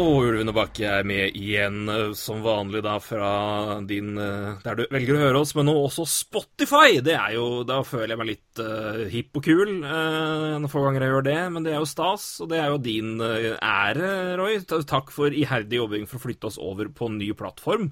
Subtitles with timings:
[0.00, 4.78] Og Ulven og Bakke er med igjen, eh, som vanlig da fra din eh, Der
[4.78, 7.02] du velger å høre oss, men nå også Spotify!
[7.04, 10.86] Det er jo Da føler jeg meg litt uh, hipp og kul uh, en få
[10.86, 13.58] ganger jeg gjør det, men det er jo stas, og det er jo din uh,
[13.60, 14.56] ære, Roy.
[14.88, 17.90] Takk for iherdig jobbing for å flytte oss over på en ny plattform.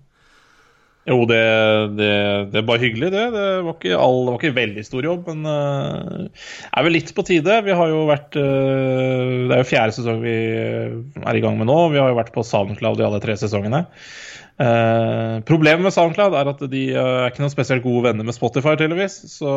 [1.09, 1.41] Jo, det,
[1.97, 2.09] det,
[2.53, 3.25] det er bare hyggelig, det.
[3.33, 7.12] Det var ikke, all, det var ikke veldig stor jobb, men uh, er vel litt
[7.17, 7.55] på tide.
[7.65, 11.70] Vi har jo vært uh, Det er jo fjerde sesong vi er i gang med
[11.70, 11.78] nå.
[11.95, 13.87] Vi har jo vært på SoundCloud i alle tre sesongene.
[14.59, 18.37] Uh, problemet med SoundCloud er at de uh, er ikke noen spesielt gode venner med
[18.37, 19.22] Spotify, tydeligvis.
[19.39, 19.53] Så,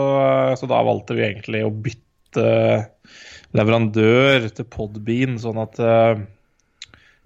[0.55, 2.47] så da valgte vi egentlig å bytte
[3.59, 5.83] leverandør til Podbean, sånn at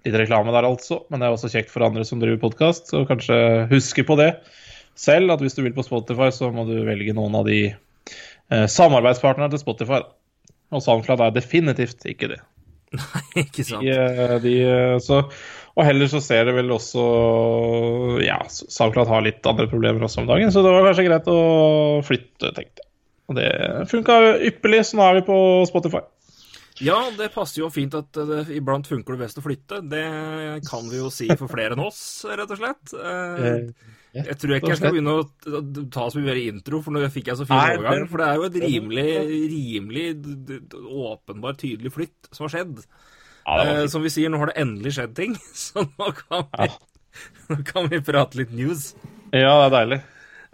[0.06, 1.00] Litt reklame der, altså.
[1.10, 2.92] Men det er også kjekt for andre som driver podkast.
[2.92, 3.36] Så kanskje
[3.72, 4.36] huske på det
[4.96, 8.66] selv, at hvis du vil på Spotify, så må du velge noen av de eh,
[8.70, 10.02] samarbeidspartnerne til Spotify.
[10.74, 12.40] Og SoundCloud er definitivt ikke det.
[12.96, 13.84] Nei, ikke sant?
[13.84, 15.20] De, eh, de, eh, så,
[15.76, 17.02] og heller så ser det vel også
[18.24, 21.40] Ja, SoundCloud har litt andre problemer også om dagen, så det var kanskje greit å
[22.06, 22.90] flytte, tenkte jeg.
[23.26, 23.48] Og det
[23.90, 26.04] funka ypperlig, så nå er vi på Spotify.
[26.84, 29.78] Ja, det passer jo fint at det iblant funker det best å flytte.
[29.88, 30.02] Det
[30.68, 32.92] kan vi jo si for flere enn oss, rett og slett.
[32.96, 33.70] Eh,
[34.16, 35.24] Jeg tror ikke jeg skal begynne å
[35.92, 38.06] ta så mye mer intro, for nå fikk jeg så fin overgang.
[38.08, 39.08] For det er jo et rimelig,
[39.52, 40.06] rimelig
[40.84, 42.84] åpenbar, tydelig flytt som har skjedd.
[43.46, 46.68] Ja, Eh, som vi sier, nå har det endelig skjedd ting, så nå kan vi,
[47.52, 48.88] nå kan vi prate litt news.
[49.32, 50.00] Ja, det er deilig.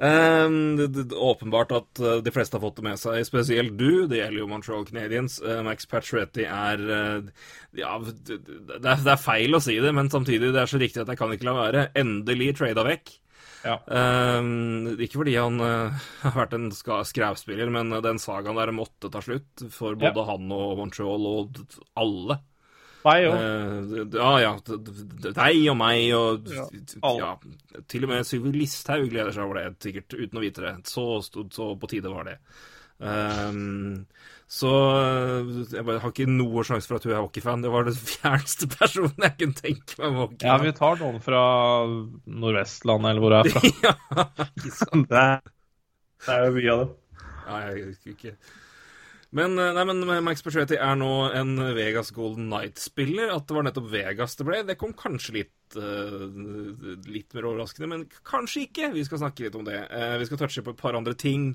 [0.02, 4.08] Um, det, det, åpenbart at uh, de fleste har fått det med seg, spesielt du.
[4.10, 5.36] Det gjelder jo Montreal Canadiens.
[5.38, 7.48] Uh, Max Pacioretty er uh,
[7.78, 10.80] Ja, det, det, er, det er feil å si det, men samtidig det er så
[10.82, 11.84] riktig at jeg kan ikke la være.
[12.02, 13.14] Endelig trada vekk.
[13.62, 13.76] Ja.
[13.86, 19.22] Um, ikke fordi han uh, har vært en skrævspiller, men den sagaen der måtte ta
[19.22, 20.30] slutt for både Ja.
[20.32, 21.62] han og Montreal og
[21.94, 22.42] alle.
[23.02, 23.38] Meg òg.
[23.38, 24.50] Uh, ja, ja.
[25.26, 26.66] Deg og meg og Ja,
[27.18, 27.30] ja,
[27.90, 30.74] Til og med Sylvi Listhaug gleder seg over det, sikkert uten å vite det.
[30.90, 32.36] Så, stod- så på tide var det.
[33.02, 34.04] Um,
[34.52, 37.62] så eh, jeg bare har ikke noe sjanse for at hun er hockeyfan.
[37.64, 41.42] Det var den fjerneste personen jeg kunne tenke meg var Ja, vi tar noen fra
[42.26, 43.72] Nordvestlandet, eller hvor jeg er fra.
[43.88, 45.08] ja, ikke sant.
[45.10, 45.40] Det er,
[46.26, 46.92] det er jo mye av dem.
[47.48, 48.34] Ja, jeg husker ikke.
[49.32, 53.30] Men, eh, nei, men Max Petretti er nå en Vegas Golden Night-spiller.
[53.32, 56.26] At det var nettopp Vegas det ble, det kom kanskje litt, uh,
[57.08, 58.90] litt mer overraskende, men kanskje ikke.
[58.92, 59.78] Vi skal snakke litt om det.
[59.88, 61.54] Uh, vi skal touche på et par andre ting.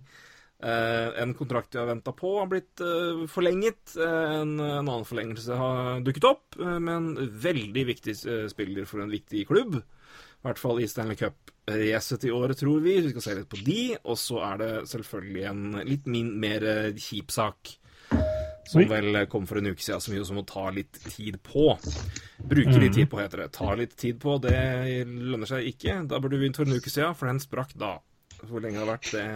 [0.58, 2.82] Uh, en kontrakt vi har venta på, har blitt
[3.30, 3.94] forlenget.
[4.02, 7.12] En, en annen forlengelse har dukket opp, men
[7.46, 8.18] veldig viktig
[8.50, 9.78] spiller for en viktig klubb.
[10.48, 12.94] I hvert fall i Stanley Cup-racet i år, tror vi.
[13.04, 13.82] Vi skal se litt på de.
[14.08, 17.74] Og så er det selvfølgelig en litt min, mer eh, kjip sak.
[18.68, 18.88] Som Oi.
[18.88, 21.70] vel kom for en uke siden, som, vi som må ta litt tid på.
[22.40, 23.52] Bruke litt tid på, heter det.
[23.60, 24.56] Ta litt tid på, det
[25.08, 26.02] lønner seg ikke.
[26.08, 27.98] Da burde vi begynt for en uke siden, for den sprakk da.
[28.44, 29.30] Hvor lenge det har vært det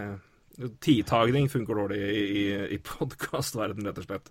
[0.84, 2.42] Tidtagning funker dårlig i, i,
[2.76, 4.26] i podkastverden, rett og slett.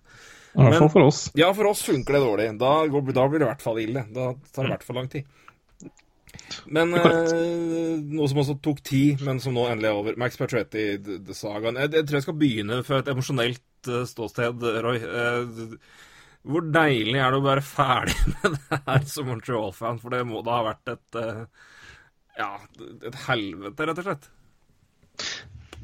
[0.54, 1.22] I hvert fall for oss.
[1.40, 2.50] Ja, for oss funker det dårlig.
[2.62, 4.04] Da, går, da blir det i hvert fall ille.
[4.14, 5.40] Da tar det i hvert fall lang tid.
[6.72, 10.18] Men eh, noe som også tok tid, men som nå endelig er over.
[10.20, 11.80] Max Pacioretty-sagaen.
[11.84, 15.02] Jeg, jeg tror jeg skal begynne fra et emosjonelt eh, ståsted, Roy.
[15.02, 16.10] Eh,
[16.52, 20.02] hvor deilig er det å være ferdig med det her som Montreal-fan?
[20.02, 21.42] For det må da ha vært et eh,
[22.40, 24.30] Ja, et helvete, rett og slett.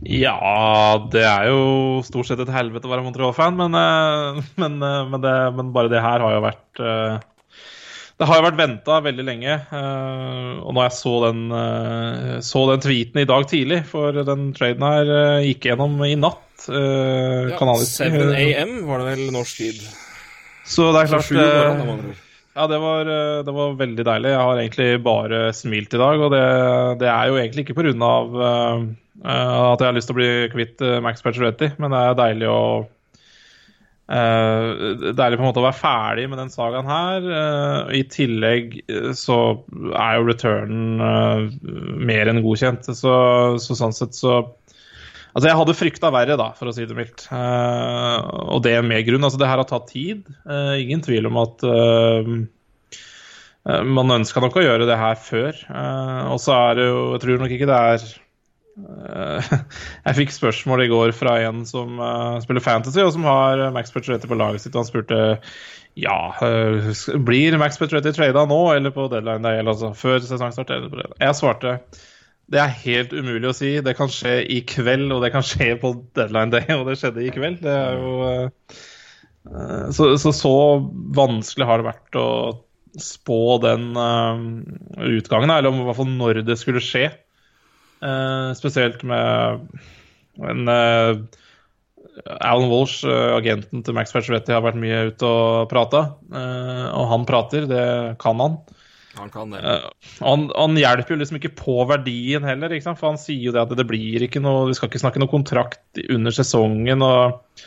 [0.07, 0.37] Ja,
[1.11, 1.61] det er jo
[2.05, 4.77] stort sett et helvete å være Montreal-fan, men, eh, men,
[5.13, 6.85] men, men bare det her har jo vært
[8.17, 9.55] Det har jo vært venta veldig lenge.
[9.77, 14.53] eh, Og når jeg så den, eh, så den tweeten i dag tidlig, for den
[14.57, 18.01] traden her eh, gikk gjennom i natt Ja, kanalisk.
[18.01, 19.83] 7 AM var det vel norsk tid.
[20.65, 22.17] Så det er klart.
[22.57, 23.05] Ja, det var,
[23.45, 24.31] det var veldig deilig.
[24.33, 26.19] Jeg har egentlig bare smilt i dag.
[26.25, 26.41] Og det,
[26.99, 28.09] det er jo egentlig ikke pga.
[29.17, 32.49] Uh, at jeg har lyst til å bli kvitt Max Pacioretty, men det er deilig
[32.51, 32.59] å
[34.07, 37.25] Uh, deilig på en måte å være ferdig med den sagaen her.
[37.27, 38.77] Uh, I tillegg
[39.19, 39.39] så
[39.91, 41.51] er jo returnen
[42.07, 42.87] mer enn godkjent.
[42.87, 43.17] Så,
[43.63, 44.39] så, sånn sett så
[45.37, 47.27] Altså, jeg hadde frykta verre, da, for å si det mildt.
[47.29, 49.21] og det med grunn.
[49.27, 50.23] Altså, det her har tatt tid.
[50.81, 51.65] ingen tvil om at
[53.85, 55.59] man ønska nok å gjøre det her før.
[56.31, 58.26] og så er det jo Jeg tror nok ikke det er Eh,
[60.05, 63.93] jeg fikk spørsmål i går fra en som uh, spiller Fantasy, og som har Max
[63.93, 64.75] Petretti på laget sitt.
[64.75, 65.21] Og han spurte
[65.97, 66.17] ja,
[67.25, 70.75] blir Max Petretti trada nå eller på deadline day, eller altså før sesongstart.
[70.75, 71.23] Eller på deadline.
[71.23, 71.79] Jeg svarte
[72.47, 73.73] det er helt umulig å si.
[73.83, 77.25] Det kan skje i kveld, og det kan skje på deadline day, og det skjedde
[77.25, 77.59] i kveld.
[77.65, 78.37] Det er jo
[79.95, 80.53] så, så, så
[81.15, 82.29] vanskelig har det vært å
[83.03, 87.09] spå den utgangen, eller i hvert fall når det skulle skje.
[87.97, 89.67] Uh, spesielt med
[90.45, 91.17] en uh,
[92.37, 96.03] Alan Walsh, uh, agenten til Max Pacioretty, har vært mye ute og prata.
[96.27, 97.85] og han prater, det
[98.21, 98.59] kan han.
[99.17, 99.61] Han kan det.
[100.21, 103.73] Han, han, hjelper jo liksom ikke på verdien heller, for han sier jo det at
[103.79, 107.01] det blir ikke noe Vi skal ikke snakke noe kontrakt under sesongen.
[107.01, 107.65] og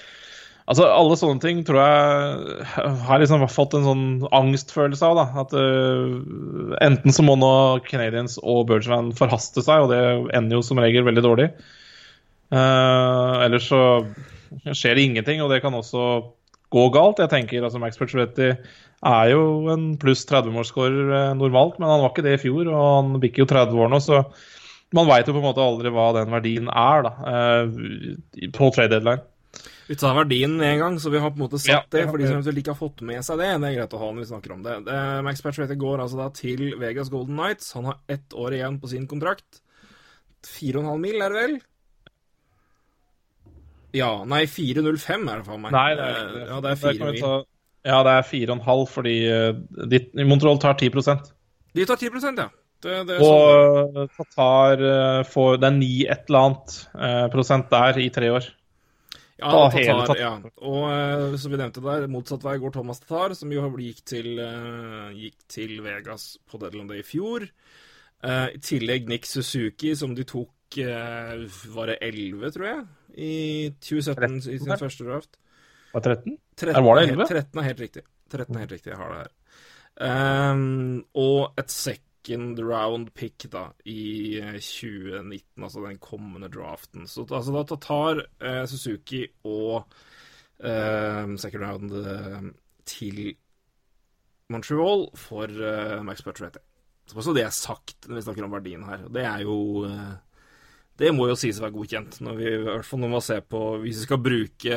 [0.70, 5.18] Altså, Alle sånne ting tror jeg har liksom fått en sånn angstfølelse av.
[5.18, 7.52] da, at uh, Enten så må nå
[7.88, 10.02] Canadians og Bergman forhaste seg, og det
[10.38, 11.48] ender jo som regel veldig dårlig.
[12.54, 13.82] Uh, ellers så
[14.70, 16.04] skjer det ingenting, og det kan også
[16.70, 17.18] gå galt.
[17.18, 19.42] Jeg tenker altså Max Pacioretty er jo
[19.74, 23.42] en pluss 30-målsskårer uh, normalt, men han var ikke det i fjor, og han bikker
[23.42, 24.22] jo 30 år nå, så
[24.94, 27.12] man veit jo på en måte aldri hva den verdien er da,
[28.54, 29.29] på trade deadline.
[29.90, 32.04] Vi tar verdien med en gang, så vi har på en måte satt ja, det.
[32.06, 33.48] For de som eventuelt ikke har fått med seg det.
[33.58, 34.76] Det er greit å ha når vi snakker om det.
[35.26, 37.72] Max Patchwater går altså da til Vegas Golden Nights.
[37.74, 39.64] Han har ett år igjen på sin kontrakt.
[40.46, 41.56] 4,5 mil, er det vel?
[43.98, 45.74] Ja, nei, 4,05 er det for meg.
[45.74, 46.44] Nei, det er, det.
[46.46, 47.26] Ja, det er fire mil.
[47.90, 51.30] Ja, det er 4,5 fordi uh, de, Montreal tar 10%
[51.74, 52.48] De tar 10 ja.
[52.80, 54.10] Det, det og sånn.
[54.16, 58.50] Tatar uh, får Det er ni et eller annet uh, prosent der i tre år.
[59.40, 60.30] Ja, Tatar, ja.
[60.68, 64.32] Og uh, som vi nevnte der, motsatt vei går Thomas Tatar, som jo gikk til,
[64.38, 67.46] uh, gikk til Vegas på Deadland Day i fjor.
[68.20, 72.82] Uh, I tillegg Nick Suzuki, som de tok Var det 11, tror jeg?
[73.18, 73.34] I
[73.82, 75.40] 2017 13, i sin første draft.
[75.90, 76.36] Var 13?
[76.60, 77.26] 13 var det 11?
[77.26, 78.04] 13 er helt riktig.
[78.30, 79.32] 13 er helt riktig, jeg har det her.
[80.00, 87.06] Um, og et sekk second round pick da, i 2019, eh, altså den kommende draften.
[87.06, 89.84] Så altså, da tar eh, Suzuki og
[90.58, 92.50] eh, second round eh,
[92.84, 93.34] til
[94.50, 96.60] Montreal for eh, Max Pacioretty.
[97.06, 99.08] Så også så det er sagt når vi snakker om verdien her.
[99.08, 99.84] Det er jo
[101.00, 103.40] Det må jo sies å være godkjent, når vi, i hvert fall når man ser
[103.40, 104.76] på Hvis vi skal bruke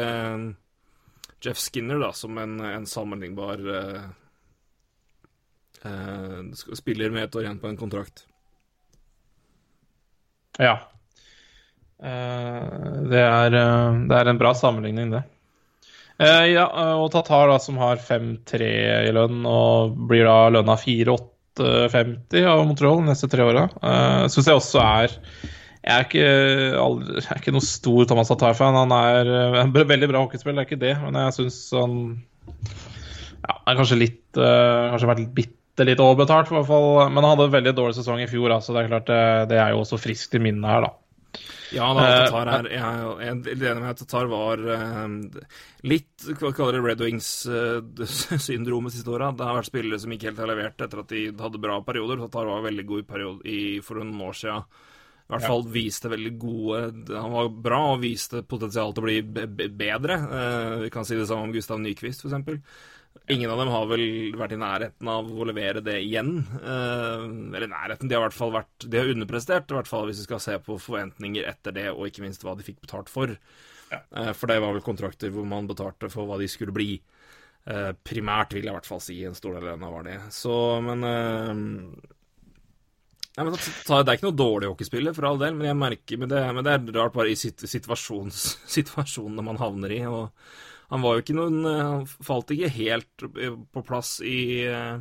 [1.44, 3.60] Jeff Skinner da, som en, en sammenlignbar
[6.78, 8.26] spiller med et år igjen på en kontrakt.
[10.62, 10.78] Ja.
[12.04, 15.24] Eh, det, er, eh, det, er, en bra sammenligning, det.
[16.22, 16.68] Eh, ja,
[17.00, 18.70] og Tatar, da, som har 5-3
[19.08, 23.68] i lønn, og blir da lønna 4-8-50 av Montreal de neste tre åra,
[24.32, 25.20] syns jeg også er
[25.84, 26.28] jeg er ikke,
[26.80, 28.78] aldri, jeg er ikke noe stor Thomas Tatar-fan.
[28.86, 29.32] Han er
[29.66, 30.94] en veldig bra hockeyspiller, det er ikke det.
[31.02, 31.98] Men jeg syns han
[33.44, 36.90] ja, er kanskje litt Kanskje vært litt bitter bitte litt overbetalt, i hvert fall.
[37.10, 38.76] Men han hadde en veldig dårlig sesong i fjor, så altså.
[38.76, 40.94] det er klart det, det er jo også friskt i minnet her, da.
[41.74, 45.08] Ja, da, eh, Tatar er, jeg er enig med at Tatar var uh,
[45.90, 49.32] litt hva kaller det Red Wings-syndromet siste åra.
[49.34, 52.22] Det har vært spillere som ikke helt har levert etter at de hadde bra perioder.
[52.22, 54.70] Tatar var veldig god i periode i, for noen år siden.
[55.24, 56.80] I hvert fall viste veldig gode
[57.16, 60.18] Han var bra og viste potensial til å bli bedre.
[60.84, 62.92] Vi kan si det samme om Gustav Nyquist, f.eks.
[63.32, 66.42] Ingen av dem har vel vært i nærheten av å levere det igjen.
[66.60, 67.22] Eh,
[67.56, 70.20] eller nærheten, de har i hvert fall vært De har underprestert, i hvert fall hvis
[70.24, 73.32] vi skal se på forventninger etter det, og ikke minst hva de fikk betalt for.
[73.94, 74.02] Ja.
[74.20, 76.98] Eh, for det var vel kontrakter hvor man betalte for hva de skulle bli.
[77.64, 79.16] Eh, primært, vil jeg i hvert fall si.
[79.24, 80.18] En stor del av dem var det.
[80.36, 81.08] Så, men
[83.38, 86.30] ja, men Det er ikke noe dårlig hockeyspiller, for all del, men jeg merker men
[86.30, 87.40] det, men det er rart bare i
[88.76, 90.04] situasjonene man havner i.
[90.12, 90.28] og
[90.92, 93.26] han var jo ikke noen eh, Han falt ikke helt
[93.74, 95.00] på plass i, eh,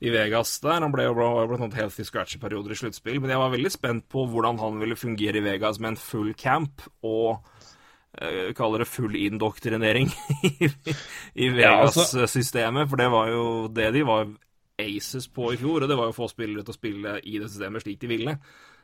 [0.00, 0.80] i Vegas der.
[0.82, 3.20] Han ble jo blant annet healthy scratch i perioder i sluttspill.
[3.22, 6.34] Men jeg var veldig spent på hvordan han ville fungere i Vegas med en full
[6.38, 7.40] camp og
[8.10, 10.08] jeg eh, kaller det full indoktrinering
[10.48, 10.68] i,
[11.46, 12.88] i Vegas-systemet.
[12.90, 14.32] For det var jo det de var
[14.80, 17.38] aces på i fjor, og det var jo å få spillere til å spille i
[17.38, 18.34] det systemet slik de ville.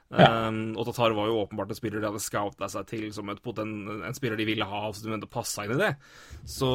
[0.06, 3.40] Um, og Tatar var jo åpenbart en spiller de hadde scouta seg til som et
[3.42, 3.72] poten,
[4.06, 5.92] en spiller de ville ha, så de mente passa inn i det.
[6.46, 6.68] Så,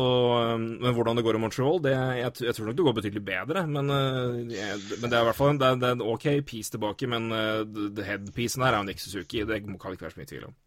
[0.52, 3.24] um, men hvordan det går i Montreal, det, jeg, jeg tror nok det går betydelig
[3.32, 3.64] bedre.
[3.72, 6.28] Men, uh, jeg, men det er i hvert fall en, det det er en OK
[6.48, 9.46] piece tilbake, men uh, headpiecen her er jo Nick Suzuki.
[9.48, 10.60] Det kan ikke være så mye tvil om.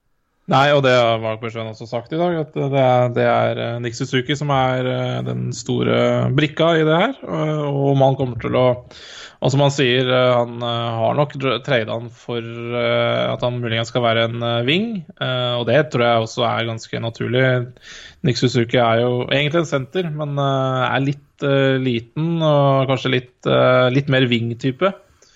[0.53, 3.61] Nei, og det har Mark Bertrand også sagt i dag, at det er, det er
[3.63, 7.15] eh, Nick Suzuki som er eh, den store brikka i det her.
[7.65, 8.67] Og om han kommer til å
[9.45, 11.33] Og som han sier, eh, han har nok
[11.65, 16.45] tradet han for at han muligens skal være en wing, og det tror jeg også
[16.49, 17.45] er ganske naturlig.
[18.25, 21.45] Nick Suzuki er jo egentlig en senter, men er litt
[21.85, 23.49] liten og kanskje litt,
[23.97, 24.93] litt mer wing-type.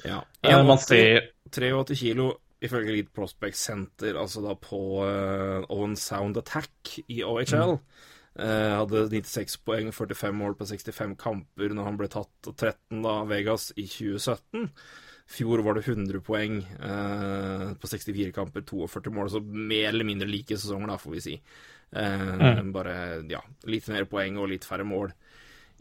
[0.09, 0.21] Ja.
[0.45, 2.31] Man ser 83 kilo
[2.65, 7.77] ifølge Lead Prospect Center, altså da på uh, Owen Sound Attack i OHL.
[7.79, 8.07] Mm.
[8.39, 13.21] Uh, hadde 96 poeng, 45 mål på 65 kamper når han ble tatt 13 da
[13.31, 14.69] Vegas i 2017.
[15.29, 19.31] Fjor var det 100 poeng uh, på 64 kamper, 42 mål.
[19.35, 21.37] Så mer eller mindre like sesonger, da, får vi si.
[21.95, 22.73] Uh, mm.
[22.75, 22.97] Bare
[23.31, 25.13] ja, litt mer poeng og litt færre mål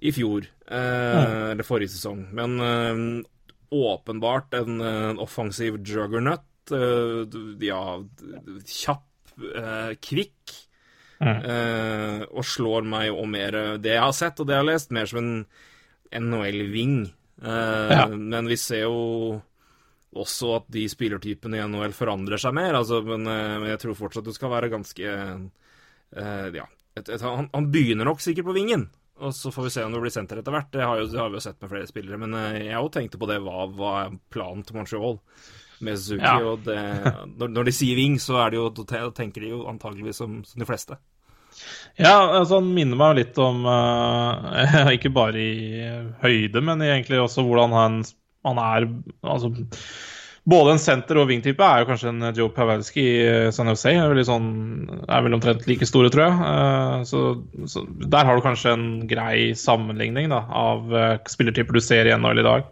[0.06, 0.46] i fjor.
[0.68, 1.56] Mm.
[1.56, 2.28] Eller forrige sesong.
[2.38, 3.24] Men
[3.74, 4.84] åpenbart en
[5.24, 7.82] offensiv juggernaut ja,
[8.68, 9.06] kjapp,
[9.42, 10.56] uh, kvikk.
[11.18, 11.38] Mm.
[11.42, 14.92] Uh, og slår meg og mer det jeg har sett og det jeg har lest,
[14.94, 17.00] mer som en NHL-ving.
[17.42, 18.06] Ja.
[18.10, 19.42] Men vi ser jo
[20.18, 22.78] også at de spillertypene i NHL forandrer seg mer.
[22.80, 25.12] Altså, men, men, jeg tror fortsatt du skal være ganske
[26.14, 26.66] Ja.
[26.98, 28.88] Et, et, han, han, begynner nok sikkert på vingen.
[29.22, 30.72] Og så får vi se om det blir senter etter hvert.
[30.74, 32.22] Det har, jo, det har vi jo sett med flere spillere.
[32.22, 33.38] Men jeg òg tenkte på det.
[33.46, 35.20] Hva, hva er planen til Montreal?
[35.80, 36.24] Med Suzuki.
[36.24, 36.38] Ja.
[36.42, 36.80] og det,
[37.38, 40.64] når, når, de sier Wing, så er det jo, tenker de jo antageligvis som, som
[40.64, 40.98] de fleste.
[41.98, 45.88] Ja, altså han minner meg litt om uh, Ikke bare i
[46.22, 47.96] høyde, men egentlig også hvordan han,
[48.46, 48.86] han er
[49.26, 49.50] Altså
[50.48, 53.92] både en senter- og wing-type er jo kanskje en Joe Pavelski i San Jose.
[53.92, 54.46] Er vel, sånn,
[55.04, 56.38] er vel omtrent like store, tror jeg.
[56.40, 57.24] Uh, så,
[57.68, 60.88] så, der har du kanskje en grei sammenligning da, av
[61.28, 62.72] spillertyper du ser i NHL i dag.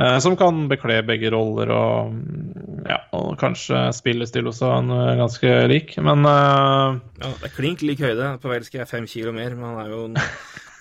[0.00, 2.14] Eh, som kan bekle begge roller og,
[2.88, 7.84] ja, og kanskje spillestil også en eh, ganske lik, men uh, ja, Det er klink
[7.84, 8.30] lik høyde.
[8.40, 10.00] Pavelski er fem kilo mer, men han er jo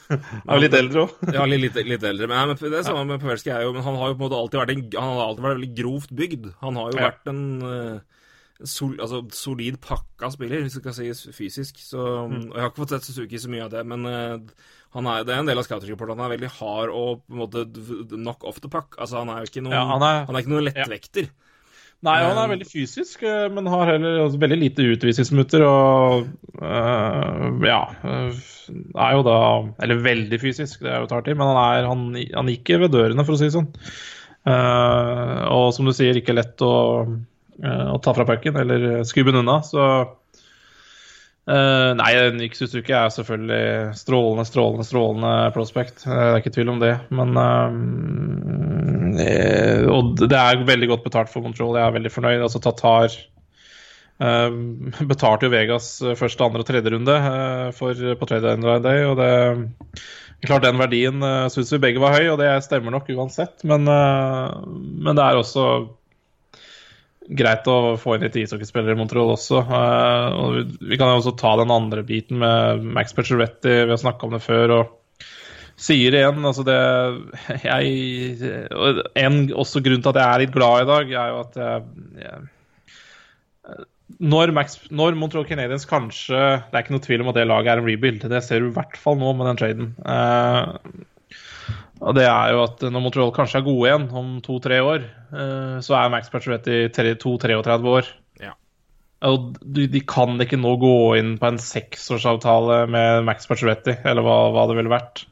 [0.10, 1.18] Han er litt eldre òg.
[1.36, 2.30] ja, litt, litt, eldre.
[2.32, 4.62] Men, det samme med Pavelski er jo Men han har jo på en måte alltid
[4.62, 6.48] vært, en, han har alltid vært veldig grovt bygd.
[6.64, 7.44] Han har jo vært en
[8.68, 11.80] sol, altså, solid pakka spiller, hvis det skal sies fysisk.
[11.84, 12.39] Så, mm.
[12.50, 15.36] og Jeg har ikke fått sett Suzuki så mye av det, men uh, er, det
[15.36, 16.18] er en del av scouting-rapporten.
[16.18, 17.68] Han er veldig hard og på en måte
[18.16, 18.98] knock off the puck.
[18.98, 21.30] Altså, han er jo ikke noen, ja, han, er, han er ikke noen lettvekter.
[21.30, 21.46] Ja.
[22.08, 25.66] Nei, han er veldig fysisk, eh, men har heller altså, veldig lite utvisningsmutter.
[25.68, 26.30] Og
[26.63, 29.39] øh, ja Er jo da
[29.84, 32.06] Eller veldig fysisk, det er jo tar tid, men han, er, han,
[32.38, 33.68] han gikk ved dørene, for å si det sånn.
[34.48, 36.72] Uh, og som du sier, ikke lett å,
[37.66, 39.60] å ta fra pucken eller skubbe den unna.
[39.68, 39.84] Så
[41.50, 46.04] Uh, nei, Nick Suzuki er selvfølgelig strålende, strålende, strålende prospect.
[46.06, 46.92] Uh, det er ikke tvil om det.
[47.10, 47.74] Men uh,
[49.96, 51.74] Og det er veldig godt betalt for Control.
[51.80, 52.46] Jeg er veldig fornøyd.
[52.46, 53.10] Altså Tatar
[55.08, 55.86] betalte jo Vegas
[56.20, 57.13] første, andre og tredje runde
[57.78, 59.30] for, på trade day, og det
[60.44, 63.60] Klart den verdien uh, syns vi begge var høy, og det stemmer nok uansett.
[63.68, 65.63] Men, men det er også
[67.29, 69.62] greit å få inn litt ishockeyspillere i Montreal også.
[69.69, 74.01] Uh, og vi kan jo også ta den andre biten med Max Pacioretty, vi har
[74.01, 74.75] snakka om det før.
[74.79, 74.95] og
[75.79, 76.79] sier igjen, altså det
[77.69, 78.50] jeg,
[79.15, 81.86] En også grunn til at jeg er litt glad i dag, er jo at jeg,
[82.25, 82.41] jeg
[84.19, 87.71] når, Max, når, Montreal Canadiens kanskje Det er ikke noe tvil om at det laget
[87.71, 88.25] er en rebuild.
[88.31, 89.91] Det ser du i hvert fall nå med den traden.
[90.03, 90.75] Uh,
[92.00, 95.03] og det er jo at når Montreal kanskje er gode igjen om to-tre år,
[95.36, 98.12] eh, så er Max Pacioretty 32-33 år.
[98.39, 98.53] Ja.
[99.27, 104.24] Og de, de, kan ikke nå gå inn på en seksårsavtale med Max Pacioretty, eller
[104.24, 105.25] hva, hva det ville vært.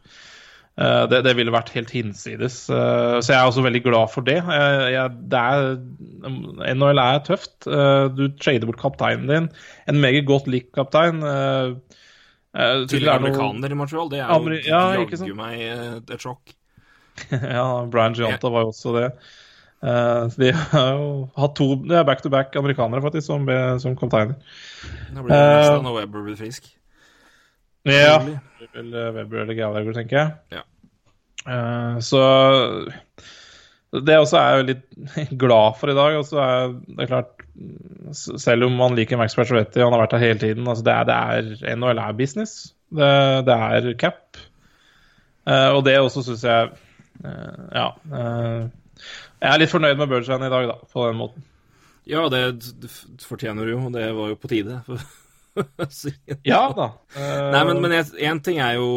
[0.75, 2.59] Eh, det, det, ville vært helt hinsides.
[2.67, 4.41] Eh, så jeg er også veldig glad for det.
[4.43, 5.71] Jeg, det er,
[6.75, 7.55] NHL er tøft.
[7.63, 9.49] Du trader bort kapteinen din.
[9.87, 11.23] En meget godt likt kaptein.
[12.91, 16.56] Til amerikaner i Montreal, det er jo ja, jaggu meg et sjokk.
[17.57, 19.11] ja, Brian Gianta var jo også det.
[19.77, 23.45] Uh, de har jo hatt to Det er back to back amerikanere faktisk som,
[23.79, 24.39] som kapteiner.
[25.13, 26.71] Da blir det nesten uh, når Webber blir frisk.
[27.87, 28.17] Ja.
[28.73, 30.31] Eller Webber eller Gallagher, tenker jeg.
[30.57, 30.65] Ja.
[31.47, 32.21] Uh, så
[33.95, 36.17] det også er jeg litt glad for i dag.
[36.19, 37.45] Altså er, det klart,
[38.11, 41.07] selv om man liker Max Pacioretty, han har vært her hele tiden altså det, er,
[41.07, 42.57] det er NHL er business.
[42.87, 43.13] Det,
[43.47, 44.41] det er cap.
[45.47, 46.83] Uh, og det også syns jeg eh,
[47.23, 47.87] Ja.
[48.13, 48.67] eh,
[49.37, 51.45] jeg er litt fornøyd med Bergevin i dag, da, på den måten.
[52.07, 52.89] Ja, det
[53.27, 54.81] fortjener du jo, og det var jo på tide.
[55.57, 56.37] det.
[56.47, 56.91] Ja da.
[57.17, 58.89] eh, Nei, men, men én ting er jo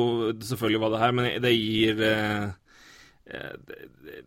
[0.45, 2.45] selvfølgelig hva det her, men det gir eh,
[3.33, 4.23] eh,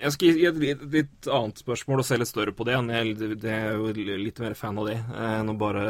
[0.00, 2.76] Jeg skal gi et litt, litt annet spørsmål og se litt større på det.
[2.76, 5.84] Jeg, det er jo litt mer fan av det eh, enn å bare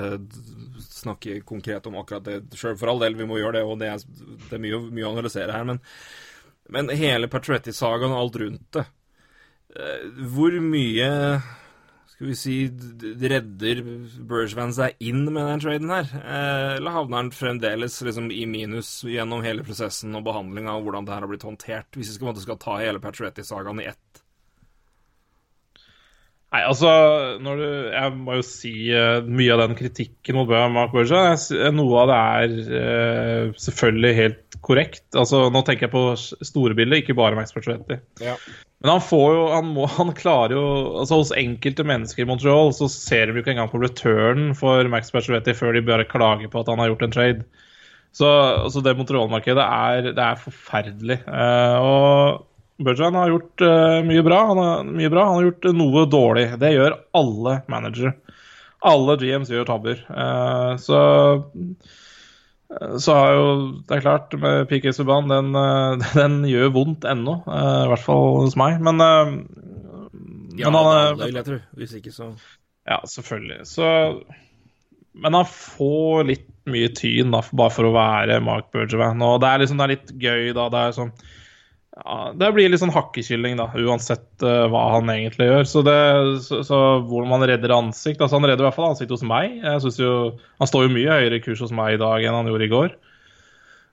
[0.91, 2.77] snakke konkret om akkurat det sjøl.
[2.81, 4.03] For all del, vi må gjøre det, og det er,
[4.49, 5.69] det er mye, mye å analysere her.
[5.73, 5.81] Men,
[6.73, 8.85] men hele Patretti-sagaen og alt rundt det
[9.77, 11.09] eh, Hvor mye
[12.21, 12.55] skal vi si,
[13.33, 13.79] redder
[14.29, 16.11] Bergevin seg inn med den traden her?
[16.21, 21.09] Eh, eller havner han fremdeles liksom i minus gjennom hele prosessen og behandlinga og hvordan
[21.09, 24.20] det her har blitt håndtert, hvis vi skal, skal ta hele Patretti-sagaen i ett?
[26.51, 26.91] Nei, altså,
[27.39, 31.37] du, Jeg må jo si uh, mye av den kritikken mot Mark Berger
[31.77, 35.05] Noe av det er uh, selvfølgelig helt korrekt.
[35.15, 38.01] Altså, Nå tenker jeg på store bilder, ikke bare Max Pacioretty.
[38.25, 38.35] Ja.
[38.83, 40.67] Men han får jo han, må, han klarer jo
[41.05, 44.91] altså Hos enkelte mennesker i Montreal så ser de jo ikke engang på return for
[44.91, 47.67] Max Pacioretty før de bare klager på at han har gjort en trade.
[48.17, 51.21] Så altså, det Montreal-markedet er, det er forferdelig.
[51.31, 52.47] Uh, og
[52.81, 54.41] Bergeron har gjort uh, mye, bra.
[54.51, 55.25] Han har, mye bra.
[55.29, 56.47] Han har gjort noe dårlig.
[56.61, 58.15] Det gjør alle managere.
[58.91, 60.05] Alle GMs gjør tabber.
[60.09, 61.01] Uh, så
[63.03, 63.47] så har jo
[63.83, 65.49] Det er klart, med PK Subhaan, den,
[66.21, 67.41] den gjør vondt ennå.
[67.51, 68.79] eh, I hvert fall hos meg.
[68.79, 69.03] Men,
[70.55, 71.59] Ja, men han, det vil jeg tro.
[71.81, 72.31] Hvis ikke, så
[72.87, 73.67] ja, selvfølgelig.
[73.67, 73.85] Så
[75.13, 79.23] Men han får litt mye tyn da, bare for å være Mark Bergervan.
[79.27, 80.69] Og det er liksom det er litt gøy, da.
[80.73, 81.13] Det er sånn
[81.97, 85.69] ja, Det blir litt sånn hakkekylling, da, uansett uh, hva han egentlig gjør.
[85.69, 85.99] Så, det,
[86.47, 89.59] så, så hvordan man redder ansikt altså Han redder i hvert fall ansikt hos meg.
[89.59, 90.13] Jeg synes jo
[90.63, 92.75] Han står jo mye høyere i kurs hos meg i dag enn han gjorde i
[92.75, 92.99] går.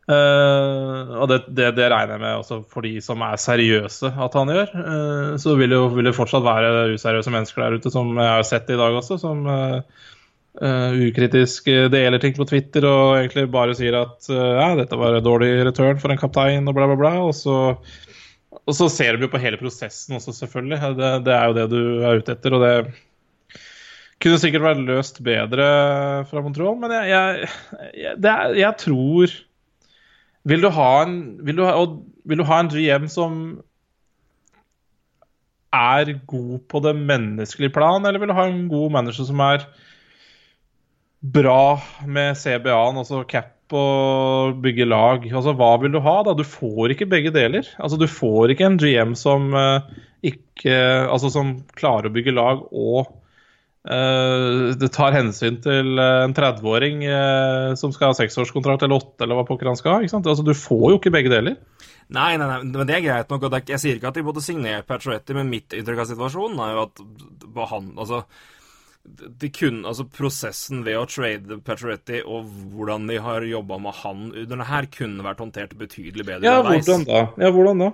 [0.08, 4.38] Uh, og det, det, det regner jeg med også for de som er seriøse at
[4.40, 4.70] han gjør.
[4.78, 8.46] Uh, så vil jo vil det fortsatt være useriøse mennesker der ute, som jeg har
[8.48, 10.06] sett i dag også, som eh,
[10.62, 15.18] eh, ukritisk deler ting på Twitter og egentlig bare sier at eh, ja, dette var
[15.18, 17.14] en dårlig return for en kaptein og bla, bla, bla.
[17.26, 17.58] Og så,
[18.58, 20.96] og så ser de jo på hele prosessen også, selvfølgelig.
[21.00, 22.76] Det, det er jo det du er ute etter, og det
[24.24, 25.68] kunne sikkert vært løst bedre
[26.30, 27.50] fra Montreal, men jeg, jeg,
[28.02, 29.36] jeg, er, jeg tror
[30.48, 31.74] vil du, en, vil, du ha,
[32.26, 33.34] vil du ha en GM som
[35.76, 39.68] er god på det menneskelige plan, eller vil du ha en god manager som er
[41.22, 45.26] bra med CBA-en, altså cap og bygge lag?
[45.28, 46.36] Altså, hva vil du ha, da?
[46.38, 47.68] Du får ikke begge deler.
[47.82, 49.82] Altså, du får ikke en GM som uh,
[50.26, 50.74] ikke
[51.08, 53.12] Altså som klarer å bygge lag og
[53.86, 59.38] uh, det tar hensyn til en 30-åring eh, som skal ha seksårskontrakt eller åtte, eller
[59.38, 60.02] hva pokker han skal ha.
[60.02, 60.28] ikke sant?
[60.28, 61.60] Altså, du får jo ikke begge deler.
[62.08, 63.48] Nei, nei, nei, men det er greit nok.
[63.48, 66.76] og Jeg sier ikke at de måtte signere Pacioretty, men mitt inntrykk av situasjonen er
[66.76, 67.02] jo at
[67.72, 68.24] han, altså,
[69.16, 74.26] de kunne, altså Prosessen ved å trade Pacioretty og hvordan de har jobba med han
[74.34, 76.86] under det her, kunne vært håndtert betydelig bedre Ja, underveis.
[76.86, 77.22] hvordan da?
[77.42, 77.90] Ja, hvordan da?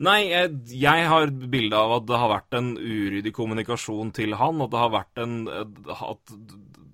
[0.00, 4.60] Nei, jeg, jeg har bilde av at det har vært en uryddig kommunikasjon til han,
[4.64, 6.34] at det har vært en At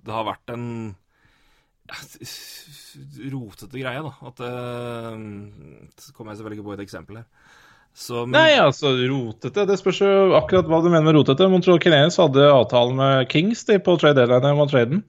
[0.07, 0.67] det har vært en
[3.31, 4.13] rotete greie, da.
[4.27, 5.19] At eh,
[6.03, 7.29] Så kommer jeg selvfølgelig ikke på et eksempel her.
[7.97, 11.49] Men, Nei, altså, rotete Det spørs jo akkurat hva du mener med rotete.
[11.49, 15.01] Montreal Canadiens hadde avtale med Kings de, på trade deadline om traden.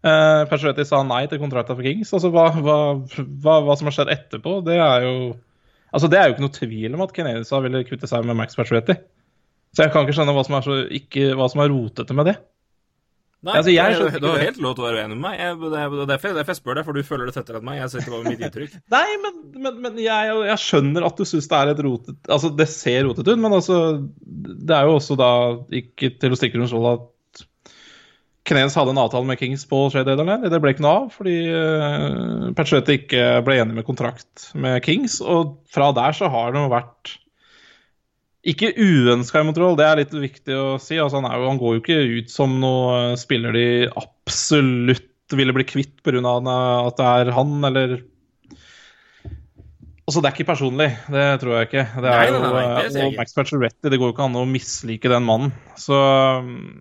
[0.00, 2.14] Eh, Persuetti sa nei til kontrakten for Kings.
[2.16, 2.78] Altså, hva, hva,
[3.44, 5.14] hva, hva som har skjedd etterpå, det er jo
[5.90, 8.54] Altså, Det er jo ikke noe tvil om at Canadiens ville kvitte seg med Max
[8.54, 8.94] Persuetti.
[9.74, 12.30] Så jeg kan ikke skjønne hva som er, så, ikke, hva som er rotete med
[12.30, 12.36] det.
[13.40, 15.36] Nei, Altså, jeg det, det, du, var helt lov til å være uenig med meg.
[15.40, 17.64] Jeg, det, det er derfor, derfor jeg spør deg, for du føler det tettere enn
[17.64, 17.78] meg.
[17.78, 18.74] Jeg sitter bare med mitt inntrykk.
[18.96, 22.50] Nei, men, men, men jeg, jeg skjønner at du syns det er et rotet Altså,
[22.52, 23.78] det ser rotet ut, men altså
[24.20, 25.30] Det er jo også da
[25.80, 27.08] ikke til å stikke under stol at
[28.50, 30.48] Knes hadde en avtale med Kings på deadline.
[30.50, 35.20] Det ble ikke noe av fordi uh, Pacioretty ikke ble enig med kontrakt med Kings.
[35.20, 37.12] Og fra der så har det jo vært
[38.40, 40.96] ikke uønska i Montreal, det er litt viktig å si.
[40.96, 43.66] Altså, han, er jo, han går jo ikke ut som noe spiller de
[44.00, 46.20] absolutt ville bli kvitt pga.
[46.24, 48.00] at det er han, eller
[50.10, 51.82] Altså, Det er ikke personlig, det tror jeg ikke.
[52.02, 53.12] Det er Nei, nei, nei, jo, det og.
[53.20, 55.52] Max Pacioretty, det går jo ikke an å mislike den mannen.
[55.78, 56.00] Så,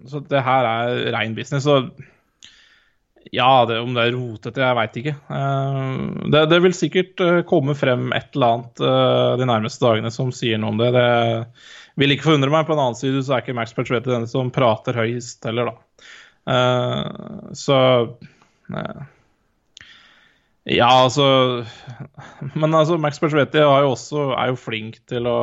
[0.09, 1.67] så det her er rein business.
[1.69, 1.91] Og
[3.31, 5.13] ja, det, om det er rotete, jeg veit ikke.
[5.35, 5.89] Eh,
[6.33, 10.31] Det, det vil sikkert eh, komme frem et eller annet eh, de nærmeste dagene som
[10.35, 10.89] sier noe om det.
[10.95, 11.05] Det
[11.99, 12.65] vil ikke forundre meg.
[12.67, 15.77] På en annen side så er ikke Max Pacioretty den som prater høyest heller, da.
[17.57, 17.75] Så
[20.69, 21.25] Ja, altså
[22.55, 25.35] Men altså, Max Persuetti er jo også er jo flink til å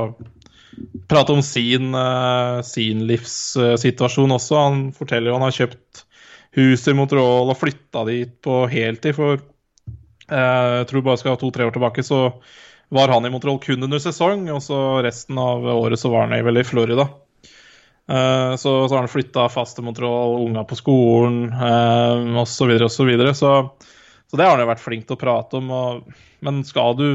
[1.11, 1.95] prate om sin,
[2.67, 4.59] sin livssituasjon også.
[4.65, 6.06] Han forteller jo han har kjøpt
[6.57, 9.17] hus i Montreal og flytta dit på heltid.
[9.19, 12.29] For eh, jeg tror bare skal to-tre år tilbake, så
[12.95, 14.49] var han i Montreal kun under sesong.
[14.55, 17.09] Og så resten av året så var han vel i Florida.
[18.07, 22.43] Eh, så, så har han flytta fast til Montreal, unga på skolen osv.
[22.43, 22.57] osv.
[22.57, 23.37] Så, videre, og så, videre.
[23.37, 23.53] så
[24.27, 25.71] så det har han jo vært flink til å prate om.
[25.71, 27.09] Og, men skal du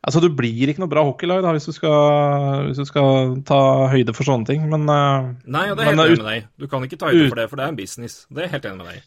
[0.00, 3.60] Altså, du blir ikke noe bra hockeylag da, hvis du skal, hvis du skal ta
[3.92, 6.46] høyde for sånne ting, men uh, Nei, og det er helt enig med deg.
[6.56, 8.22] Du kan ikke ta høyde for det, for det er en business.
[8.30, 9.02] Det er jeg helt enig med deg.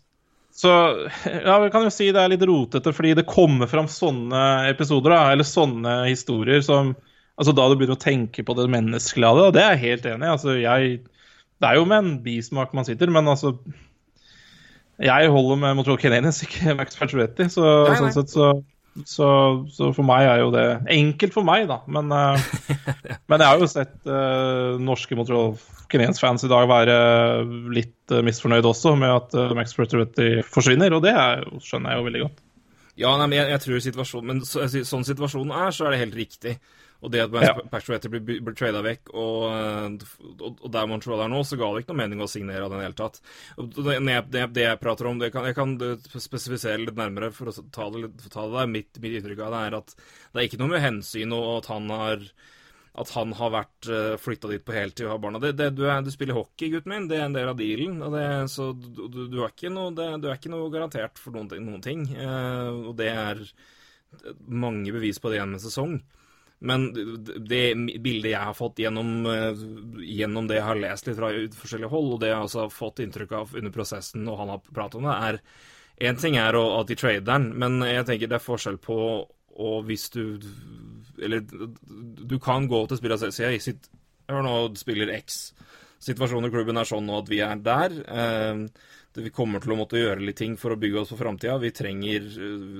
[0.53, 0.73] Så
[1.49, 5.15] ja, vi kan jo si det er litt rotete, fordi det kommer fram sånne episoder,
[5.15, 6.93] da, eller sånne historier som
[7.33, 9.81] Altså, da du begynner å tenke på det menneskelige av det, og det er jeg
[9.81, 10.33] helt enig i.
[10.35, 13.55] Altså, jeg Det er jo med en bismak man sitter, men altså
[15.01, 17.47] jeg holder med Montreal Canadiens, ikke Max Pacioretty.
[17.49, 17.97] Så, nei, nei.
[18.03, 18.51] sånn sett så,
[19.01, 19.27] så,
[19.73, 21.79] så, for meg er jo det enkelt for meg, da.
[21.89, 22.37] Men, uh,
[23.31, 25.55] men jeg har jo sett uh, norske Montreal
[25.89, 26.97] Canadiens-fans i dag være
[27.73, 32.07] litt uh, misfornøyd også med at Max Pretty forsvinner, og det er, skjønner jeg jo
[32.09, 32.43] veldig godt.
[32.93, 36.03] Ja, nei, men jeg, jeg tror situasjonen, men så, sånn situasjonen er, så er det
[36.03, 36.57] helt riktig.
[37.03, 37.53] Og det at ja.
[37.71, 39.99] Pacioretty blir, blir trada vekk, og,
[40.37, 42.71] og, og, der Montreal er nå, så ga det ikke noe mening å signere av
[42.71, 43.19] den hele tatt.
[43.59, 43.97] Det,
[44.31, 45.75] det, det, jeg prater om, kan, jeg kan
[46.15, 48.71] spesifisere litt nærmere for å ta det, ta det der.
[48.73, 51.71] Mitt, mitt, inntrykk av det er at det er ikke noe med hensyn og at
[51.73, 52.27] han har
[52.93, 55.39] at han har vært eh, flytta dit på heltid og har barna.
[55.41, 57.07] Det, det, du, er, du, spiller hockey, gutten min.
[57.09, 57.95] Det er en del av dealen.
[58.13, 61.81] Det, så du, du, er ikke noe, du er ikke noe garantert for noen, noen
[61.81, 62.05] ting.
[62.13, 63.41] Eh, og det er
[64.45, 65.97] mange bevis på det gjennom en sesong.
[66.63, 67.63] Men det
[68.03, 69.63] bildet jeg har fått gjennom, eh,
[70.07, 73.03] gjennom, det jeg har lest litt fra forskjellige hold, og det jeg også har fått
[73.03, 75.39] inntrykk av under prosessen og han har pratet om det, er
[76.01, 78.95] Én ting er at de trader den, men jeg tenker det er forskjell på
[79.61, 80.41] og hvis du
[81.21, 83.85] Eller du kan gå til spillerne og si Hei, sitt,
[84.29, 85.53] hør nå, spiller X.
[86.01, 87.93] Situasjonen i klubben er sånn nå at vi er der.
[88.01, 88.63] Eh,
[89.21, 91.59] vi kommer til å måtte gjøre litt ting for å bygge oss for framtida.
[91.61, 92.23] Vi trenger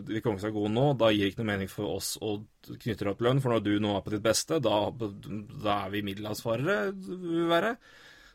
[0.08, 0.86] Vi kommer ikke til å gå nå.
[0.98, 3.74] Da gir det ikke noe mening for oss å knytte opp lønn, for når du
[3.84, 7.76] nå er på ditt beste, da, da er vi middelhavsfarere, vil være.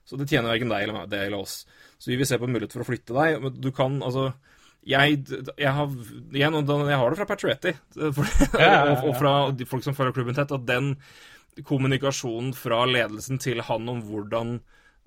[0.09, 1.63] Så det tjener verken deg eller, det eller oss.
[1.99, 3.41] Så vi vil se på mulighet for å flytte deg.
[3.43, 4.31] Men du kan altså
[4.89, 5.19] jeg,
[5.59, 5.91] jeg, har,
[6.33, 9.33] jeg, jeg har det fra Patrietti og, og fra
[9.69, 10.95] folk som følger klubben tett, at den
[11.67, 14.59] kommunikasjonen fra ledelsen til han om hvordan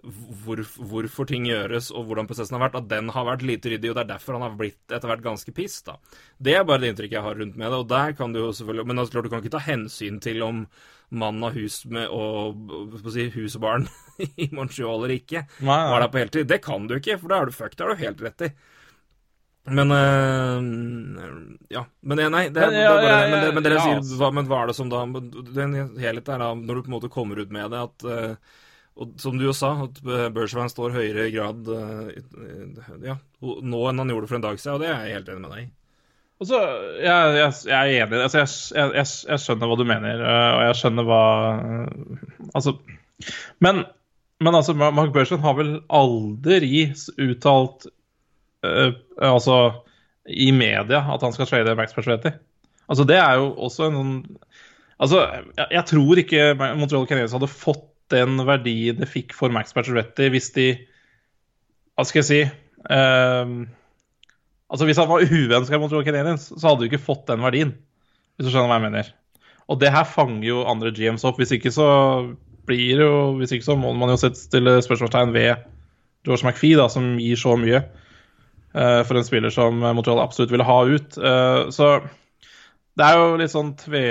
[0.01, 0.61] hvor,
[0.91, 3.97] hvorfor ting gjøres og hvordan prosessen har vært, at den har vært lite ryddig, og
[3.97, 5.81] det er derfor han har blitt etter hvert ganske piss.
[5.85, 5.97] da.
[6.41, 8.49] Det er bare det inntrykket jeg har rundt med det, og der kan du jo
[8.57, 10.65] selvfølgelig Men altså, klart, du kan ikke ta hensyn til om
[11.11, 13.87] mannen har hus med og, si, hus og barn
[14.43, 15.45] i Montreal eller ikke.
[15.59, 15.89] Nei, nei.
[15.91, 16.47] Var der på heltid.
[16.49, 18.53] Det kan du ikke, for da er du fucked, det har du helt rett i.
[19.69, 20.57] Men øh,
[21.69, 21.85] Ja.
[22.01, 24.17] Men det, nei, det, men, ja, det, bare, men, det, dere ja, sier altså.
[24.17, 25.03] hva, Men hva er det som da
[25.53, 28.33] Den helheten er da, når du på en måte kommer ut med det, at øh,
[28.99, 32.09] og som du jo sa, at Bergevin står høyere grad uh,
[33.05, 35.43] ja, nå enn han gjorde for en dag siden, og det er jeg helt enig
[35.45, 35.69] med deg i.
[36.41, 36.59] Altså,
[36.97, 38.19] jeg, jeg, jeg, er enig.
[38.25, 38.43] Altså,
[38.75, 41.23] jeg, jeg, skjønner hva du mener, uh, og jeg skjønner hva
[41.61, 42.21] uh,
[42.57, 42.75] Altså
[43.61, 43.83] Men,
[44.41, 46.87] men altså, Mark Bergevin har vel aldri
[47.21, 47.87] uttalt
[48.61, 49.55] Altså
[50.29, 52.29] i media at han skal trade Max Persuetti.
[52.85, 54.17] Altså, det er jo også en sånn
[55.01, 55.23] Altså,
[55.57, 60.51] jeg, tror ikke Montreal Canadiens hadde fått den verdien det fikk for Max Pacioretty hvis
[60.57, 60.67] de
[61.95, 62.41] Hva skal jeg si
[62.91, 63.65] um,
[64.71, 67.73] Altså Hvis han var uønska mot Roy Canadiens, så hadde du ikke fått den verdien.
[68.37, 69.09] Hvis du skjønner hva jeg mener.
[69.67, 71.41] Og det her fanger jo andre GMs opp.
[71.41, 71.87] Hvis ikke så
[72.69, 75.67] blir det jo Hvis ikke så må man jo stille spørsmålstegn ved
[76.23, 80.67] George McFie, da, som gir så mye uh, for en spiller som Montreal absolutt ville
[80.67, 81.17] ha ut.
[81.17, 81.95] Uh, så
[82.99, 84.03] det er jo litt sånn tve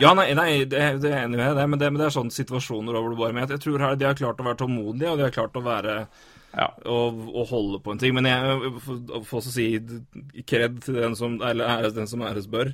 [0.00, 2.32] ja, nei, nei det, det er enig med deg, men det, men det er sånne
[2.32, 3.50] situasjoner over det bare med.
[3.52, 5.96] Jeg tror her de har klart å være tålmodige, og de har klart å være
[6.54, 6.70] ja.
[6.88, 8.16] og, og, holde på en ting.
[8.16, 9.68] Men jeg får også si
[10.48, 12.72] kred til den som, eller æres den som æres bør.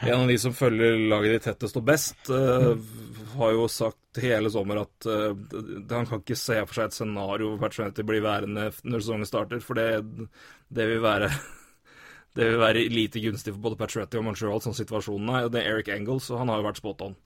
[0.00, 2.72] En av de som følger laget ditt tettest og best, uh,
[3.36, 5.36] har jo sagt hele sommer at uh,
[5.92, 9.60] han kan ikke se for seg et scenario hvor Patronati blir værende når sesongen starter,
[9.62, 10.00] for det,
[10.72, 11.28] det vil være
[12.38, 15.48] det vil være lite gunstig for både Patriotti og Montreal sånn situasjonen er.
[15.50, 17.16] Det er Eric Engels, og han har jo vært spot on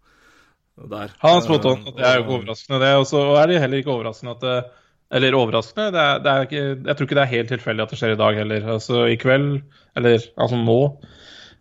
[0.90, 1.12] der.
[1.22, 2.94] Han er spot on, og det er jo ikke overraskende, det.
[2.98, 4.56] Og så er det heller ikke overraskende at det
[5.14, 7.90] Eller overraskende, det er, det er ikke, jeg tror ikke det er helt tilfeldig at
[7.92, 8.64] det skjer i dag heller.
[8.72, 9.50] Altså i kveld,
[10.00, 10.78] eller altså nå,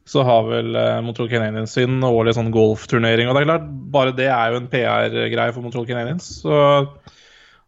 [0.10, 3.30] så har vel uh, Montreal Canadiens sin årlige sånn golfturnering.
[3.30, 6.32] Og det er klart, bare det er jo en PR-greie for Montreal Canadiens.
[6.42, 6.56] Så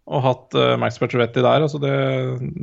[0.05, 1.63] og hatt uh, Max Pacioretty der.
[1.65, 1.93] Altså det,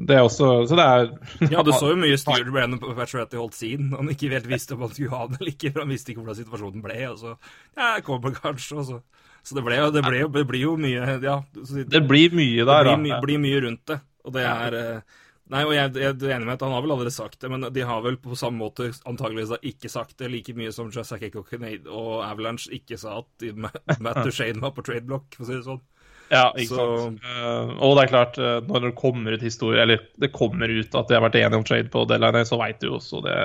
[0.07, 1.09] det er også Så det er
[1.50, 3.90] Ja, du så jo mye styr på Pacioretty holdt siden.
[3.96, 6.22] Han ikke helt visste om han skulle ha det eller ikke, for han visste ikke
[6.22, 7.00] hvordan situasjonen ble.
[7.11, 9.00] Og så ja, jeg kommer kanskje, og så
[9.42, 11.40] Så det, ble, det, ble, det blir jo mye Ja.
[11.64, 13.98] Så, det blir mye der, det blir, my, blir mye rundt det.
[14.22, 15.20] Og det er uh,
[15.52, 17.66] Nei, og jeg, jeg, er enig med at han har vel aldri sagt det, men
[17.74, 21.26] de har vel på samme måte antageligvis da ikke sagt det like mye som Jazak
[21.37, 21.50] og,
[21.90, 25.83] og Avalanche ikke sa at Matt Duchene var på tradeblock, for å si det sånn.
[26.32, 26.86] Ja, ikke så...
[27.04, 27.26] sant.
[27.26, 30.96] Uh, og det er klart, uh, når det kommer ut historie, eller det kommer ut
[30.96, 33.36] at de har vært enige om trade på deadline, så veit du jo også det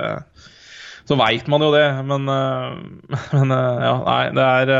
[1.08, 2.80] Så veit man jo det, men, uh,
[3.36, 4.74] men ja, nei, det er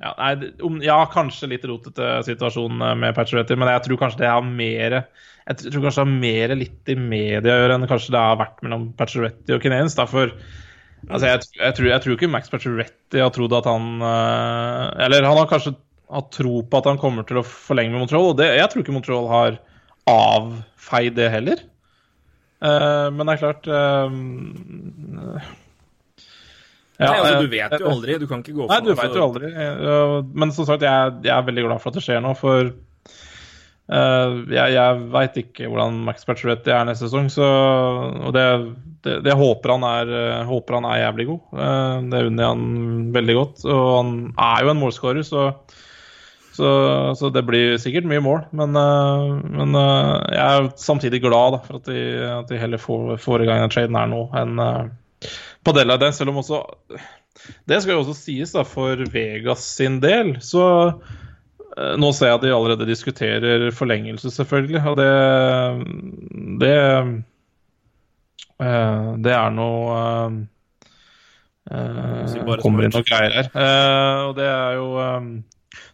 [0.00, 4.46] ja, nei, ja, kanskje litt rotete situasjon med Patcheretti, men jeg tror kanskje det har
[4.46, 5.02] mer
[5.50, 8.38] jeg tror kanskje det har mer litt i media å gjøre enn kanskje det har
[8.40, 9.96] vært mellom Patcheretti og Kinens.
[9.98, 10.30] Derfor
[11.08, 15.40] altså, jeg, jeg, tror, jeg tror ikke Max Pacioretti har trodd at han Eller han
[15.40, 15.74] har kanskje
[16.10, 18.32] har tro på at han kommer til å forlenge med Montreal.
[18.32, 19.58] Og det, jeg tror ikke Montreal har
[20.10, 21.64] avfeid det heller.
[22.60, 24.10] Uh, men det er klart uh,
[27.00, 28.18] ja, Nei, altså, Du vet jo aldri.
[28.20, 29.52] Du kan ikke gå for Nei, du vet jo aldri.
[30.34, 32.72] Men som sagt, jeg, jeg, er veldig glad for at det skjer nå, for
[33.90, 37.46] Uh, jeg jeg veit ikke hvordan Max Pacioretty er neste sesong, så,
[38.22, 38.44] og det,
[39.02, 41.40] det, det håper, han er, håper, han er, jævlig god.
[41.56, 43.64] Uh, det unner jeg han veldig godt.
[43.66, 45.48] Og han er jo en målskårer, så
[46.60, 46.72] så,
[47.16, 48.42] så, det blir sikkert mye mål.
[48.56, 52.80] Men, uh, men uh, jeg er samtidig glad da, for at de, at de heller
[52.80, 54.84] får, får, i gang den traden her nå enn uh,
[55.64, 56.12] på Deadline.
[56.16, 56.62] Selv om også
[57.68, 60.64] Det skal jo også sies da, for Vegas sin del, så
[62.00, 64.80] nå ser jeg at de allerede diskuterer forlengelse, selvfølgelig.
[64.90, 65.10] Og det
[66.60, 66.74] Det,
[69.24, 70.00] det er noe
[71.70, 73.48] Kommer inn noen greier her.
[74.26, 74.90] og det er jo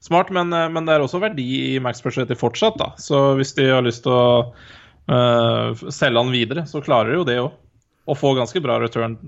[0.00, 2.78] Smart, men, eh, men, det er også verdi i Max Pacioretty fortsatt.
[2.80, 2.92] da.
[3.00, 4.26] Så hvis de har lyst til å
[5.10, 7.50] uh, selge han videre, så klarer de jo det òg.
[8.06, 9.18] Og få ganske bra return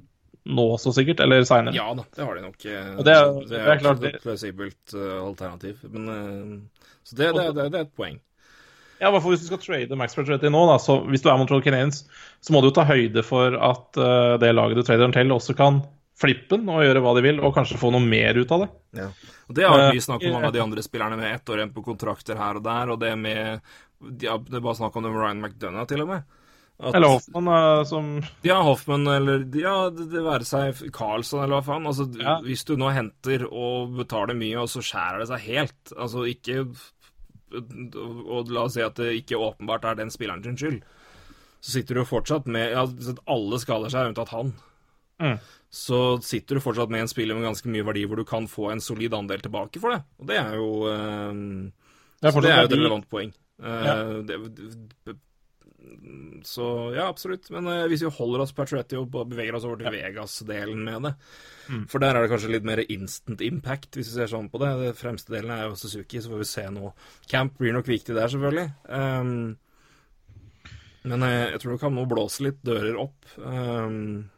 [0.49, 1.21] nå også, sikkert.
[1.25, 1.77] Eller seinere.
[1.77, 2.63] Ja da, det har de nok.
[2.65, 5.85] Eh, og det, er, det er, det er klart et plausibelt uh, alternativ.
[5.91, 8.17] Men, uh, så det, det, det, er et poeng.
[8.99, 11.29] Ja, i hvert fall Hvis du skal trade Max Pacioretty nå, da, så hvis du
[11.31, 12.01] er Montreal Canadiens,
[12.43, 13.99] så må du jo ta høyde for at
[14.43, 15.79] det laget du trader den til, også kan
[16.19, 18.71] flippe den og gjøre hva de vil, og kanskje få noe mer ut av det.
[19.01, 19.11] Ja.
[19.49, 21.77] Og Det har vi snakket om mange av de andre spillerne med ett år igjen
[21.77, 23.61] på kontrakter her og der, og det med
[24.23, 26.27] ja, Det er bare snakk om det med Ryan McDonough, til og med.
[26.79, 28.11] At, eller Hoffmann, uh, som
[28.47, 31.89] Ja, Hoffmann, eller ja, det, det være seg Carlsson, eller hva faen.
[31.91, 32.37] Altså, ja.
[32.45, 36.61] Hvis du nå henter og betaler mye, og så skjærer det seg helt Altså, ikke
[37.59, 40.79] Og la oss si at det ikke åpenbart er den spilleren sin skyld,
[41.59, 42.85] så sitter du jo fortsatt med ja,
[43.27, 44.53] Alle skader seg, unntatt han.
[45.19, 45.39] Mm
[45.71, 48.71] så sitter du fortsatt med en spiller med ganske mye verdi, hvor du kan få
[48.73, 50.01] en solid andel tilbake for det.
[50.19, 51.33] Og det er jo uh,
[52.19, 53.35] det, er det er jo et relevant poeng.
[53.61, 53.97] Uh, ja.
[54.25, 55.19] det,
[56.47, 56.65] så
[56.97, 57.51] ja, absolutt.
[57.53, 59.93] Men uh, hvis vi holder oss Patrietti og beveger oss over til ja.
[60.09, 61.13] Vegas-delen med det
[61.69, 61.85] mm.
[61.93, 64.73] For der er det kanskje litt mer instant impact, hvis vi ser sånn på det.
[64.87, 66.95] det fremste delen er jo Suzuki, så får vi se nå.
[67.29, 68.73] Camp blir nok viktig der, selvfølgelig.
[68.89, 69.59] Um,
[71.09, 73.37] men jeg tror det kan nå blåse litt dører opp.
[73.37, 74.29] Um,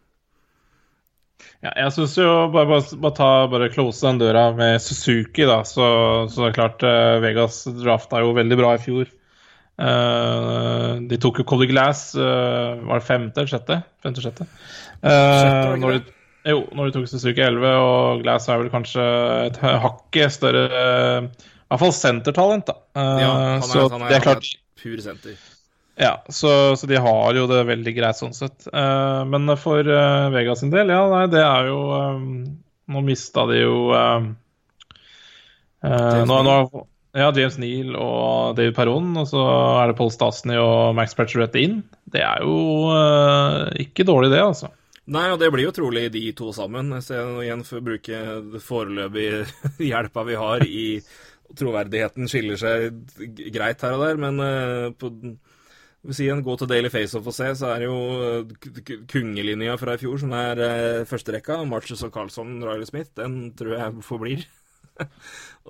[1.60, 5.60] ja, jeg syns jo bare, bare, bare, ta, bare close den døra med Suzuki, da.
[5.68, 5.84] Så,
[6.32, 9.10] så det er klart uh, Vegas drafta jo veldig bra i fjor.
[9.80, 13.78] Uh, de tok jo Cody Glass, uh, var det femte eller sjette?
[14.04, 14.48] Femte, sjette.
[15.04, 16.16] Uh, når, de,
[16.48, 19.06] jo, når de tok Suzuki 11, og Glass er vel kanskje
[19.46, 22.76] et hakket større I hvert fall sentertalent, da.
[22.96, 25.49] ja, han er, så han er, det er klart, han er pur senter.
[26.02, 28.64] Ja, så, så, de har jo det veldig greit sånn sett.
[28.72, 32.30] Uh, men for uh, Vega sin del, ja, nei, det er jo um,
[32.90, 34.30] Nå mista de jo um,
[35.84, 36.54] uh, nå, nå,
[37.12, 39.44] ja, James Neal og David Perron, og så
[39.82, 41.82] er det Paul Stasny og Max Percherette inn.
[42.08, 42.88] Det er jo
[43.84, 44.72] ikke dårlig, det, altså.
[45.12, 46.96] Nei, og det blir jo trolig de to sammen.
[47.04, 49.44] Ser igjen for å bruke det foreløpige
[49.90, 50.86] hjelpa vi har i
[51.60, 53.00] Troverdigheten skiller seg
[53.50, 54.36] greit her og der, men
[54.96, 55.08] på
[56.06, 59.96] hvis igjen gå til Daily Faceoff og se, så er det jo eh, kungelinja fra
[59.96, 61.58] i fjor, som er eh, førsterekka.
[61.68, 64.46] Marches og Carlson, Riley Smith, den tror jeg forblir.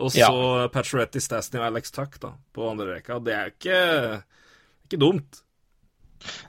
[0.00, 0.30] og så ja.
[0.70, 3.18] Patcheretti, Stasny og Alex Tuck da, på andre rekka.
[3.26, 3.80] Det er ikke,
[4.86, 5.42] ikke dumt.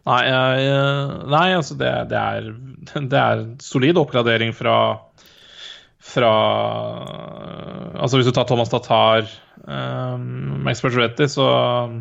[0.06, 2.50] Nei, uh, nei altså det, det, er,
[3.13, 4.76] det er solid oppgradering fra
[6.02, 6.34] fra
[8.02, 9.28] Altså Hvis du tar Thomas Tatar,
[9.68, 11.46] um, Max Pacioretty, så,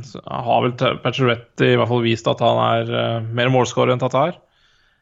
[0.07, 0.73] så, har vel
[1.05, 4.39] Pacioretty i hvert fall vist at han er uh, mer målscorer enn Tatar.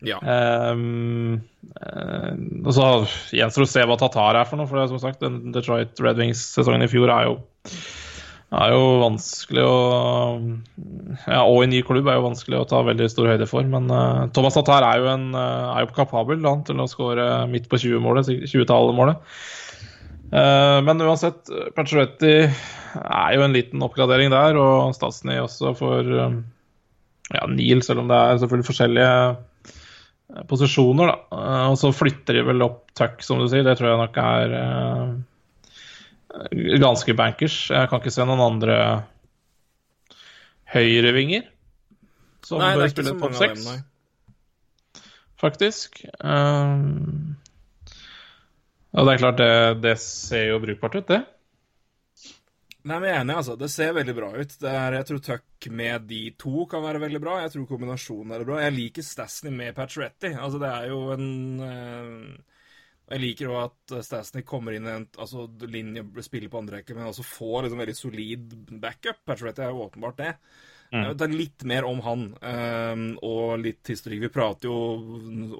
[0.07, 0.19] Ja.
[0.23, 1.39] Um,
[1.79, 2.35] uh,
[2.65, 2.89] og så
[3.35, 4.67] gjenstår det å se hva Tatar er for noe.
[4.71, 7.39] For det som sagt, den Detroit Red Wings-sesongen i fjor er jo
[8.49, 9.79] Det er jo vanskelig å
[11.27, 13.67] Ja, og i ny klubb er jo vanskelig å ta veldig stor høyde for.
[13.69, 17.29] Men uh, Thomas Tatar er jo, en, uh, er jo kapabel da, til å skåre
[17.53, 19.21] midt på 20-målet, 20-tallet-målet.
[20.33, 26.39] Uh, men uansett, Pacioretti er jo en liten oppgradering der, og Stasny også for eh,
[27.35, 31.13] ja, Neil, selv om det er selvfølgelig forskjellige posisjoner.
[31.13, 31.43] da.
[31.69, 33.67] Og så flytter de vel opp Tuck, som du sier.
[33.67, 34.57] Det tror jeg nok er
[36.83, 37.57] ganske bankers.
[37.73, 38.79] Jeg kan ikke se noen andre
[40.73, 41.47] høyrevinger
[42.45, 43.67] som Nei, bør spille topp seks,
[45.41, 46.03] faktisk.
[46.23, 47.35] Um,
[48.97, 51.21] og det er klart, det, det ser jo brukbart ut, det.
[52.89, 53.57] Nei, men jeg er enig, altså.
[53.59, 54.53] Det ser veldig bra ut.
[54.63, 57.41] Det er, jeg tror Tuck med de to kan være veldig bra.
[57.43, 58.61] Jeg tror kombinasjonen er bra.
[58.63, 60.31] Jeg liker Stasny med Patcheretti.
[60.33, 61.27] Altså, det er jo en
[61.67, 62.58] eh,
[63.09, 66.97] Jeg liker òg at Stasnik kommer inn i en altså, linje, spiller på andre rekke,
[66.97, 69.23] men også får liksom veldig solid backup.
[69.25, 70.35] Pacioretty er jo åpenbart det.
[70.93, 71.05] Mm.
[71.21, 74.23] Det er litt mer om han, um, og litt historikk.
[74.25, 74.77] Vi prater jo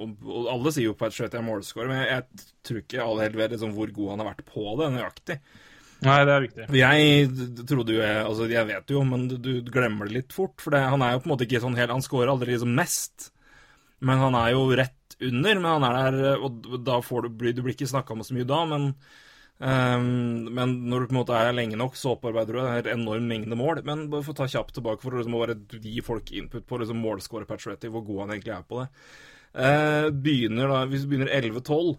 [0.01, 3.41] om og Alle sier jo Pacioretty er målscorer, men jeg, jeg tror ikke alle helt
[3.41, 5.39] vet liksom, hvor god han har vært på det nøyaktig.
[6.07, 6.67] Nei, det er viktig.
[6.79, 10.55] Jeg trodde jo jeg Altså, jeg vet jo, men du, du glemmer det litt fort.
[10.63, 12.77] For det, han er jo på en måte ikke sånn helt Han scorer aldri liksom
[12.79, 13.33] mest.
[13.99, 15.55] Men han er jo rett under.
[15.63, 18.37] Men han er der, og da får du, blir- du blir ikke snakka om så
[18.37, 18.93] mye da, men
[19.59, 23.25] Um, men når du på en måte er lenge nok, så opparbeider du en enorm
[23.27, 23.81] mengde mål.
[23.83, 26.79] Men bare for å ta kjapt tilbake for å liksom bare gi folk input på
[26.79, 28.87] liksom per Pacioretty, hvor god han egentlig er på det.
[29.59, 31.97] Uh, begynner da, Hvis du begynner 11-12,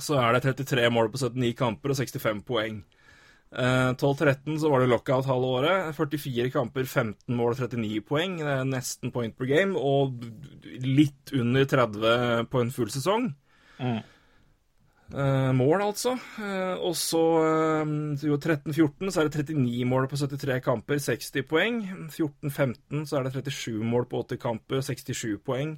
[0.00, 2.80] så er det 33 mål på 79 kamper og 65 poeng.
[3.52, 5.96] Eh, 12-13 så var det lockout halve året.
[5.96, 8.38] 44 kamper, 15 mål og 39 poeng.
[8.40, 9.76] Det er nesten point per game.
[9.76, 10.24] Og
[10.84, 13.32] litt under 30 på en full sesong.
[13.82, 14.00] Mm.
[15.58, 16.14] mål, altså.
[16.40, 17.90] Eh, og så eh,
[18.24, 21.82] jo 13-14 så er det 39 mål på 73 kamper, 60 poeng.
[22.08, 25.76] 14-15 så er det 37 mål på 80 kamper, 67 poeng.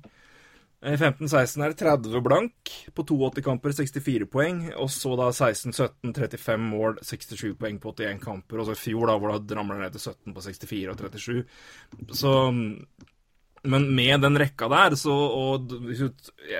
[0.84, 4.60] I 15-16 er det 30 blank på 82 kamper, 64 poeng.
[4.76, 8.60] Og så da 16-17, 35 mål, 67 poeng på 81 kamper.
[8.60, 11.42] Og så i fjor, da, hvor det ramler ned til 17 på 64 og 37.
[12.20, 12.34] Så
[13.64, 16.10] Men med den rekka der, så Og jeg,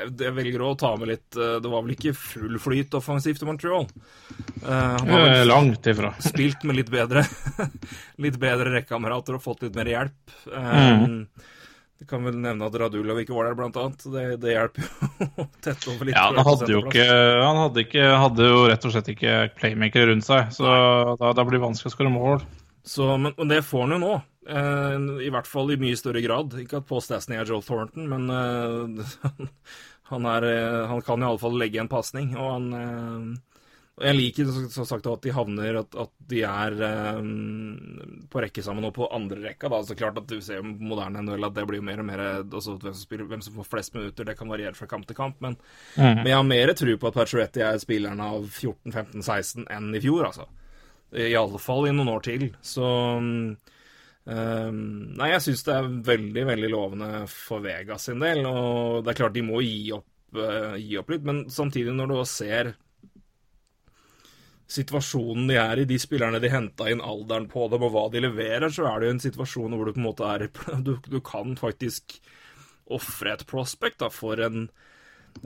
[0.08, 3.48] jeg velger å ta med litt eh, Det var vel ikke full flyt offensivt i
[3.48, 3.84] Montreal.
[4.64, 6.14] Uh, han har vel Eh, Langt ifra.
[6.30, 7.26] spilt med litt bedre
[8.24, 10.38] Litt bedre rekkekamerater og fått litt mer hjelp.
[10.48, 11.26] Um,
[12.02, 14.02] Vi kan vel nevne at Radulov ikke var der, blant annet.
[14.10, 16.16] Det, det hjelper jo å tette over litt.
[16.16, 20.10] Ja, han hadde jo ikke Han hadde, ikke, hadde jo rett og slett ikke playmakere
[20.10, 20.68] rundt seg, så
[21.20, 22.44] da, da blir det vanskelig å skåre mål.
[22.84, 24.14] Så, men, men det får han jo nå.
[24.44, 26.52] Eh, I hvert fall i mye større grad.
[26.60, 29.16] Ikke at Paul Stasny er Joel Thornton, men eh,
[30.12, 32.34] han, er, eh, han kan fall legge en pasning.
[32.36, 33.53] Og han eh,
[33.94, 36.74] Jeg liker som sagt at de havner At, at de er
[37.14, 39.70] um, på rekke sammen og på andre rekka.
[39.70, 39.80] Da.
[39.86, 42.74] Så klart at du ser jo moderne NHL at det blir mer og mer også,
[42.82, 45.38] hvem, som spiller, hvem som får flest minutter, det kan variere fra kamp til kamp.
[45.44, 45.54] Men,
[45.94, 50.26] men jeg har mer tro på at Pacioretti er spilleren av 14-15-16 enn i fjor,
[50.32, 50.50] altså.
[51.14, 52.48] I alle fall i noen år til.
[52.66, 53.54] Så um,
[54.24, 58.42] Nei, jeg syns det er veldig, veldig lovende for Vegas sin del.
[58.48, 62.10] Og det er klart de må gi opp, uh, gi opp litt, men samtidig, når
[62.10, 62.74] du også ser
[64.70, 68.22] situasjonen de er i, de spillerne de henta inn, alderen på dem og hva de
[68.24, 70.48] leverer, så er det jo en situasjon hvor du på en måte er
[70.86, 72.18] Du, du kan faktisk
[72.94, 74.66] ofre et prospect da, for en,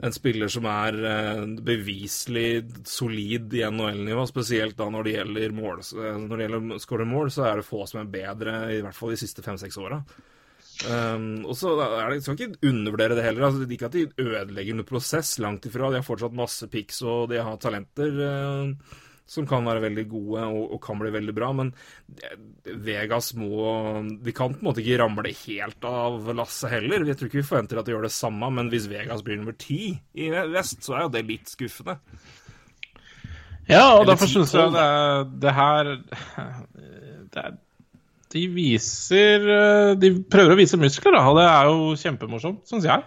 [0.03, 2.49] en spiller som er eh, beviselig
[2.87, 7.31] solid i NHL-nivå, spesielt da når det gjelder mål, eh, når det gjelder skåre mål,
[7.35, 10.01] så er det få som er bedre, i hvert fall de siste fem-seks åra.
[10.87, 13.49] Um, og så er det, skal ikke undervurdere det heller.
[13.49, 15.89] Altså, ikke at de ødelegger noen prosess, langt ifra.
[15.91, 18.93] De har fortsatt masse pics, og de har talenter eh,
[19.29, 21.51] som kan være veldig gode og, og kan bli veldig bra.
[21.59, 21.71] Men
[22.23, 22.35] eh,
[22.85, 23.69] Vegas må
[24.25, 27.05] De kan på en måte ikke ramle helt av lasset heller.
[27.07, 29.57] Jeg tror ikke vi forventer at de gjør det samme, men hvis Vegas blir nummer
[29.59, 31.99] ti i vest, så er jo det litt skuffende.
[33.69, 35.89] Ja, og Eller derfor syns jeg 10-12, det, det her
[37.29, 37.57] det er,
[38.33, 42.87] De viser eh, De prøver å vise muskler, da, og det er jo kjempemorsomt, syns
[42.89, 43.05] jeg.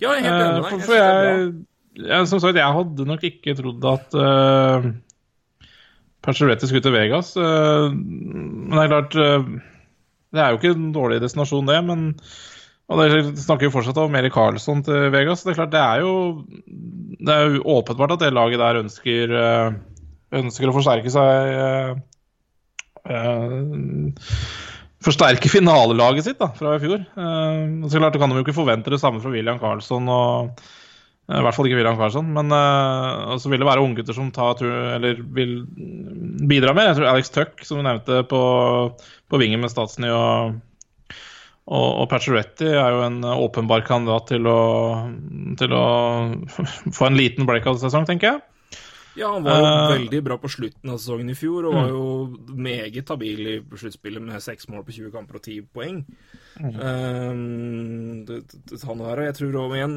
[0.00, 0.72] Ja, jeg er helt Eh, enig med deg.
[0.72, 1.52] For, for jeg,
[2.00, 4.90] jeg, som sagt, jeg hadde nok ikke trodd at uh,
[6.24, 7.34] Pacioretty skulle til Vegas.
[7.36, 9.44] eh, men det er klart eh,
[10.30, 11.78] Det er jo ikke en dårlig destinasjon, det.
[11.84, 12.14] men
[12.90, 15.44] og det snakker jo fortsatt om Erik Karlsson til Vegas.
[15.46, 16.14] Det er klart, det er jo
[17.20, 19.68] Det er jo åpenbart at det laget der ønsker eh,
[20.40, 21.94] Ønsker å forsterke seg eh,
[25.00, 27.00] Forsterke finalelaget sitt da, fra i fjor.
[27.88, 30.60] Så klart kan de jo ikke forvente det samme fra William Karlsson og
[31.30, 32.32] I hvert fall ikke William Karlsson.
[32.34, 35.60] Men uh, så vil det være unggutter som tar tur, eller vil
[36.50, 36.90] bidra mer.
[36.90, 38.42] Jeg tror Alex Tuck, som du nevnte på,
[39.30, 40.58] på vingen med Statsny og,
[41.70, 44.60] og, og Pacioretti er jo en åpenbar kandidat til å,
[45.60, 45.86] til å
[46.96, 48.49] få en liten breakout-sesong, tenker jeg.
[49.20, 51.92] Ja, han var jo uh, veldig bra på slutten av sesongen i fjor, og var
[51.92, 52.04] jo
[52.56, 56.00] meget habil i sluttspillet med seks mål på 20 kamper og 10 poeng.
[56.56, 59.94] Det, det, han og jeg tror også igjen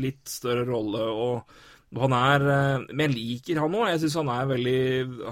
[0.00, 1.54] litt større rolle, og
[2.00, 3.86] han er eh, Men jeg liker han òg.
[3.92, 4.80] Jeg syns han er veldig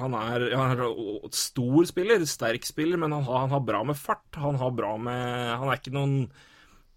[0.02, 3.98] Han er, han er stor spiller, sterk spiller, men han har, han har bra med
[3.98, 4.28] fart.
[4.38, 6.16] Han har bra med Han er ikke noen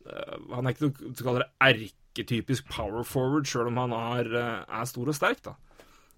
[0.05, 4.29] eh, Han er ikke noe skal kaller det erketypisk power forward, sjøl om han er,
[4.63, 5.55] er stor og sterk, da.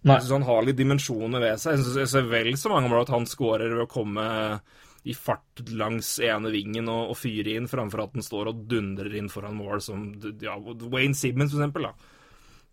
[0.06, 0.18] Nei.
[0.18, 1.78] Jeg syns han har litt dimensjoner ved seg.
[1.78, 4.28] Jeg synes jeg ser vel så mange ganger at han scorer ved å komme
[5.08, 9.14] i fart langs ene vingen og, og fyre inn, framfor at han står og dundrer
[9.18, 10.06] inn foran mål, som
[10.44, 10.58] ja,
[10.92, 11.88] Wayne Simmons, for eksempel.
[11.88, 12.16] Da.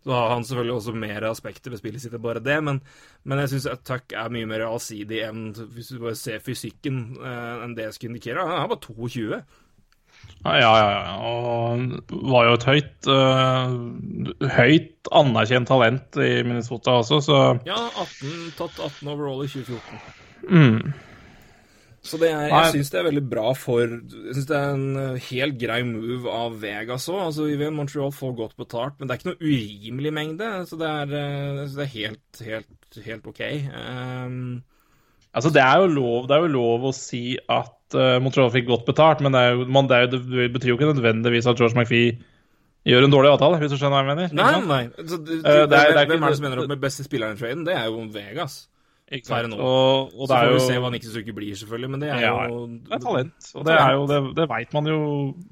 [0.05, 2.81] Så har han selvfølgelig også mer aspekter ved spillet sitt enn bare det, men,
[3.25, 7.63] men jeg syns Tuck er mye mer allsidig enn hvis du bare ser fysikken eh,
[7.65, 8.43] enn det skulle indikere.
[8.45, 9.39] Han er bare 22.
[10.45, 11.15] Ja, ja, ja.
[11.25, 13.73] Og var jo et høyt uh,
[14.55, 19.99] høyt anerkjent talent i Minnesota også, så Ja, 18, tatt 18 overall i 2014.
[20.49, 20.95] mm.
[22.05, 24.99] Så det er, jeg syns det er veldig bra for Jeg syns det er en
[25.01, 27.23] eh, helt grei move av Vegas òg.
[27.31, 30.51] Altså, vet Montreal får godt betalt, men det er ikke noe urimelig mengde.
[30.69, 33.41] Så det er, eh, så det er helt, helt, helt OK.
[33.73, 34.45] Um,
[35.35, 38.69] Altså, det er, jo lov, det er jo lov å si at uh, Montreal fikk
[38.69, 41.59] godt betalt, men det, er jo, man, det, jo, det betyr jo ikke nødvendigvis at
[41.59, 42.13] George McPhee
[42.87, 44.37] gjør en dårlig avtale, hvis du skjønner hva jeg mener.
[44.37, 45.07] nei, nei.
[45.09, 47.03] Så, du, uh, det er- det er hvem er det som ender opp med beste
[47.07, 47.65] spilleren i traden?
[47.67, 48.55] Det er jo Vegas.
[49.13, 49.53] Ikke sant?
[49.53, 52.23] Og, og Så får jo vi se hva Nikki Suki blir, selvfølgelig, men det er
[52.23, 54.97] Ja, jo det er talent, og det, er jo, det, det veit man jo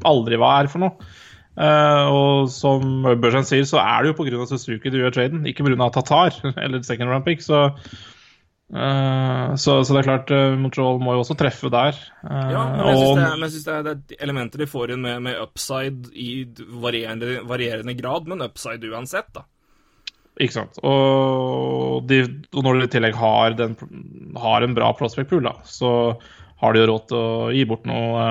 [0.09, 1.11] aldri hva er for noe.
[1.53, 4.47] Uh, og som Børsen sier, så er det jo pga.
[4.49, 5.89] Suzuki du gjør traden, ikke pga.
[5.99, 7.43] Tatar eller second round pick.
[7.45, 7.67] Så,
[9.59, 11.97] så, så det er klart, eh, Montreal må jo også treffe der.
[12.26, 15.03] Eh, Ja, men jeg syns det, synes det, er, det er elementer de får inn
[15.03, 16.30] med, med upside i
[16.82, 19.45] varierende, varierende grad, men upside uansett, da.
[20.41, 20.80] Ikke sant.
[20.82, 22.24] Og, de,
[22.55, 23.76] og når de i tillegg har, den,
[24.41, 26.16] har en bra prospect pool, da, så
[26.64, 28.24] har de jo råd til å gi bort noe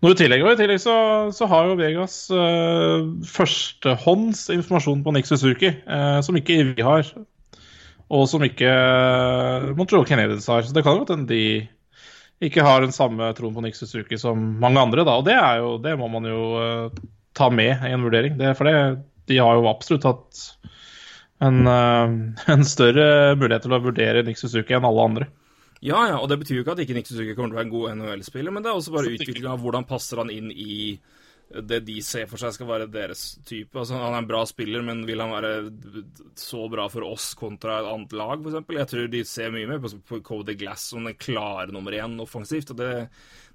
[0.00, 0.44] Når noe i tillegg.
[0.44, 0.96] Og i tillegg så,
[1.36, 7.04] så har jo Vegas eh, førstehånds informasjon på Nick Suzuki, eh, som ikke vi har.
[8.14, 10.62] Og som ikke eh, Montreal Canadiens har.
[10.62, 11.44] Så det kan jo godt hende de
[12.44, 15.16] ikke har den samme troen på Nick Suzuki som mange andre, da.
[15.18, 17.04] Og det, er jo, det må man jo uh,
[17.36, 18.34] ta med i en vurdering.
[18.36, 18.74] Det, for det,
[19.30, 20.42] de har jo absolutt hatt
[21.46, 22.10] en, uh,
[22.54, 23.06] en større
[23.38, 25.30] mulighet til å vurdere Nick Suzuki enn alle andre.
[25.84, 27.68] Ja, ja, og det betyr jo ikke at ikke Nick Suzuki kommer til å være
[27.68, 30.94] en god NHL-spiller, men det er også bare utviklinga av hvordan passer han inn i
[31.62, 33.76] det de ser for seg skal være deres type.
[33.78, 35.52] Altså, Han er en bra spiller, men vil han være
[36.40, 38.72] så bra for oss kontra et annet lag, f.eks.?
[38.78, 42.72] Jeg tror de ser mye mer på, Cody Glass som den klare nummer én offensivt,
[42.74, 42.92] og det,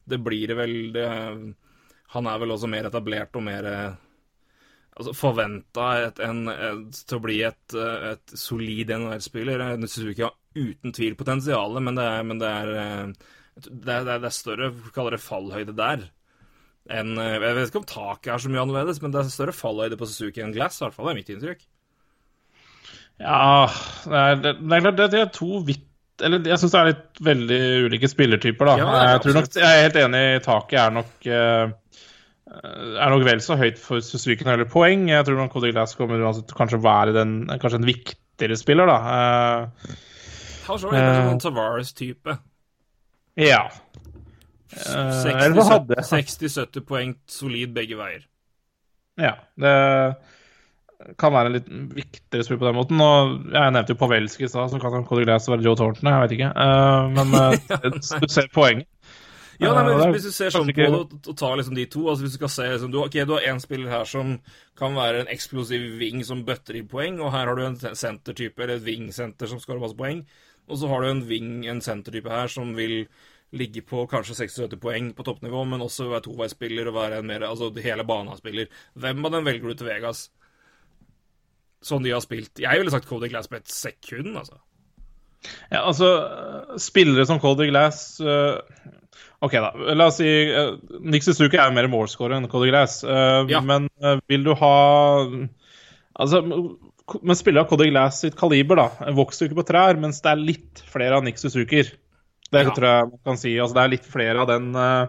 [0.09, 1.07] det blir det vel det,
[2.15, 3.97] Han er vel også mer etablert og mer eh,
[4.99, 9.65] altså, forventa til å bli et, eh, et solid NHL-spiller.
[9.87, 13.35] Suzuki har uten tvil potensialet, men det er, men det er, eh,
[13.67, 14.71] det er, det er, større
[15.11, 16.07] det fallhøyde der.
[16.89, 19.55] Enn eh, Jeg vet ikke om taket er så mye annerledes, men det er større
[19.55, 20.79] falløyde på Suzuki enn Glass.
[20.79, 21.67] I hvert fall det er mitt inntrykk.
[23.19, 23.67] Ja,
[24.07, 27.59] det er, det er det, er to vidt Eller jeg syns det er litt veldig
[27.89, 28.75] ulike spillertyper, da.
[28.79, 31.73] Ja, jeg, tror nok, jeg er helt enig, taket er nok eh,
[32.49, 35.07] er nok vel så høyt for Suzuki når det gjelder poeng.
[35.11, 38.97] Jeg tror nok Cody Glass kommer uansett kanskje være den, kanskje en viktigere spiller, da.
[39.05, 39.93] Uh,
[40.65, 42.39] Har så litt en sånn Tavares-type.
[43.49, 43.61] ja.
[43.69, 48.21] Eh, eller så hadde 60-70 poeng solid begge veier.
[49.19, 49.73] Ja, det
[51.19, 53.01] kan være en litt viktigere spill på den måten.
[53.01, 53.17] Og
[53.53, 56.11] Jeg nevnte jo Pavelski i stad, så kan Cody Glass være Joe Thornton.
[56.11, 56.51] Jeg vet ikke.
[56.53, 57.51] Eh, men eh,
[58.23, 58.87] du ser poenget.
[59.59, 62.05] Ja, nei, men Eh, hvis, du ser sånn på det og, tar liksom de to
[62.07, 64.37] altså Hvis du skal se liksom, du, Ok, du har én spiller her som
[64.79, 68.55] kan være en eksplosiv wing som bøtter i poeng, og her har du en sentertype,
[68.63, 70.21] eller et wing-senter som skårer masse poeng,
[70.69, 73.01] og så har du en wing, en sentertype her som vil
[73.55, 77.47] ligge på kanskje 60-70 poeng på toppnivå, men også være toveispiller og være en mer
[77.47, 78.69] altså hele banespiller.
[78.99, 80.27] Hvem av dem velger du til Vegas?
[81.85, 82.59] Sånn de har spilt.
[82.61, 84.59] Jeg ville sagt Cody Glass på et sekund, altså.
[85.71, 86.09] Ja, altså,
[86.81, 88.59] spillere som Cody Glass uh,
[89.39, 89.69] OK, da.
[89.95, 92.99] La oss si uh, Nick Suzuki er jo mer målscorer enn Cody Glass.
[93.07, 93.63] Uh, Ja.
[93.63, 93.87] Men
[94.27, 94.75] vil du ha
[96.19, 96.41] Altså,
[97.23, 100.33] men spillere av Cody Glass sitt kaliber da, vokser jo ikke på trær, mens det
[100.33, 101.87] er litt flere av Nick Suzukier.
[102.51, 102.71] Det Ja.
[102.73, 103.57] tror jeg man kan si.
[103.59, 105.07] Altså, det er litt flere av den uh,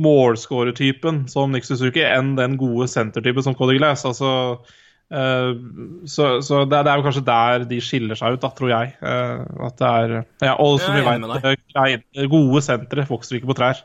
[0.00, 4.06] målskårertypen som Nick Suzuki enn den gode sentertypen som Cody Glass.
[4.08, 4.30] Altså,
[5.12, 5.50] uh,
[6.08, 8.94] så så det, det er jo kanskje der de skiller seg ut, da, tror jeg.
[9.02, 10.16] Uh, at det er
[10.48, 13.84] ja, Og som vi vet, gode sentre vokser ikke på trær.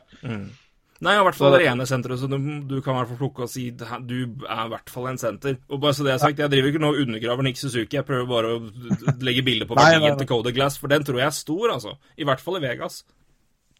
[1.06, 3.46] Nei, i hvert fall det rene senteret, så du, du kan i hvert fall plukke
[3.46, 5.60] og si du er i hvert fall en senter.
[5.70, 8.08] Og bare så det er sagt, Jeg driver ikke nå og undergraver Nick Suzuki, jeg
[8.08, 11.38] prøver bare å legge bilde på verdien til Code Glass, for den tror jeg er
[11.38, 11.98] stor, altså.
[12.18, 13.04] I hvert fall i Vegas.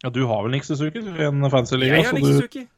[0.04, 1.98] Ja, du har vel Nick Suzuki i en fancy liga?
[1.98, 2.68] Jeg har Nick Suzuki.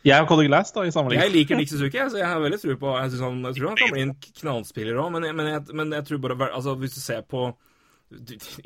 [0.00, 1.26] Jeg og Cody Glass, da, i sammenligning.
[1.26, 3.80] Jeg liker Nick Suzuki, så jeg har veldig tro på Jeg, han, jeg tror han
[3.82, 7.20] kan bli en knallspiller òg, men, men, men jeg tror bare altså, Hvis du ser
[7.28, 7.50] på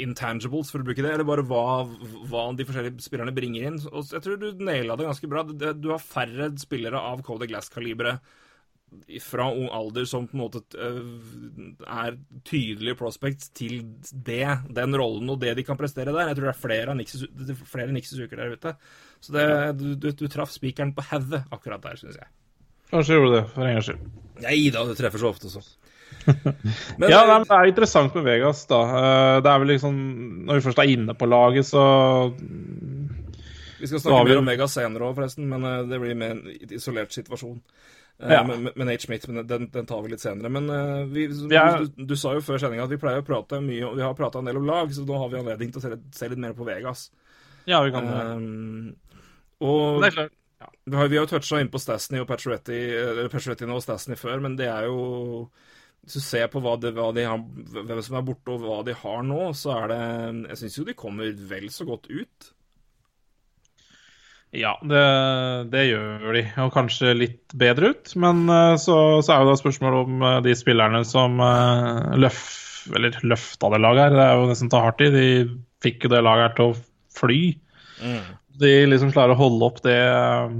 [0.01, 1.85] intangibles, for å bruke det, eller bare hva,
[2.31, 5.45] hva de forskjellige spillerne bringer inn og Jeg tror du naila det ganske bra.
[5.45, 8.25] Du har færre spillere av Cody Glass-kaliberet
[9.21, 10.99] fra ung alder som på en måte øh,
[11.83, 12.17] er
[12.47, 13.81] tydelige prospects til
[14.13, 16.31] det, den rollen og det de kan prestere der.
[16.31, 18.75] Jeg tror det er flere Nixes, er flere Nixes-uker der ute.
[19.21, 19.47] Så det,
[19.81, 22.31] du, du, du traff spikeren på hodet akkurat der, syns jeg.
[22.93, 24.05] Kanskje gjorde du det, for en gangs skyld.
[24.45, 25.65] Nei da, du treffer så ofte, så.
[26.27, 28.79] Men, Ja, nei, men Det er interessant med Vegas, da.
[28.83, 29.97] Eh, Det er vel liksom
[30.47, 31.83] Når vi først er inne på laget, så
[33.81, 36.31] vi skal snakke vi- mer om Vegas senere òg, forresten, men øh, det blir med
[36.31, 37.59] en isolert situasjon.
[38.23, 38.43] Eh, Ja.
[38.47, 40.49] Med, med Nate Schmidt, men den, den tar vi litt senere.
[40.49, 40.69] Men
[41.13, 43.85] vi, Vi er- du, du sa jo før sendinga at vi pleier å prate mye
[43.85, 45.83] og Vi har prata en del om lag, så nå har vi anledning til å
[45.85, 47.11] se litt, se litt mer på Vegas.
[47.67, 48.07] Ja, vi kan.
[48.09, 48.97] Um,
[49.61, 50.33] og det er klart.
[50.87, 54.57] vi har, vi har jo toucha inn på Stasny og Pacioretty nå Stasny før, men
[54.57, 55.51] det er jo
[56.05, 58.83] Hvis du ser på hva de, hva de har, hvem som er borte og hva
[58.85, 60.03] de har nå, så er det
[60.51, 62.51] Jeg syns jo de kommer vel så godt ut.
[64.55, 65.03] Ja, det,
[65.73, 66.45] det gjør de.
[66.63, 68.13] Og kanskje litt bedre ut.
[68.21, 72.45] Men eh, så, så er jo da spørsmålet om eh, de spillerne som uh, løf,
[72.95, 74.15] eller løfta det laget her.
[74.15, 75.11] Det er jo nesten ta hardt i.
[75.15, 75.27] De
[75.83, 76.79] fikk jo det laget her til å
[77.15, 77.41] fly.
[78.61, 80.55] De liksom klarer å holde opp det eh,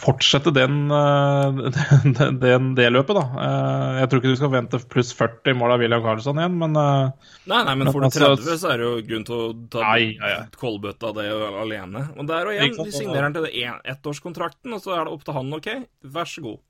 [0.00, 1.58] Fortsette den, eh,
[2.18, 3.24] den, den, det løpet, da.
[3.46, 6.76] Eh, jeg tror ikke du skal vente pluss 40 mål av William Carlsson igjen, men
[6.80, 9.36] eh, Nei, nei, men Men får du altså- 30, så er det jo grunn til
[9.40, 11.26] å ta Nei, kollbøtta av det
[11.64, 12.04] alene.
[12.16, 15.24] Og der og igjen, de signerer han til en- ettårskontrakten, og så er det opp
[15.26, 15.68] til han, OK?
[16.16, 16.62] Vær så god.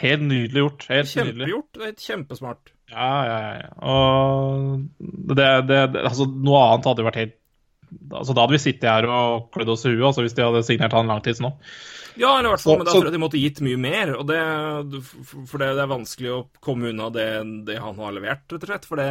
[0.00, 0.86] helt nydelig gjort.
[0.88, 1.46] Helt nydelig.
[1.46, 1.72] Kjempegjort.
[1.76, 2.70] Det er kjempesmart.
[2.88, 3.72] Ja, ja, ja, ja.
[3.82, 7.34] Og det, det, det, altså, noe annet hadde jo vært helt
[8.10, 10.64] altså, Da hadde vi sittet her og klødd oss i huet altså, hvis de hadde
[10.66, 11.52] signert han langtids nå.
[12.16, 14.14] Ja, eller i hvert fall, men da tror jeg de måtte gitt mye mer.
[14.16, 14.38] Og det,
[15.34, 17.28] for det, det er vanskelig å komme unna det,
[17.68, 18.88] det han har levert, rett og slett.
[18.88, 19.10] For det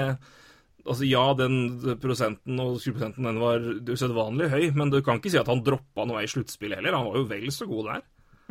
[0.86, 5.39] Altså, ja, den prosenten og 20% den var usedvanlig høy, men du kan ikke si
[5.39, 6.93] at han droppa noe i sluttspillet heller.
[6.93, 8.03] Han var jo vel så god der.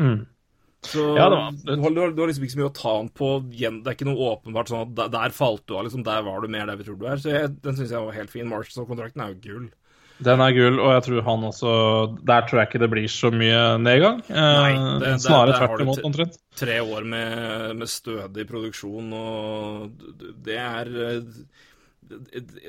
[0.02, 0.16] Mm.
[0.84, 3.12] Så Ja, det var du, har, du har liksom ikke så mye å ta han
[3.20, 3.28] på.
[3.52, 6.02] Det er ikke noe åpenbart sånn at der, der falt du av, liksom.
[6.06, 7.22] Der var du mer der vi tror du er.
[7.22, 8.50] Så jeg, den syns jeg var helt fin.
[8.50, 9.70] Marshall-kontrakten er jo gull.
[10.22, 11.70] Den er gull, og jeg tror han også
[12.24, 14.20] Der tror jeg ikke det blir så mye nedgang.
[14.30, 16.38] Eh, Nei, det- snarere tvert imot, omtrent.
[16.56, 19.90] tre år med, med stødig produksjon, og
[20.46, 20.84] det er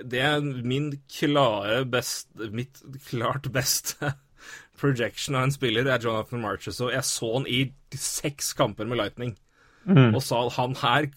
[0.03, 4.13] Det er min klare best Mitt klart beste
[4.79, 7.61] projection av en spiller er Jonathan Marches, og jeg så han i
[7.95, 9.35] seks kamper med Lightning.
[9.85, 11.07] Og sa at han her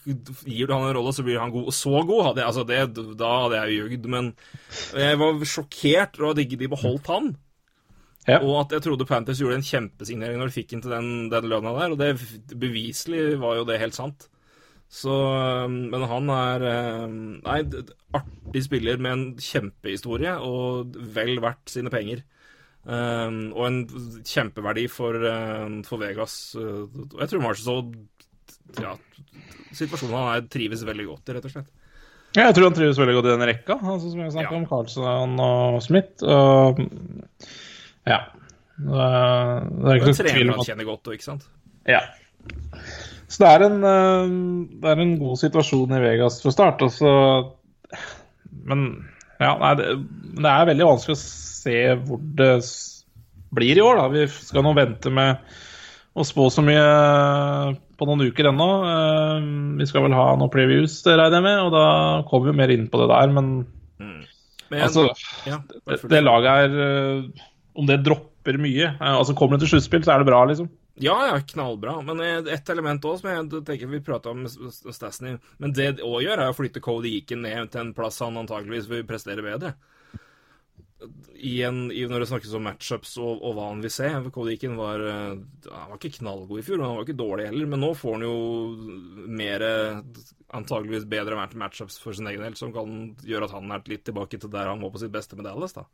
[0.44, 1.70] Gir du han en rolle, så blir han god.
[1.70, 4.32] Og så god hadde jeg altså det, Da hadde jeg ljugd, men
[4.92, 7.30] jeg var sjokkert over at ikke de beholdt han.
[8.28, 8.42] Ja.
[8.44, 11.46] Og at jeg trodde Panthers gjorde en kjempesignering når de fikk inn til den, den
[11.48, 14.28] lønna der, og det beviselig var jo det helt sant.
[14.88, 15.12] Så
[15.68, 17.58] Men han er eh, Nei,
[18.16, 22.24] artig spiller med en kjempehistorie, og vel verdt sine penger.
[22.88, 23.80] Um, og en
[24.24, 25.18] kjempeverdi for,
[25.84, 26.54] for Vegas.
[26.56, 26.86] Uh,
[27.18, 27.82] jeg tror Marshall
[28.82, 28.94] ja,
[29.76, 31.68] situasjonen han er, trives veldig godt i, rett og slett.
[32.36, 34.58] Ja, jeg tror han trives veldig godt i den rekka, altså, som jeg snakket Ja.
[34.60, 34.66] om.
[34.68, 36.22] Carlsen og Smith.
[36.22, 36.82] Og,
[38.06, 38.18] ja.
[38.78, 41.46] Det er, det er ikke en tvil om at kjenner godt, ikke sant?
[41.88, 42.02] Ja.
[43.28, 44.28] Så det er, en, eh,
[44.84, 46.84] det er en god situasjon i Vegas fra start.
[46.86, 47.10] Altså.
[48.68, 48.84] Men
[49.40, 49.88] ja, nei, det,
[50.38, 52.52] det er veldig vanskelig å se hvor det
[53.56, 53.98] blir i år.
[54.02, 54.06] da.
[54.14, 55.42] Vi skal nå vente med
[56.18, 56.86] å spå så mye
[57.98, 58.68] på noen uker ennå.
[58.88, 59.48] Eh,
[59.80, 61.84] Vi skal vel ha noen previews, regner jeg med, og da
[62.30, 63.34] kommer vi mer inn på det der.
[63.34, 63.52] Men
[64.68, 65.06] Men, altså,
[65.48, 67.44] ja, det, det laget er eh,
[67.74, 70.68] Om det dropper mye eh, Altså Kommer det til sluttspill, så er det bra, liksom.
[71.00, 71.94] Ja, ja, knallbra.
[72.04, 76.04] Men ett et element òg som jeg tenker vi prata om Stasny Men det det
[76.04, 79.44] òg gjør, er å flytte Cody Eakin ned til en plass han antageligvis vil prestere
[79.46, 79.76] bedre.
[81.38, 84.08] I en, i, når det snakkes om matchups og, og hva han vil se.
[84.34, 85.36] Cody Eakin var eh,
[85.70, 87.68] Han var ikke knallgod i fjor, men han var ikke dårlig heller.
[87.70, 88.34] Men nå får han jo
[89.38, 89.64] mer
[90.58, 94.06] Antageligvis bedre match- matchups for sin egen del, som kan gjøre at han er litt
[94.08, 95.84] tilbake til der han var på sitt beste med Dallas, da.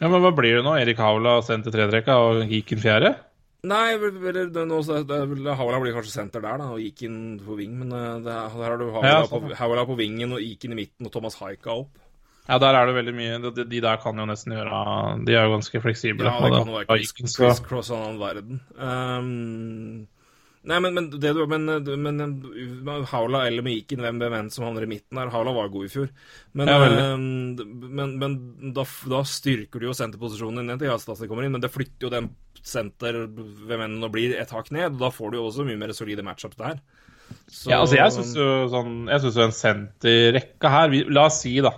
[0.00, 0.72] Ja, Men hva blir det nå?
[0.80, 3.12] Erik Havla sendt til tredrekka og Geeken fjerde?
[3.62, 7.76] Nei, eller Haula blir kanskje senter der, da, og inn på ving.
[7.78, 9.52] men eh, det, her har du Haula, Ja, på, sånn.
[9.60, 12.00] Haula på vingen og inn i midten, og Thomas Haika opp.
[12.48, 14.78] Ja, der er det veldig mye De, de der kan jo nesten gjøre
[15.26, 16.26] De er jo ganske fleksible.
[16.26, 18.60] Ja, det kan jo være da- Chris, så- Chris Cross av annen verden.
[18.76, 20.08] Um,
[20.64, 21.66] nei, men, men, det men,
[22.82, 25.92] men Haula eller Miken, hvem hvem som havner i midten der Haula var god i
[25.92, 26.08] fjor.
[26.54, 27.56] Men, Ja, ehm,
[27.94, 31.70] men, men da, da styrker du jo senterposisjonen din til Jastasny kommer inn, men det
[31.74, 32.30] flytter jo den
[32.62, 34.92] senter, hvem enn nå blir, et hakk ned.
[34.94, 36.80] og Da får du jo også mye mer solide matchups der.
[37.48, 41.40] Så- Ja, altså jeg syns jo sånn Jeg jo en senterrekke her vi, La oss
[41.42, 41.70] si, da.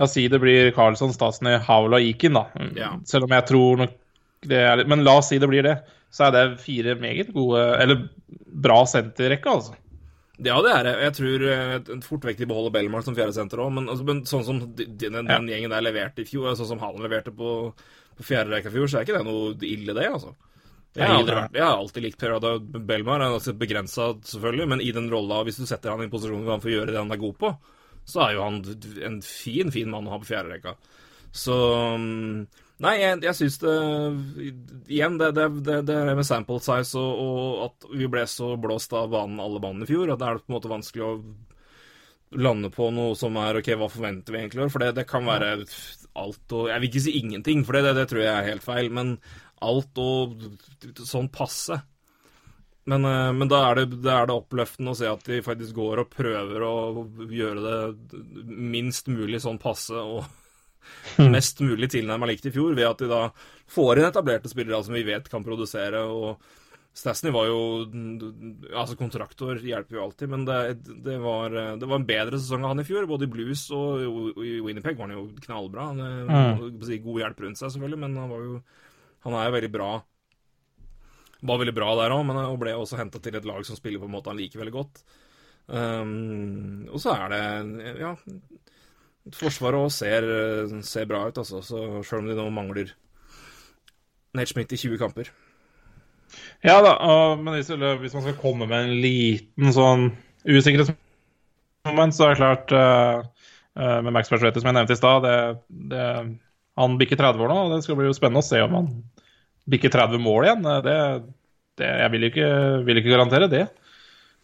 [0.00, 2.46] La oss si det blir Carlsson, Stasny, Haul og Ikin, da.
[2.78, 2.94] Ja.
[3.08, 3.98] Selv om jeg tror nok
[4.48, 5.74] det er litt Men la oss si det blir det.
[6.08, 8.06] Så er det fire meget gode Eller
[8.64, 9.76] bra senterrekke, altså.
[10.40, 10.94] Ja, det er det.
[11.04, 14.46] Jeg tror eh, fort vekk de beholder Belmar som fjerdesenter òg, men, altså, men sånn
[14.46, 17.50] som de, de, den, den gjengen der leverte i fjor, sånn som han leverte på,
[18.16, 20.32] på fjerde rekka i fjor, så er ikke det noe ille, det, altså.
[20.96, 23.20] Jeg har, aldri jeg har alltid likt Per Ada Belmar.
[23.20, 26.14] Han er altså begrensa, selvfølgelig, men i den rolla, hvis du setter han i en
[26.14, 27.52] posisjon hvor han får gjøre det han er god på,
[28.10, 28.62] så er jo han
[29.06, 30.74] en fin, fin mann å ha på fjerde rekka.
[31.30, 31.54] Så
[32.00, 32.48] mm,
[32.80, 33.74] Nei, jeg, jeg syns det
[34.88, 38.54] Igjen, det, det, det, det er med sample size og, og at vi ble så
[38.60, 41.12] blåst av banen, alle banene i fjor, at det er på en måte vanskelig å
[42.40, 44.70] lande på noe som er OK, hva forventer vi egentlig?
[44.72, 45.52] For det, det kan være
[46.20, 48.64] alt og Jeg vil ikke si ingenting, for det, det, det tror jeg er helt
[48.64, 49.16] feil, men
[49.60, 50.38] alt og
[51.04, 51.80] sånn passe.
[52.90, 55.76] Men, eh, men da, er det, da er det oppløftende å se at de faktisk
[55.78, 56.74] går og prøver å
[57.30, 60.24] gjøre det minst mulig sånn passe og
[61.30, 63.26] mest mulig tilnærma likt i fjor, ved at de da
[63.70, 66.02] får inn etablerte spillere som vi vet kan produsere.
[66.02, 66.40] og
[66.96, 67.58] Stasny var jo
[68.72, 70.58] Altså, kontraktor hjelper jo alltid, men det,
[71.04, 73.06] det, var, det var en bedre sesong av han i fjor.
[73.06, 74.02] Både i Blues og
[74.42, 75.90] i Winnipeg var han jo knallbra.
[75.92, 78.62] Han si, God hjelp rundt seg, selvfølgelig, men han var jo
[79.20, 79.90] Han er jo veldig bra.
[81.40, 84.02] Var veldig bra der òg, men og ble også henta til et lag som spiller
[84.02, 85.02] på en måte han liker veldig godt.
[85.70, 88.16] Um, og så er det Ja,
[89.36, 90.24] Forsvaret òg ser,
[90.82, 92.90] ser bra ut, altså, så selv om de nå mangler
[94.34, 95.30] Nate i 20 kamper.
[96.62, 97.70] Ja da, og, men hvis,
[98.14, 100.10] man skal komme med en liten sånn
[100.46, 103.24] usikkerhetsmoment, så er det klart uh,
[103.74, 105.34] uh, Med Max Persuetti, som jeg nevnte i stad, det,
[105.90, 106.04] det,
[106.78, 107.58] han bikker 30 år nå.
[107.64, 108.92] og Det skal bli jo spennende å se om han
[109.70, 110.66] bikker 30 mål igjen.
[110.66, 110.96] Eh, Det,
[111.80, 112.48] det, jeg vil ikke,
[112.86, 113.66] vil ikke garantere det.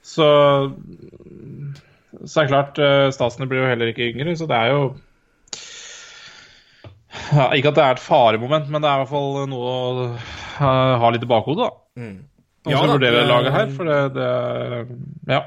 [0.06, 0.26] Så
[2.26, 2.78] så er det klart,
[3.12, 4.84] Statsene blir jo heller ikke yngre, så det er jo
[7.32, 10.06] ja, Ikke at det er et faremoment, men det er i hvert fall noe å
[10.06, 12.00] uh, ha litt i bakhodet, da.
[12.00, 12.16] Mm.
[12.66, 15.42] Ja da, vurdere det- laget her, for det, det Ja.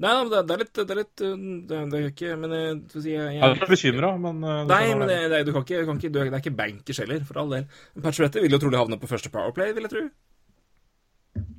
[0.00, 2.76] Nei, men det, det er litt Det er litt Det, det er ikke Men jeg,
[2.88, 5.66] skal si, jeg, Jeg er litt bekymra, men uh, Nei, men det, det, du kan
[5.66, 7.66] ikke, du kan ikke du, Det er ikke bankers heller, for all del.
[8.00, 10.04] Pacioretty vil jo trolig havne på første Powerplay, vil jeg tro.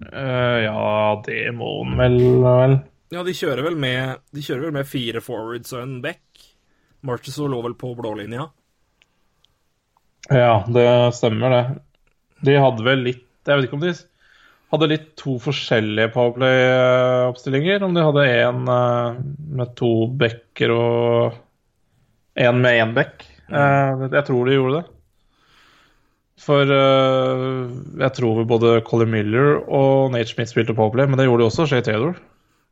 [0.10, 2.80] Uh, Ja, det må han vel, vel.
[3.12, 6.24] Ja, de kjører vel med De kjører vel med fire forwards og en back.
[7.06, 8.48] Marchesor lå vel på blålinja.
[10.32, 10.88] Ja, det
[11.18, 11.64] stemmer, det.
[12.46, 13.94] De hadde vel litt Jeg vet ikke om de
[14.72, 17.84] hadde litt to forskjellige Powerplay-oppstillinger.
[17.84, 18.64] Om de hadde én
[19.58, 21.38] med to backer og
[22.40, 23.26] én med én back.
[23.52, 24.86] Eh, Jeg tror de gjorde det.
[26.42, 27.70] For eh,
[28.02, 31.68] jeg tror både Colin Miller og Nate Smith spilte Powerplay, men det gjorde de også
[31.70, 32.16] Shay Taylor.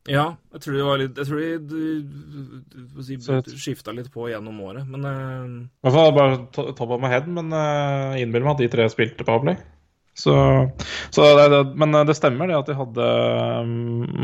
[0.10, 1.40] Ja, jeg tror de var litt Jeg tror
[1.70, 6.90] de, Så- skifta litt på gjennom året, men eh, I hvert fall bare to- top
[6.96, 9.60] of my head, men uh, innbill meg at de tre spilte Powerplay.
[10.20, 10.34] Så,
[11.16, 13.08] så det, det, men eh, det stemmer det at de hadde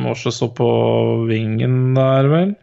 [0.04, 0.68] Morse så på
[1.30, 2.54] vingen der, vel?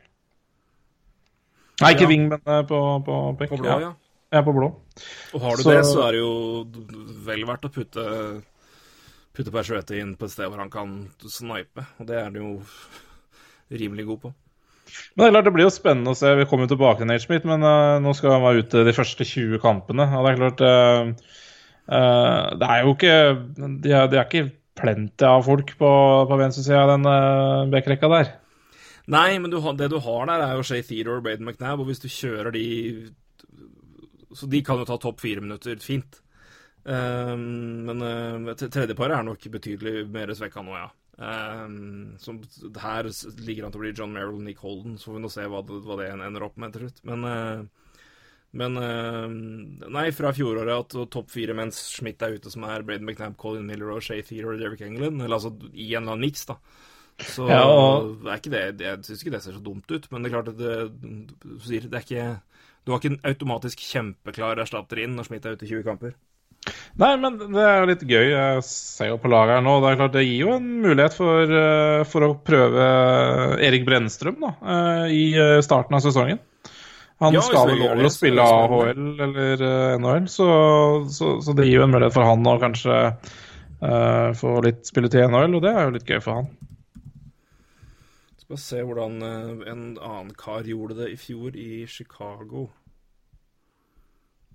[1.83, 2.11] Nei, ikke Ja.
[2.13, 3.55] ving, men eh, på, på pekk.
[3.55, 3.93] på blå, ja.
[4.37, 4.69] ja, på blå.
[5.35, 6.33] Og har du Så- det, så er det jo
[7.27, 8.07] vel verdt å putte
[9.33, 10.91] Putte Persuete inn på et sted hvor han kan
[11.25, 12.51] snipe, og det er han jo
[13.73, 14.33] rimelig god på.
[15.17, 16.35] Men det er klart det blir jo spennende å se.
[16.37, 18.93] Vi kommer jo tilbake til Nate Smith, men uh, nå skal han være ute de
[18.93, 20.05] første 20 kampene.
[20.19, 21.33] Og det er klart eh,
[21.89, 23.17] eh, Det er jo ikke
[23.83, 25.91] De er, de er ikke plenty av folk på,
[26.29, 28.31] på venstresida av den uh, backrekka der.
[29.13, 31.91] Nei, men du, det du har der, er jo Shay Theodore og Braden McNabb, og
[31.91, 32.65] hvis du kjører de
[34.33, 36.23] Så de kan jo ta topp fire minutter fint.
[36.89, 40.89] Um, men uh, tredjeparet er nok betydelig mer svekka nå, ja.
[41.23, 42.41] Um, som,
[42.81, 43.07] her
[43.45, 45.45] ligger han til å bli John Merrill og Nick Holden, så får vi nå se
[45.53, 47.03] hva det, hva det ender opp med til slutt.
[47.07, 47.82] Men, eh,
[48.53, 53.07] men eh, Nei, fra fjoråret at topp fire mens Schmidt er ute, som er Braden
[53.09, 56.27] McNabb, Colin Miller og Shay Theodore og Derek England, eller altså i en eller annen
[56.29, 56.59] miks, da.
[57.23, 60.07] Så Ja, og- det er ikke det, jeg syns ikke det ser så dumt ut,
[60.11, 60.77] men det er klart at det,
[61.45, 62.41] du sier, det er ikke
[62.85, 66.15] Du har ikke en automatisk kjempeklar erstatter inn når Schmidt er ute i 20 kamper.
[66.99, 68.27] Nei, men det er jo litt gøy.
[68.33, 69.81] Jeg ser jo på laget her nå.
[69.83, 72.87] Det er klart det gir jo en mulighet for, eh, for å prøve
[73.63, 76.41] Erik Brennstrøm da, eh, i eh, starten av sesongen.
[77.23, 80.47] Han Ja, skal vel over og spille AHL eller eh, NHL, så,
[81.13, 85.23] så, så det gir jo en mulighet for han å kanskje uh, få litt spilletid
[85.23, 86.51] i NHL, og det er jo litt gøy for han.
[88.43, 92.67] Skal se hvordan eh, en annen kar gjorde det i fjor i Chicago.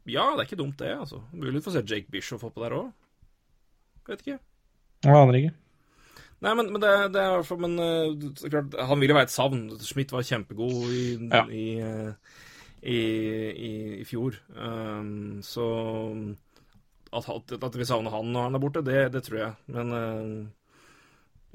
[0.07, 0.91] Ja, det er ikke dumt, det.
[0.95, 1.21] altså.
[1.35, 2.91] Mulig du får se Jake Bishop oppå der òg.
[4.07, 4.37] Vet ikke.
[5.03, 5.55] Jeg aner ikke.
[6.45, 7.73] Nei, men, men det, det er i hvert fall Men
[8.37, 9.63] så klart, han vil jo være et savn.
[9.81, 11.01] Schmidt var kjempegod i,
[11.31, 11.41] Ja.
[11.49, 12.37] i, eh,
[12.83, 12.99] i,
[13.51, 13.71] i,
[14.01, 14.35] i fjor.
[14.55, 15.65] Um, så
[17.13, 19.51] at, at, at vi savner han når han er borte, det, det tror jeg.
[19.73, 20.45] Men uh,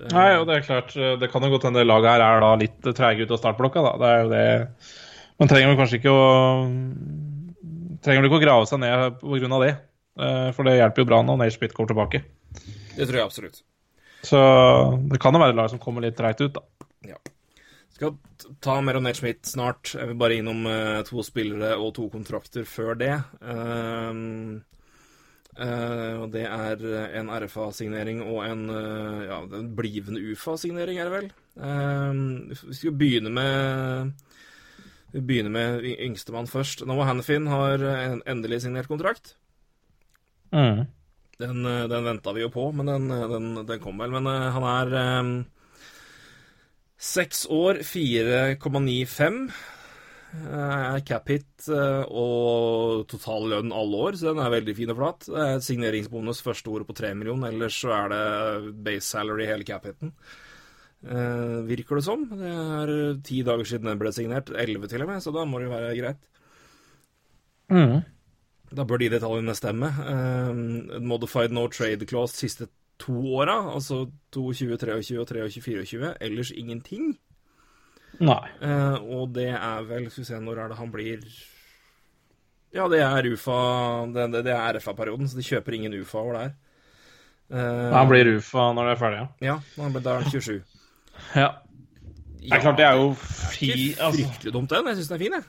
[0.01, 2.41] det- Nei, og det er klart, det kan jo godt hende det laget her er
[2.43, 3.93] da litt treige ut av startblokka, da.
[4.01, 4.47] Det er jo det
[5.43, 6.27] Man trenger vel kanskje ikke å
[8.03, 9.59] Trenger vel ikke å grave seg ned pga.
[9.63, 9.73] det.
[10.19, 12.23] Uh, For det hjelper jo bra når Nate Smith kommer tilbake.
[12.97, 13.63] Det tror jeg absolutt.
[14.27, 14.39] Så
[15.11, 16.63] det kan jo være lag som kommer litt treigt ut, da.
[17.07, 17.17] Ja.
[18.03, 18.17] Skal
[18.59, 19.93] ta mer om Nate Schmidt snart.
[19.95, 23.17] Jeg vil bare innom uh, to spillere og to kontrakter før det.
[23.47, 24.63] Ehm,
[25.53, 26.81] Uh, og det er
[27.21, 31.27] en RFA-signering og en uh, ja, en blivende UFA-signering, er det vel.
[31.61, 34.15] Ehm, vi skal begynne med
[35.13, 36.87] vi begynner med yngstemann først.
[36.89, 39.35] Noah Hannifin har en, endelig signert kontrakt.
[40.57, 40.87] Mm.
[41.39, 44.17] Den, eh, den venta vi jo på, men den, eh, den, den kom vel.
[44.17, 45.35] Men eh, han er eh,
[47.03, 49.47] seks år, 4,95.
[50.33, 54.97] Uh, cap hit eh, og total lønn alle år, så den er veldig fin og
[54.97, 55.27] flat.
[55.29, 59.67] Det er signeringsbonus første året på 3 millioner, ellers så er det base salary hele
[59.69, 60.15] cap hiten.
[61.03, 62.25] Eh, virker det som.
[62.31, 62.95] Det er
[63.29, 65.75] ti dager siden den ble signert, elleve til og med, så da må det jo
[65.75, 66.25] være greit.
[67.73, 67.99] Mm.
[68.73, 69.93] Da bør de detaljene stemme.
[70.01, 72.71] Uh, modified no trade clause siste
[73.03, 77.13] to åra, altså 22, 23, 23, 24, Ellers ingenting.
[78.23, 78.43] Nei.
[78.63, 81.23] Eh, og det er vel Skal vi se, når er det han blir
[82.77, 83.55] Ja, det er UFA
[84.13, 86.53] Det, det, det er RFA-perioden, så de kjøper ingen UFA over der.
[87.53, 89.57] Eh, Han blir UFA når det er ferdig, ja.
[89.81, 90.61] Ja, da er han 27.
[91.41, 91.49] ja.
[92.43, 93.69] Det er klart det er jo fi...
[93.71, 94.23] Ikke Altså.
[94.27, 94.87] fryktelig dumt, den.
[94.91, 95.45] Jeg syns den er fin, jeg.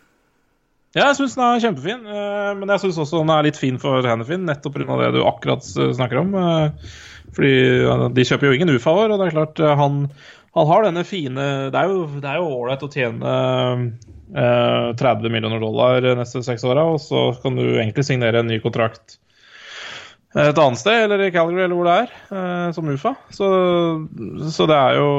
[0.94, 3.80] Ja, jeg syns den er kjempefin, eh, men jeg syns også den er litt fin
[3.82, 4.98] for Hannifin, nettopp pga.
[5.02, 6.36] det du akkurat eh, snakker om.
[7.34, 7.54] Fordi
[8.16, 10.04] de kjøper jo ingen UFA-er, og det er klart eh, han,
[10.58, 13.34] han har denne fine det er jo ålreit å tjene
[14.38, 18.62] eh, 30 millioner dollar neste seks åra, og så kan du egentlig signere en ny
[18.64, 19.20] kontrakt
[20.34, 23.12] et annet sted, eller i Calgary, eller hvor det er, eh, som UFA.
[23.30, 23.50] Så,
[24.50, 25.12] så det er jo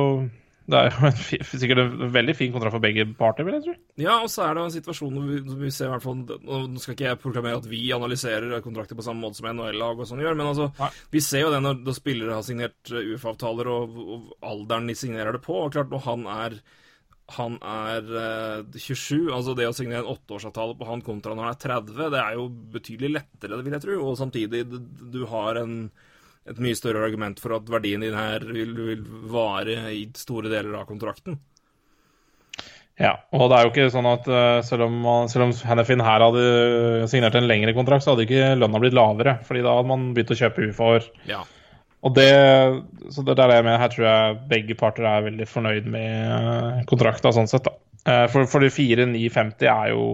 [0.65, 1.17] det er jo en,
[1.61, 3.75] sikkert en veldig fin kontrakt for begge parter, vil jeg tro.
[4.01, 6.81] Ja, og så er det en situasjon hvor vi, vi ser i hvert fall Nå
[6.81, 10.23] skal ikke jeg proklamere at vi analyserer kontrakter på samme måte som NHL-lag og sånn
[10.25, 10.89] gjør, men altså, Nei.
[11.13, 14.97] vi ser jo det når, når spillere har signert eh, UF-avtaler, og, og alderen de
[14.99, 15.59] signerer det på.
[15.67, 16.59] Og klart, når han er
[17.35, 21.55] han er eh, 27, altså det å signere en åtteårsavtale på han kontra når han
[21.55, 24.01] er 30, det er jo betydelig lettere, vil jeg tro.
[24.05, 25.79] Og samtidig, du har en,
[26.51, 30.75] et mye større argument for at verdien din her vil, vil vare i store deler
[30.81, 31.39] av kontrakten.
[33.01, 36.03] Ja, og det er jo ikke sånn at eh, selv om, man- selv om Hennefin
[36.05, 36.45] her hadde
[37.11, 39.39] signert en lengre kontrakt, så hadde ikke lønna blitt lavere.
[39.49, 41.09] fordi da hadde man begynt å kjøpe UFA-år.
[41.27, 41.41] Ja.
[42.05, 42.29] Og det,
[43.11, 43.81] så det er det jeg mener.
[43.83, 47.65] Her tror jeg begge parter er veldig fornøyd med kontrakta sånn sett.
[47.67, 47.75] da.
[48.07, 50.05] Eh, For, for de 4-9-50 er jo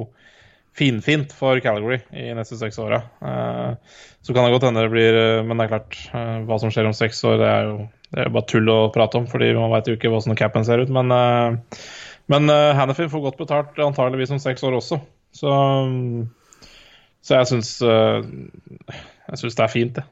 [0.76, 3.02] finfint for Calgary i neste seks åra.
[3.20, 3.74] Eh,
[4.22, 6.70] Så kan det godt hende det blir eh, Men det er klart, eh, hva som
[6.70, 9.52] skjer om seks år, det er jo det er bare tull å prate om, fordi
[9.54, 10.88] man veit jo ikke hvordan capen ser ut.
[10.90, 11.12] Men,
[12.26, 14.98] men Hannifin får godt betalt antageligvis om seks år også.
[15.30, 15.52] Så,
[17.22, 20.02] så jeg syns Jeg syns det er fint, det.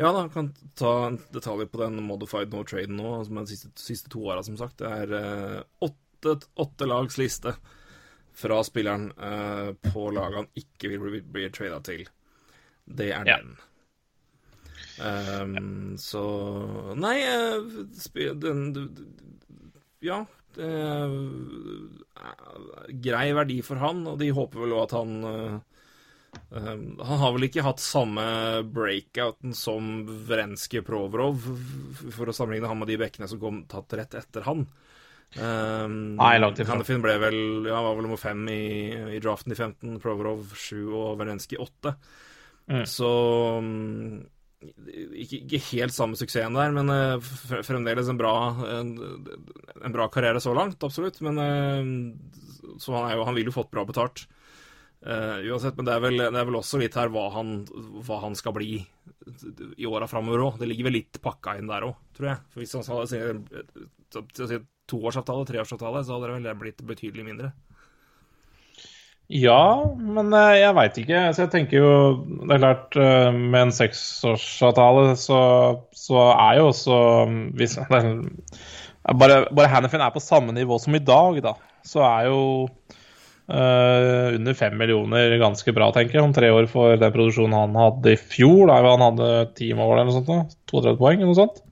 [0.00, 0.48] Ja da, kan
[0.80, 4.24] ta en detalj på den modified no trade nå, som er de siste, siste to
[4.24, 4.80] åra, som sagt.
[4.80, 7.52] Det er åtte, åtte lags liste
[8.36, 12.06] fra spilleren uh, på laget han ikke vil bli, bli trada til.
[12.84, 13.38] Det er Ja.
[13.38, 13.56] den.
[15.00, 15.96] ja.
[15.96, 16.24] så
[16.96, 18.62] Nei, uh, den
[20.00, 20.24] Ja.
[20.50, 21.12] Det er,
[23.04, 25.58] grei verdi for han, og de håper vel òg at han eh,
[26.50, 28.22] Um, han har vel ikke hatt samme
[28.70, 31.42] breakouten som Vrenske Provrov,
[32.14, 34.64] for å sammenligne han med de bekkene som kom tatt rett etter han.
[35.38, 36.74] Um, Nei, langt ifra.
[36.74, 40.80] Hannifin ble vel ja, var vel nummer fem i, i draften i 15, Provorov 7
[40.88, 41.94] og Vrenskij 8.
[42.70, 42.82] Mm.
[42.90, 43.10] Så
[43.60, 44.18] um,
[44.60, 47.30] ikke, ikke helt samme suksessen der, men uh,
[47.66, 48.34] fremdeles en bra,
[48.80, 48.92] en,
[49.78, 51.22] en bra karriere så langt, absolutt.
[51.26, 54.26] Men uh, så han, er jo, han vil jo fått bra betalt.
[55.00, 57.62] Uh, uansett, men det er, vel, det er vel også litt her hva han,
[58.04, 58.82] hva han skal bli
[59.80, 60.58] i åra framover òg.
[60.60, 62.44] Det ligger vel litt pakka inn der òg, tror jeg.
[62.50, 64.60] For hvis han hadde si
[64.90, 67.52] toårsavtale, treårsavtale, så hadde det vel blitt betydelig mindre.
[69.30, 71.22] Ja, men eh, jeg veit ikke.
[71.30, 71.90] Så jeg tenker jo
[72.26, 75.40] Det er klart, eh, med en seksårsavtale så,
[75.94, 76.98] så er jo også
[77.58, 78.10] hvis, det er,
[79.14, 81.54] Bare, bare Hannifin er på samme nivå som i dag, da.
[81.86, 87.00] Så er jo uh, under fem millioner ganske bra, tenker jeg, om tre år for
[87.00, 88.68] den produksjonen han hadde i fjor.
[88.68, 90.28] Da han hadde ti mål eller noe sånt.
[90.28, 90.60] Da.
[90.74, 91.62] 32 poeng eller noe sånt.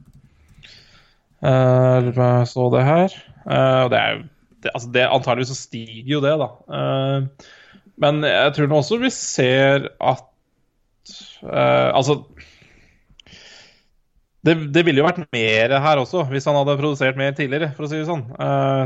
[1.38, 3.14] Uh, så det her.
[3.46, 4.22] Uh, det er jo
[4.58, 6.48] det, altså det, Antageligvis så stiger jo det, da.
[6.66, 7.52] Uh,
[8.02, 10.24] men jeg tror nå også vi ser at
[11.48, 12.18] Altså
[14.44, 17.86] det, det, ville jo vært mer her også, hvis han hadde produsert mer tidligere, for
[17.86, 18.26] å si det sånn.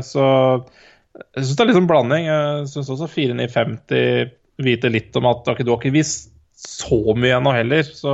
[0.07, 2.29] Så jeg syns det er litt sånn blanding.
[2.29, 4.31] Jeg syns også 4950
[4.63, 6.31] viter litt om at okay, du har ikke visst
[6.63, 7.83] så mye ennå heller.
[7.91, 8.13] Så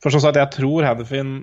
[0.00, 1.40] for sånn sagt, jeg tror Hannifin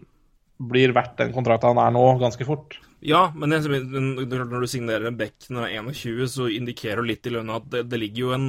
[0.57, 2.79] blir verdt den kontrakten han er nå, ganske fort.
[3.05, 7.29] Ja, men når du signerer en back når han er 21, så indikerer du litt
[7.29, 8.47] i lønna at det, det, ligger jo en,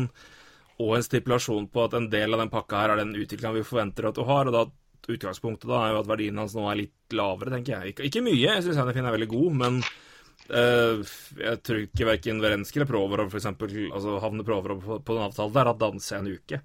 [0.81, 3.67] og en stipulasjon på at en del av den pakka her er den utviklinga vi
[3.67, 4.49] forventer at du har.
[4.49, 4.67] og da
[5.09, 7.95] Utgangspunktet da er jo at verdien hans nå er litt lavere, tenker jeg.
[7.95, 12.43] Ikke, ikke mye, jeg syns Hannifin er veldig god, men uh, jeg tror ikke verken
[12.45, 16.19] Werenski eller Provorov for eksempel, altså havner Provorov på, på den avtalen der, at danser
[16.19, 16.61] en uke.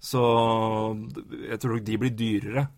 [0.00, 0.22] Så
[1.48, 2.68] jeg tror de blir dyrere.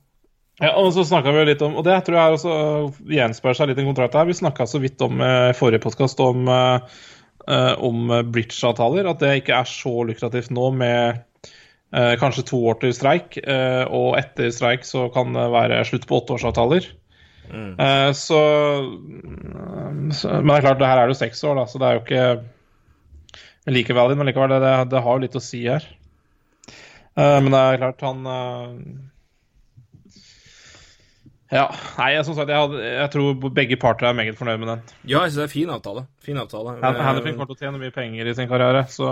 [0.61, 2.55] Ja, og så vi jo litt om, og det tror jeg også
[3.09, 4.29] gjenspeiler seg litt i kontrakten her.
[4.29, 6.83] Vi snakka så vidt om i uh, forrige podkast om, uh,
[7.81, 9.09] om bridge-avtaler.
[9.09, 11.23] At det ikke er så lukrativt nå med
[11.97, 13.39] uh, kanskje to år til streik.
[13.89, 16.91] og etter streik så kan det være slutt på åtteårsavtaler.
[17.53, 17.75] Mm.
[18.17, 18.39] Så,
[20.15, 21.89] så, Men det er klart, det her er det jo seks år, da, så det
[21.89, 24.21] er jo ikke like valid.
[24.21, 25.89] Men likevel, det, det har jo litt å si her.
[27.17, 29.11] men det er klart, han
[31.53, 31.67] ja,
[31.99, 34.85] nei, som sagt, jeg, hadde, jeg, tror begge parter er meget fornøyd med den.
[35.05, 36.07] Ja, jeg synes det er fin avtale.
[36.25, 36.79] Fin avtale.
[36.81, 39.11] Hannifin kommer til å tjene mye penger i sin karriere, så,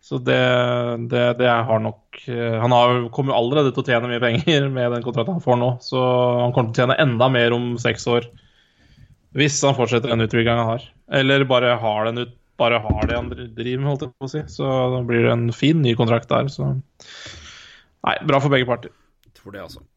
[0.00, 0.40] så det,
[1.12, 4.96] det, det har nok Han har, kommer jo allerede til å tjene mye penger med
[4.96, 6.00] den kontrakten han får nå, så
[6.40, 8.32] han kommer til å tjene enda mer om seks år.
[9.36, 10.90] Hvis han fortsetter den utviklingen han har.
[11.20, 14.36] Eller bare har, den ut, bare har det han driver med, holdt jeg på å
[14.38, 14.46] si.
[14.56, 16.48] Så da blir det en fin ny kontrakt der.
[16.48, 18.94] Så nei, bra for begge parter.
[19.26, 19.90] Jeg tror det, altså.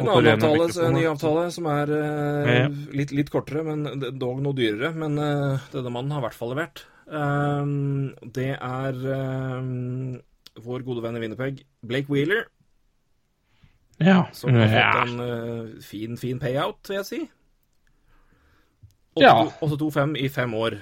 [0.00, 3.84] En annen avtale, en ny avtale som er uh, litt, litt, kortere, men
[4.18, 4.92] dog noe dyrere.
[4.96, 6.84] Men uh, denne mannen har i hvert fall levert.
[7.10, 9.00] Um, det er
[9.58, 10.20] um,
[10.62, 12.46] vår gode venn i Winnerpeg, Blake Wheeler.
[14.00, 14.24] Ja.
[14.32, 17.20] Som har fått en uh, fin, fin payout, vil jeg si.
[19.20, 20.78] 8-2-5 i fem år.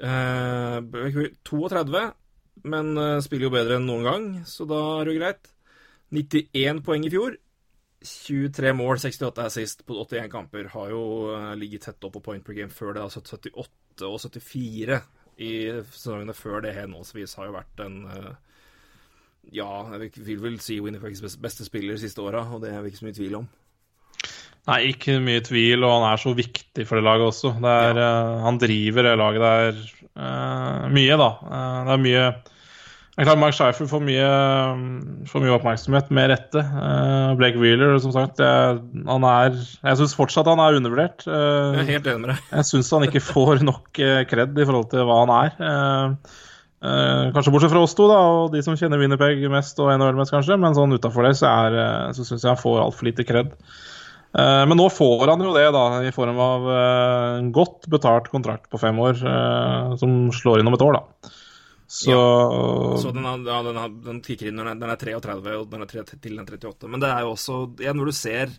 [0.00, 0.78] Uh,
[1.48, 2.06] 32,
[2.70, 2.94] men
[3.24, 5.50] spiller jo bedre enn noen gang, så da er det jo greit.
[6.14, 7.36] 91 poeng i fjor.
[8.06, 10.70] 23 mål, 68 assist på 81 kamper.
[10.72, 11.02] Har jo
[11.32, 13.04] uh, ligget tett opp på point per game før det.
[13.04, 15.00] Altså 78 og 74
[15.36, 15.52] i
[15.92, 18.32] sesongene før det henholdsvis har jo vært en uh,
[19.54, 22.90] Ja, jeg vil vel si Winnipegs beste spiller de siste åra, og det er vi
[22.90, 23.46] ikke så mye tvil om.
[24.66, 27.52] Nei, ikke mye tvil, og han er så viktig for det laget også.
[27.62, 28.10] Det er, ja.
[28.10, 29.84] uh, han driver det laget der
[30.88, 31.26] mye, da.
[31.84, 32.28] det er mye
[33.16, 34.24] jeg er klart Mark Scheifer får mye,
[35.24, 36.60] får mye oppmerksomhet, med rette.
[36.60, 41.24] Uh, Blake Wheeler, som sagt, jeg, han er Jeg syns fortsatt han er undervurdert.
[41.24, 42.42] Uh, jeg er helt enig med deg.
[42.58, 45.56] jeg syns han ikke får nok uh, kred i forhold til hva han er.
[47.32, 50.34] kanskje bortsett fra oss to, da, og de som kjenner Winnerpeg mest og NHL mest,
[50.36, 50.60] kanskje.
[50.60, 53.56] Men sånn utafor det så, er, så syns jeg han får altfor lite kred.
[54.36, 56.68] Men nå får han jo det da, i form av
[57.40, 59.24] en godt betalt kontrakt på fem år,
[59.96, 61.00] som slår inn om et år.
[61.00, 61.32] da.
[61.86, 65.84] Så, ja, så den, ja, den, den kicker inn når den er 33, og den
[65.84, 66.90] er 3, til den 38.
[66.90, 68.56] Men det er jo også ja, Når du ser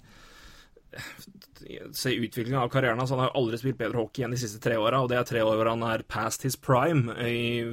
[1.92, 3.12] ser utviklingen av karrieren hans.
[3.12, 5.28] Han har jo aldri spilt bedre hockey enn de siste tre åra, og det er
[5.28, 7.64] tre år hvor han er past his prime, i,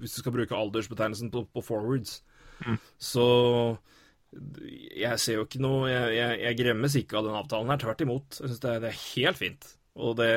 [0.00, 2.20] hvis du skal bruke aldersbetegnelsen på, på forwards.
[2.64, 2.78] Mm.
[3.02, 3.26] Så
[4.96, 7.80] jeg ser jo ikke noe Jeg, jeg, jeg gremmes ikke av den avtalen her.
[7.82, 8.38] Tvert imot.
[8.40, 9.68] Jeg syns det, det, er helt fint.
[9.96, 10.30] Og det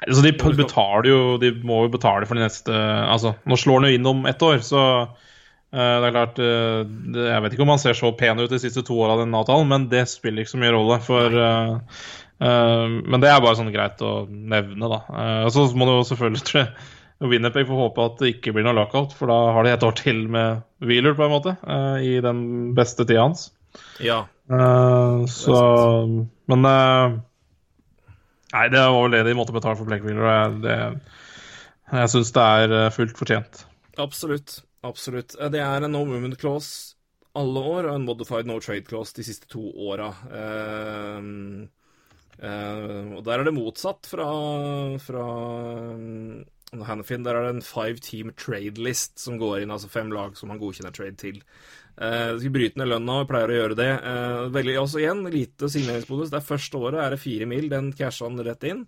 [0.00, 3.90] Altså, de betaler jo De må jo betale for de neste Altså, nå slår han
[3.90, 7.66] jo inn om ett år, så uh, det er klart uh, det, Jeg vet ikke
[7.66, 10.06] om han ser så pen ut de siste to åra av den avtalen, men det
[10.10, 10.98] spiller ikke så mye rolle.
[11.04, 12.00] For uh,
[12.42, 15.00] Men det er bare sånn greit å nevne, da.
[15.12, 16.66] Uh, så må du jo selvfølgelig tre
[17.22, 19.92] Winnerpeg får håpe at det ikke blir noe lockout, for da har de et år
[19.94, 21.52] til med Wheeler, på en måte,
[22.02, 22.40] i den
[22.74, 23.44] beste tida hans.
[24.02, 24.24] Ja.
[25.30, 25.60] så
[26.50, 26.66] Men
[28.52, 30.98] Nei, det var vel det de måtte betale for Blake Wheeler.
[31.92, 33.64] Jeg syns det er eh, fullt fortjent.
[34.00, 34.60] Absolutt.
[34.84, 35.36] Absolutt.
[35.38, 36.96] Eh, Det er en no movement clause
[37.38, 40.10] alle år og en modified no trade clause de siste to åra.
[40.28, 41.64] Uh,
[42.42, 44.26] uh, og der er det motsatt fra,
[45.00, 45.26] fra
[45.96, 46.42] um,
[46.84, 47.24] Hannafin.
[47.24, 50.52] Der er det en five team trade list som går inn, altså fem lag som
[50.52, 51.40] man godkjenner trade til.
[52.00, 53.90] Eh, skal bryte ned lønna og pleier å gjøre det.
[54.00, 56.32] Uh, veldig, også igjen, lite signeringsbonus.
[56.32, 58.86] Det er første året er det fire mil, den casha han rett inn.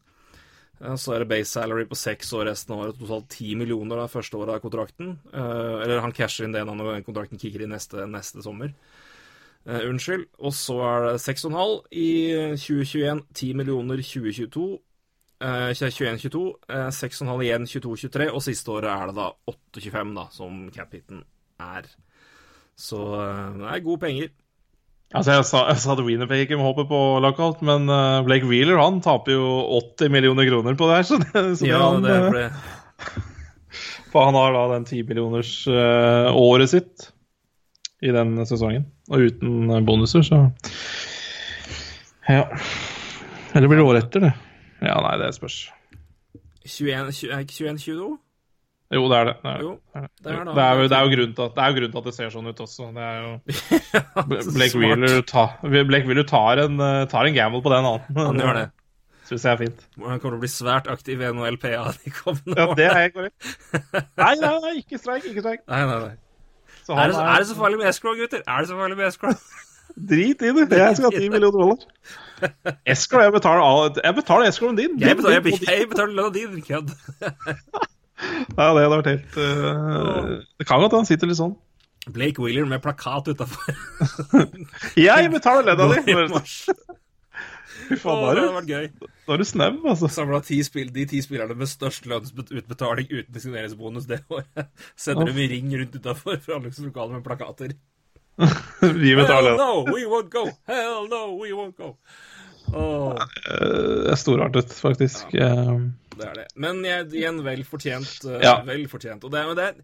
[0.81, 4.01] Uh, Så er det base salary på seks år resten av året, totalt ti millioner
[4.01, 5.19] det første året av kontrakten.
[5.35, 8.73] Uh, eller han casher inn det når kontrakten kicker inn neste, neste sommer.
[9.69, 10.25] Uh, unnskyld.
[10.41, 12.09] Og så er det 6,5 i
[12.57, 14.67] 2021, 10 millioner 2022.
[15.45, 16.41] Uh, 21-22,
[16.73, 21.21] uh, 6,5 igjen 22-23, og siste året er det da 8,25 da, som cap-hiten
[21.61, 21.91] er.
[22.79, 24.33] Så eh, det er gode penger.
[25.15, 28.49] Altså, jeg sa, jeg sa at Winnipeg ikke må håpe på lockout, men eh, Blake
[28.51, 29.45] Wheeler han taper jo
[29.95, 31.07] 80 millioner kroner på det her.
[31.07, 33.31] Så det, så Ja, han, det er eh, for det.
[34.15, 37.09] For han har da den 10 millioners eh, året sitt
[38.05, 38.87] i den sesongen.
[39.11, 40.45] Og uten eh, bonuser, så
[42.31, 42.47] Ja.
[43.55, 44.35] Eller blir det året etter, det?
[44.83, 45.69] Ja, nei, det spørs.
[46.65, 48.09] 21, 20 er ikke 21-22?
[48.93, 49.35] Jo, det er det.
[49.41, 51.55] Det er, Jo, det er, det er det jo, det er jo grunnen til at,
[51.57, 52.89] det er jo grunnen til at det ser sånn ut også.
[52.95, 53.31] Det er jo
[54.59, 58.19] Blake Wheeler, ta, Blake Wheeler tar, en, eh, tar en gamble på den, han.
[58.21, 58.67] Han gjør det.
[59.29, 59.87] Syns jeg er fint.
[59.97, 63.15] Han kommer til å bli svært aktiv i NHL-PA de kommende Ja, det er helt
[63.17, 63.55] korrekt.
[64.21, 65.63] Nei, nei, nei, ikke streik, ikke streik.
[65.65, 66.15] Nei, nei, nei.
[66.85, 68.43] Så Er det, er det så farlig med escrow, gutter?
[68.45, 69.33] Er det så farlig med escrow?
[70.11, 70.67] Drit i det.
[70.77, 72.77] Jeg skal ha 10 millioner dollar.
[72.93, 75.01] Escrow, jeg betaler, jeg betaler escrowen din.
[75.01, 76.93] Jeg betaler, jeg, jeg betaler lønna di, din kødd.
[78.57, 81.55] Ja, det hadde vært helt uh, Det kan godt han sitter litt sånn.
[82.13, 83.71] Blake Wheeler med plakat utafor.
[85.01, 86.03] Jeg betaler ledda di!
[87.85, 88.53] Fy faen, det da er du-
[89.41, 90.09] du snau, altså.
[90.13, 90.39] Samla
[90.95, 94.69] de ti spillerne med størst lønnsutbetaling uten signeringsbonus det året.
[95.01, 96.39] Sender dem i ring rundt utafor
[96.87, 97.75] lokaler med plakater.
[98.81, 100.47] Vi betaler Hell no, we won't go!
[100.69, 101.95] Hell no, we won't go!
[102.75, 103.21] Åh,
[103.51, 105.35] Eh, Det er storartet, faktisk.
[105.35, 105.75] Eh,
[106.19, 106.47] det er det.
[106.57, 108.25] Men jeg, igjen vel fortjent.
[108.31, 108.61] eh, Ja.
[108.67, 109.25] Vel fortjent.
[109.25, 109.75] Og det, men det er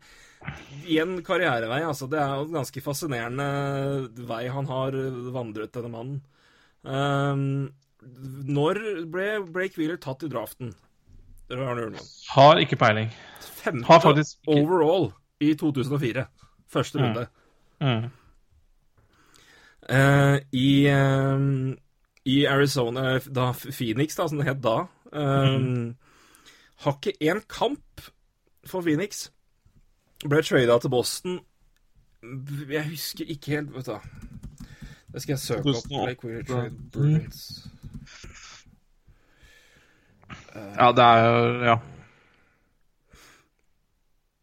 [0.86, 1.82] igjen karrierevei.
[1.84, 4.92] altså Det er jo en ganske fascinerende vei han har
[5.32, 6.22] vandret, denne mannen.
[6.82, 7.72] Um,
[8.48, 10.72] når ble Blake Wheeler tatt i draften?
[11.50, 13.10] Har ikke peiling.
[13.60, 16.26] Femte Har faktisk ikke- overall i 2004.
[16.70, 17.02] Første Mm.
[17.04, 17.26] runde.
[17.80, 18.10] Mm.
[19.90, 21.76] Uh, i, um,
[22.24, 25.96] I Arizona, da Phoenix, da, som det het da Um, Mm.
[26.80, 28.00] Har ikke én kamp
[28.66, 29.28] for Phoenix.
[30.28, 31.40] Ble trada til Boston.
[32.70, 33.98] Jeg husker ikke helt, vet du.
[35.12, 35.74] Det skal jeg søke opp.
[35.74, 36.04] 2008.
[36.04, 37.68] Blake Wheeler trade Bruins.
[40.54, 41.76] Ja, det er jo Ja.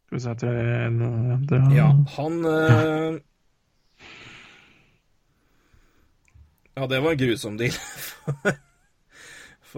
[0.07, 0.47] Skal vi se etter
[0.87, 0.99] en
[1.49, 3.19] det, Ja, han eh,
[6.77, 7.73] Ja, det var en grusom deal.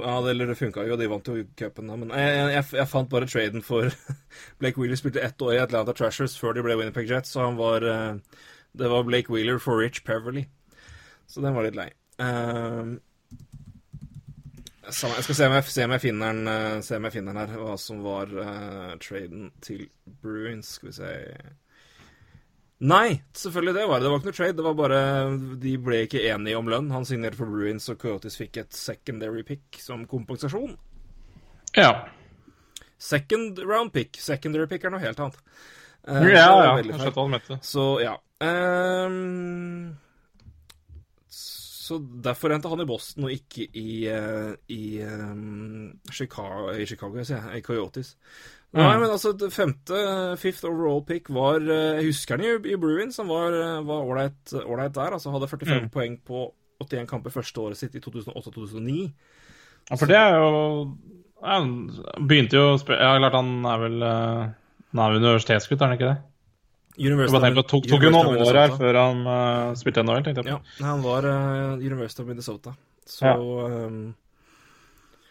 [0.04, 1.92] Ja, det, eller det funka jo, de vant jo cupen.
[1.92, 3.90] Men jeg, jeg, jeg fant bare traden for
[4.62, 7.60] Blake Wheeler spilte ett år i Atlanta Trashers før de ble Winnipeg Jets, så han
[7.60, 8.40] var eh,
[8.78, 10.48] Det var Blake Wheeler for Rich Peverly.
[11.30, 11.92] Så den var litt lei.
[12.20, 12.98] Eh,
[14.90, 17.36] jeg skal se om jeg, se om jeg finner den eh, Se om jeg finner
[17.36, 19.86] den her, hva som var uh, traden til
[20.24, 20.76] Bruins.
[20.80, 21.12] Skal vi se
[22.80, 24.06] Nei, selvfølgelig det var det.
[24.06, 24.56] Det var ikke noe trade.
[24.56, 25.00] Det var bare
[25.60, 26.94] De ble ikke enige om lønn.
[26.96, 30.78] Han signerte for Bruins, og Coyotes fikk et secondary pick som kompensasjon.
[31.76, 31.92] Ja.
[33.00, 34.16] Second round pick.
[34.24, 35.44] Secondary pick er noe helt annet.
[35.44, 36.78] Ja, Eh, ja.
[36.80, 37.58] Jeg skjønte hva du mente.
[37.66, 38.16] Så ja.
[38.40, 39.98] Um,
[41.30, 47.24] så derfor endte han i Boston og ikke i, eh, i um, Chicago, i Chicago,
[47.26, 48.14] sier jeg, i Coyotes.
[48.72, 49.00] Nei, Mm.
[49.02, 50.00] men altså, det femte,
[50.38, 53.18] fifth overall pick var eh, Jeg husker han i, i Bruins.
[53.18, 55.12] Han var eh, ålreit der.
[55.18, 55.90] Altså hadde 45 Mm.
[55.90, 59.12] poeng på 81 kamper første året sitt i 2008-2009.
[59.90, 60.98] Ja, for det er jo
[61.42, 61.90] Han
[62.28, 64.50] begynte jo å spille Ja, klart han er vel eh,
[64.94, 66.18] Han er vel universitetsgutt, er han ikke det?
[67.00, 70.52] University på, tok, tok jo noen år her før han uh, spilte NHL, tenkte jeg
[70.52, 70.62] på.
[70.82, 72.74] Ja, han var uh, University of Minnesota.
[73.08, 73.36] Så Ja.
[73.38, 74.02] ehm,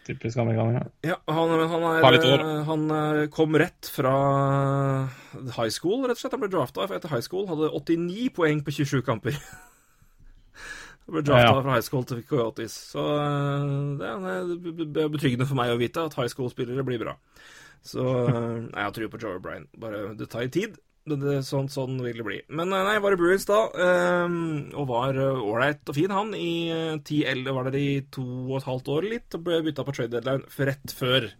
[0.09, 0.86] Typisk amerikaner.
[1.04, 1.11] Ja.
[1.12, 4.12] Ja, han, han, er, eh, han eh, kom rett fra
[5.59, 6.32] high school, rett og slett.
[6.36, 7.44] Han ble drafta etter high school.
[7.50, 9.36] Hadde 89 poeng på 27 kamper.
[11.09, 11.52] Han ble drafta Ja.
[11.62, 12.74] fra high school til Coyotes.
[12.94, 13.68] Så eh,
[14.00, 17.14] det er betryggende for meg å vite at high school-spillere blir bra.
[17.84, 19.68] Så nei, jeg tror på Joe O'Brien.
[19.80, 20.76] Bare det tar tid.
[21.09, 22.38] Det, det, sånn, sånn vil det bli.
[22.48, 24.36] Men eh, nei, jeg var i Bruins da, eh,
[24.76, 26.34] og var ålreit og fin, han.
[26.36, 29.62] I eh, 10 eller var det i to og et halvt år litt, og ble
[29.66, 31.30] bytta på trade deadline rett før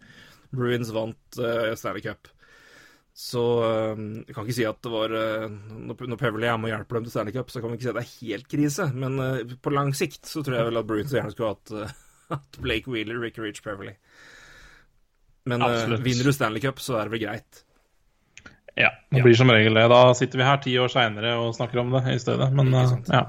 [0.55, 2.31] Bruins vant uh, Stanley Cup.
[3.19, 6.77] Så uh, jeg kan ikke si at det var uh, Når Peverly er med og
[6.77, 8.89] hjelper dem til Stanley Cup, så kan vi ikke si at det er helt krise.
[8.95, 11.75] Men uh, på lang sikt så tror jeg vel at Bruins gjerne skulle hatt
[12.33, 13.97] uh, Blake Wheeler, Ricky Rich Peverly.
[15.49, 16.05] Men Absolutt.
[16.05, 17.65] vinner du Stanley Cup, så er det vel greit.
[18.79, 19.25] Ja, det Ja.
[19.25, 19.89] blir som regel det.
[19.91, 22.53] Da sitter vi her ti år seinere og snakker om det i stedet.
[22.55, 23.25] Men eh, ja.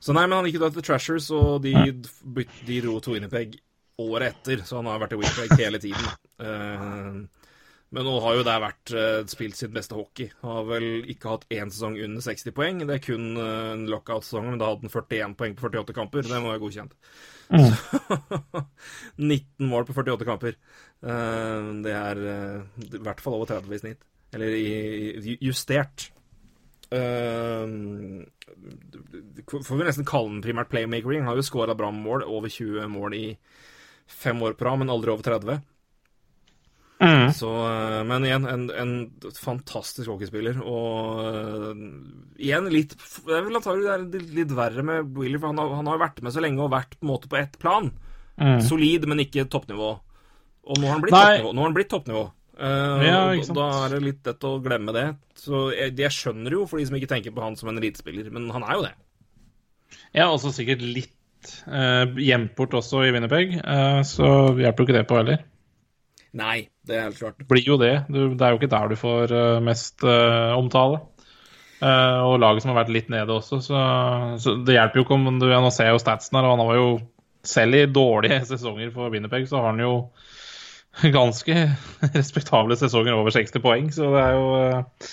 [0.00, 3.58] Så nei, men han gikk jo da til Trashers, og de, de dro to Winnipeg
[4.00, 6.06] året etter, så han har vært i Winnipeg hele tiden.
[6.40, 7.20] Uh,
[7.92, 10.30] men nå har jo det vært uh, spilt sitt beste hockey.
[10.40, 12.80] Har vel ikke hatt én sesong under 60 poeng.
[12.88, 16.28] Det er kun uh, en lockout-sesong, men da hadde han 41 poeng på 48 kamper.
[16.28, 16.96] Det må være godkjent.
[17.50, 18.64] Så,
[19.20, 20.54] 19 mål på 48 kamper.
[21.02, 24.04] Eh, det er i hvert fall over 30 i snitt.
[24.34, 26.10] Eller i, justert.
[26.90, 27.66] Uh,
[29.50, 31.24] får vi nesten kalle den primært playmakering.
[31.24, 33.26] Han har jo scora bra mål, over 20 mål i
[34.10, 35.60] fem år på rad, men aldri over 30.
[37.00, 37.30] Mm.
[37.32, 38.92] Så, eh, men igjen, en, en
[39.32, 40.58] fantastisk hockeyspiller.
[40.60, 41.84] Og uh,
[42.36, 45.62] igjen litt Det er vel antagelig det er litt, litt verre med Willy, for han
[45.62, 47.88] har, han har vært med så lenge og vært på en måte på ett plan.
[48.36, 48.60] Mm.
[48.66, 49.94] Solid, men ikke toppnivå.
[50.70, 51.24] Og nå har han blitt Nei.
[51.24, 51.54] toppnivå.
[51.54, 52.26] Nå har han blitt toppnivå.
[52.60, 53.22] Eh, Ja,
[53.56, 55.06] da er det litt lett å glemme det.
[55.40, 58.28] Så jeg, jeg skjønner jo, for de som ikke tenker på han som en elitespiller,
[58.34, 58.92] men han er jo det.
[60.14, 64.98] Ja, også sikkert litt uh, gjemt bort også i Winnerpeg, uh, så hjelper jo ikke
[64.98, 65.46] det på heller.
[66.36, 67.40] Nei, det er helt klart.
[67.50, 67.94] Blir jo det.
[68.12, 71.00] Du, det er jo ikke der du får uh, mest eh, omtale.
[71.80, 73.78] Eh, og laget som har vært litt nede også, så,
[74.36, 76.58] så det hjelper jo ikke om du ja, Nå ser jeg jo statsen her, og
[76.58, 76.90] han var jo
[77.46, 79.94] selv i dårlige sesonger for Winnerpeg, så har han jo
[81.18, 81.56] ganske
[82.14, 85.08] respektable sesonger over 60 poeng, så det er jo eh,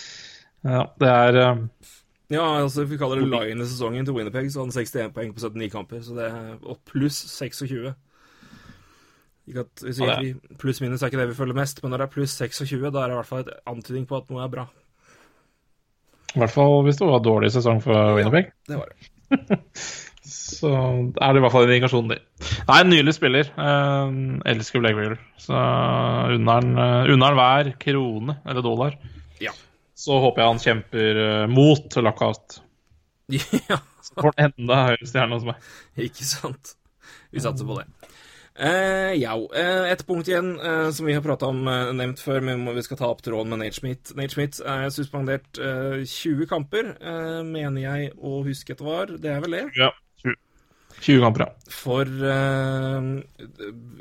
[0.67, 1.61] Ja, det er eh,
[2.34, 5.71] Ja, altså vi kaller det line-sesongen til Winnerpeg, så hadde han 61 poeng på 79
[5.71, 6.01] kamper.
[6.03, 7.93] Så det er, og pluss 26.
[9.47, 11.93] Ikke at, vi sier Ja, vi, Pluss minus er ikke det vi følger mest, men
[11.93, 14.34] når det er pluss 26, da er det i hvert fall et antydning på at
[14.34, 14.67] noe er bra.
[16.36, 18.51] I hvert fall hvis det var dårlig sesong for Winnerpeg.
[18.67, 19.61] Det var det.
[20.28, 22.19] Så er det i hvert fall en indikasjon, det.
[22.67, 23.49] Nei, en nylig spiller.
[23.55, 24.17] Eh,
[24.53, 25.19] elsker Blake Wheeler.
[25.41, 25.55] Så
[26.36, 28.97] unner han, eh, hver krone eller dollar.
[29.43, 29.53] Ja.
[29.97, 32.59] Så håper jeg han kjemper eh, mot lockout.
[33.69, 35.71] ja, Så får han enda høyere stjerne hos meg.
[36.09, 36.75] ikke sant.
[37.32, 37.88] Vi satser på det.
[38.57, 39.36] Eh, ja,
[39.91, 41.59] et punkt igjen eh, som vi har prata om,
[41.93, 44.15] nevnt før, men vi skal ta opp tråden med Nate Schmidt.
[44.17, 46.95] Nate Schmidt er suspendert eh, 20 kamper,
[47.45, 49.13] mener jeg å huske at det var.
[49.21, 49.63] Det er vel det?
[49.78, 49.91] Ja.
[50.97, 51.73] 20, 20 kamper, ja.
[51.73, 53.09] For uh,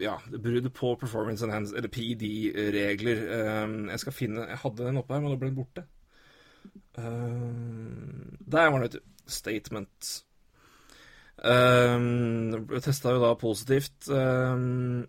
[0.00, 3.24] ja, brudd på performance enhanced, eller PD-regler.
[3.26, 5.86] Uh, jeg skal finne Jeg hadde den oppe her, men nå ble den borte.
[6.96, 9.04] Uh, der var den, vet du.
[9.26, 10.14] Statement.
[11.42, 14.08] Uh, Testa jo da positivt.
[14.08, 15.04] Uh,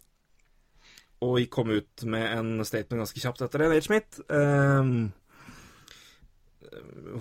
[1.25, 4.19] og kom ut med en statement ganske kjapt etter det, Nate Schmidt.
[4.29, 5.07] Uh,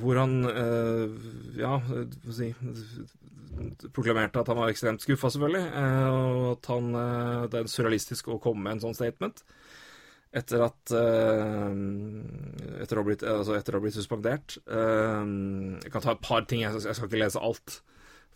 [0.00, 1.14] hvor han eh,
[1.60, 2.04] ja, hva
[2.34, 3.06] skal jeg si
[3.94, 5.64] proklamerte at han var ekstremt skuffa, selvfølgelig.
[5.80, 9.44] eh, og at han eh, Det er surrealistisk å komme med en sånn statement
[10.36, 11.76] etter at eh,
[12.82, 14.59] etter, å ha blitt, altså blitt suspendert.
[14.66, 17.78] Jeg kan ta et par ting, jeg skal, ikke lese alt.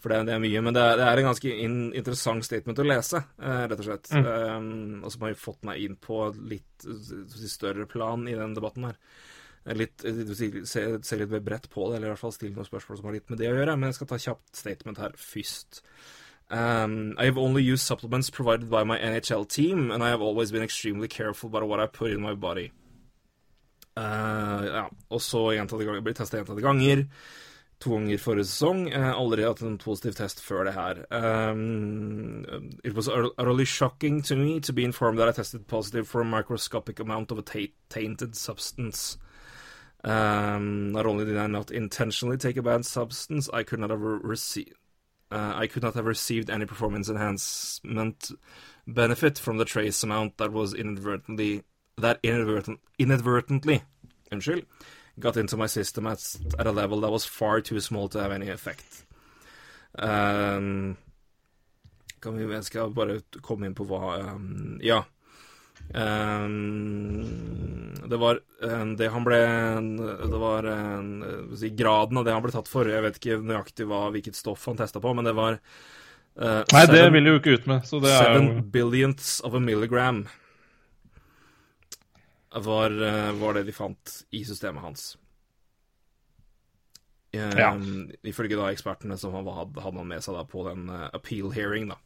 [0.01, 2.81] For det, det er mye, men det er, det er en ganske in, interessant statement
[2.81, 4.09] å lese, rett og slett.
[4.17, 4.57] Eh,
[5.03, 6.89] og som har fått meg inn på litt
[7.45, 8.97] større plan i den debatten her.
[9.77, 12.69] Litt, eh, se, se litt mer bredt på det, eller i hvert fall stille noen
[12.69, 13.77] spørsmål som har litt med det å gjøre.
[13.77, 15.83] Men jeg skal ta kjapt statement her først.
[16.51, 20.51] Um, I have only used supplements provided by my NHL team, and I have always
[20.51, 22.73] been extremely careful about what I put in my body.
[23.97, 27.07] Uh, ja, og så blir testa gjentatte ganger.
[27.81, 28.89] To ganger forrige sesong.
[28.93, 31.05] Uh, aldri hatt en positiv test før det her.
[31.11, 36.21] Um, it was utterly shocking to me to be informed that I tested positive for
[36.21, 39.19] a microscopic amount of a tainted substance.
[40.03, 44.01] Um, not only did I not intentionally take a banned substance, I could not have
[44.01, 44.75] received.
[45.31, 48.33] Uh, I could not have received any performance enhancement
[48.87, 51.63] benefit from the trace amount that was inadvertently
[52.01, 53.83] that inadvertent, inadvertently
[54.33, 54.65] unnskyld,
[55.19, 58.33] got into my system at, at a level that was far too small to have
[58.33, 59.05] any effect.
[59.99, 60.97] Um,
[62.21, 65.03] kan vi, jeg skal bare komme inn på hva um, Ja.
[65.91, 67.25] Um,
[68.07, 68.39] det var
[68.95, 69.39] det han ble
[70.31, 71.09] Det var um,
[71.59, 72.87] si, graden av det han ble tatt for.
[72.87, 76.85] Jeg vet ikke nøyaktig hva, hvilket stoff han testa på, men det var uh, Nei,
[76.91, 80.25] det vil jo ikke ut med, så det er Seven jo billionths of a milligram
[82.51, 85.17] var, eh, var det de fant i systemet hans.
[87.35, 87.71] Um, Ja.
[88.27, 91.53] Ifølge da ekspertene som han hadde, hadde han med seg da på den eh, appeal
[91.55, 91.99] hearing, da.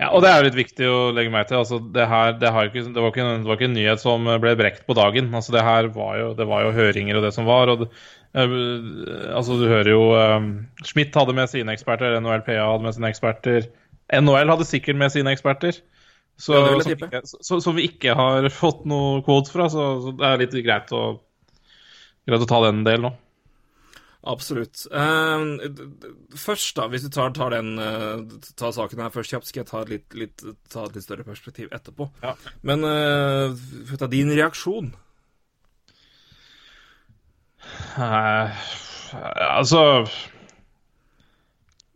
[0.00, 1.58] Ja, og det er jo litt viktig å legge meg til.
[1.60, 4.30] Altså, det, her, det, har ikke, det, var ikke, det var ikke en nyhet som
[4.40, 5.28] ble brekt på dagen.
[5.36, 7.68] Altså, det her var jo, det var jo høringer og det som var.
[7.68, 8.54] og eh,
[9.36, 10.48] altså, Du hører jo um,
[10.88, 13.68] Schmidt hadde med sine eksperter, NHLPA hadde med sine eksperter.
[14.16, 15.82] NHL hadde sikkert med sine eksperter.
[16.40, 19.68] Så, Ja, som, ikke, så, som vi ikke har fått noe quotes fra.
[19.68, 21.18] Så, så det er litt greit å,
[22.24, 23.16] greit å ta den delen nå.
[24.28, 24.82] Absolutt.
[24.92, 25.86] Eh, d-
[26.36, 28.20] først, da, hvis du tar, tar den eh,
[28.60, 31.72] tar saken her først kjapt, skal jeg ta litt, litt, ta et litt større perspektiv
[31.72, 32.10] etterpå.
[32.24, 32.34] Ja.
[32.60, 34.92] Men uh, din reaksjon.
[37.96, 38.52] Uh,
[39.56, 40.04] altså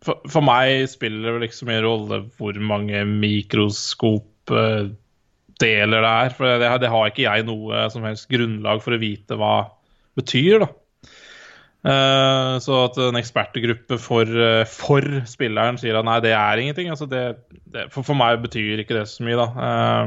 [0.04, 4.94] for, for meg spiller det vel ikke så mye rolle hvor mange mikroskopdeler
[5.60, 6.32] det er.
[6.36, 9.56] For det, det har ikke jeg noe som helst grunnlag for å vite hva
[10.16, 10.68] betyr, da.
[11.84, 16.88] Eh, så at en ekspertgruppe for, eh, for spilleren sier at nei, det er ingenting,
[16.88, 17.24] altså det,
[17.68, 19.48] det, for, for meg betyr ikke det så mye, da.
[19.68, 20.06] Eh,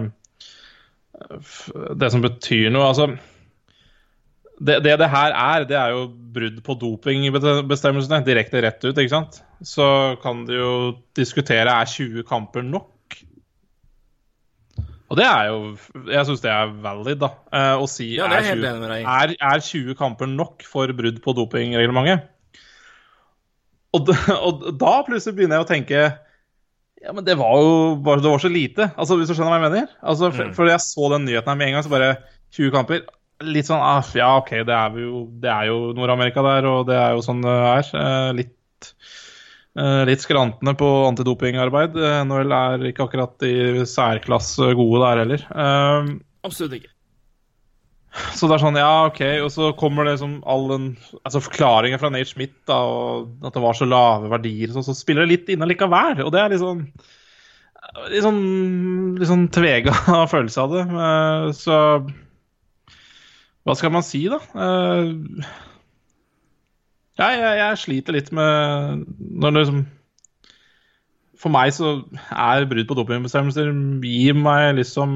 [2.02, 3.12] det som betyr noe, altså
[4.58, 8.24] det, det det her er, det er jo brudd på dopingbestemmelsene.
[8.26, 9.42] Direkte rett ut, ikke sant?
[9.62, 10.72] Så kan du jo
[11.18, 12.90] diskutere er 20 kamper nok.
[15.08, 15.58] Og det er jo
[16.12, 17.30] Jeg syns det er valid, da.
[17.56, 19.06] eh, Å si Ja, er 20 enig med deg i.
[19.08, 22.26] er, er 20 kamper nok for brudd på dopingreglementet?
[23.96, 24.10] Og,
[24.48, 26.02] og da plutselig begynner jeg å tenke
[27.06, 28.90] Ja, men det var jo bare, det var så lite.
[28.98, 29.92] Altså, Hvis du skjønner hva jeg mener?
[30.02, 32.10] Altså, for, for jeg så den nyheten her med en gang, så bare
[32.58, 33.04] 20 kamper.
[33.46, 36.98] Litt sånn ah, Ja, OK, det er, jo, det er jo Nord-Amerika der, og det
[36.98, 37.92] er jo sånn det er.
[38.02, 38.90] Eh, litt
[40.10, 41.98] Litt skrantende på antidopingarbeid.
[42.02, 43.52] Eh, NHL er ikke akkurat i
[43.86, 45.44] særklasse gode der heller.
[45.54, 46.14] Eh,
[46.48, 46.94] Absolutt ikke.
[48.34, 49.22] så det er sånn, ja, OK.
[49.46, 50.88] Og så kommer det liksom all den
[51.22, 54.96] altså forklaringen fra Nate Schmidt, da, og at det var så lave verdier, så, så
[54.98, 56.24] spiller det litt inne likevel.
[56.26, 56.88] Og det er sånn
[58.12, 58.40] Litt sånn,
[59.18, 59.94] litt sånn tvega
[60.34, 60.82] følelse av det.
[61.06, 61.78] Eh, Så
[63.68, 64.38] hva skal man si, da?
[64.56, 65.14] Eh,
[67.18, 69.84] ja, jeg, jeg sliter litt med når det liksom
[71.42, 71.92] For meg så
[72.34, 73.70] er brudd på dopingbestemmelser
[74.06, 75.14] gir meg liksom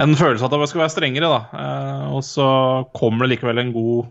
[0.00, 1.40] en følelse av at jeg skal være strengere, da.
[1.60, 2.46] Eh, og så
[2.96, 4.08] kommer det likevel en god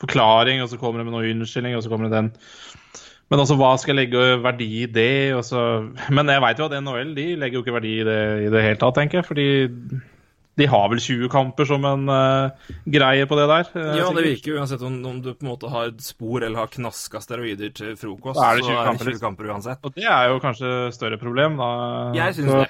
[0.00, 2.28] forklaring, og så kommer det med noe unnskyldning, og så kommer det den.
[3.30, 5.38] Men altså, hva skal jeg legge verdi i det?
[5.46, 5.60] Så...
[6.10, 8.64] Men jeg veit jo at NHL de legger jo ikke verdi i det i det
[8.64, 9.28] hele tatt, tenker jeg.
[9.28, 9.46] Fordi
[10.58, 12.50] de har vel 20 kamper som en uh,
[12.84, 13.70] greie på det der.
[13.76, 16.66] Uh, Ja, det virker uansett om, om du på en måte har spor eller har
[16.74, 19.78] knaska steroider til frokost, Da er det så er det kamper, 20 kamper uansett.
[19.86, 21.70] Og det er jo kanskje større problem, da.
[22.18, 22.68] Jeg syns Så- det.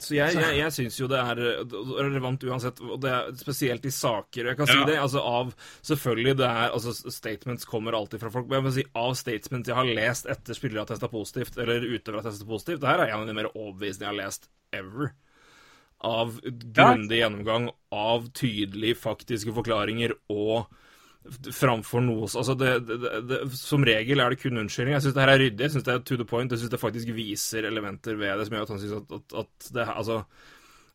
[0.00, 3.84] Så jeg, jeg, jeg syns jo det er eh, relevant uansett, og det er spesielt
[3.84, 4.46] i saker.
[4.48, 4.86] Jeg kan si Ja.
[4.88, 5.50] det, altså av
[5.84, 9.68] Selvfølgelig, det er altså Statements kommer alltid fra folk, men jeg må si av statements
[9.68, 13.02] jeg har lest etter spillere har testa positivt, eller utøvere har testa positivt, det her
[13.04, 15.12] er en av de mer overbevisende jeg har lest ever.
[16.06, 20.70] Av grundig gjennomgang, av tydelige, faktiske forklaringer og
[21.52, 24.94] framfor noe Altså, det, det, det, som regel er det kun unnskyldning.
[24.96, 26.72] Jeg syns det her er ryddig, jeg syns det er to the point, jeg syns
[26.72, 29.86] det faktisk viser elementer ved det som gjør at han syns at, at, at det
[29.90, 30.22] Altså,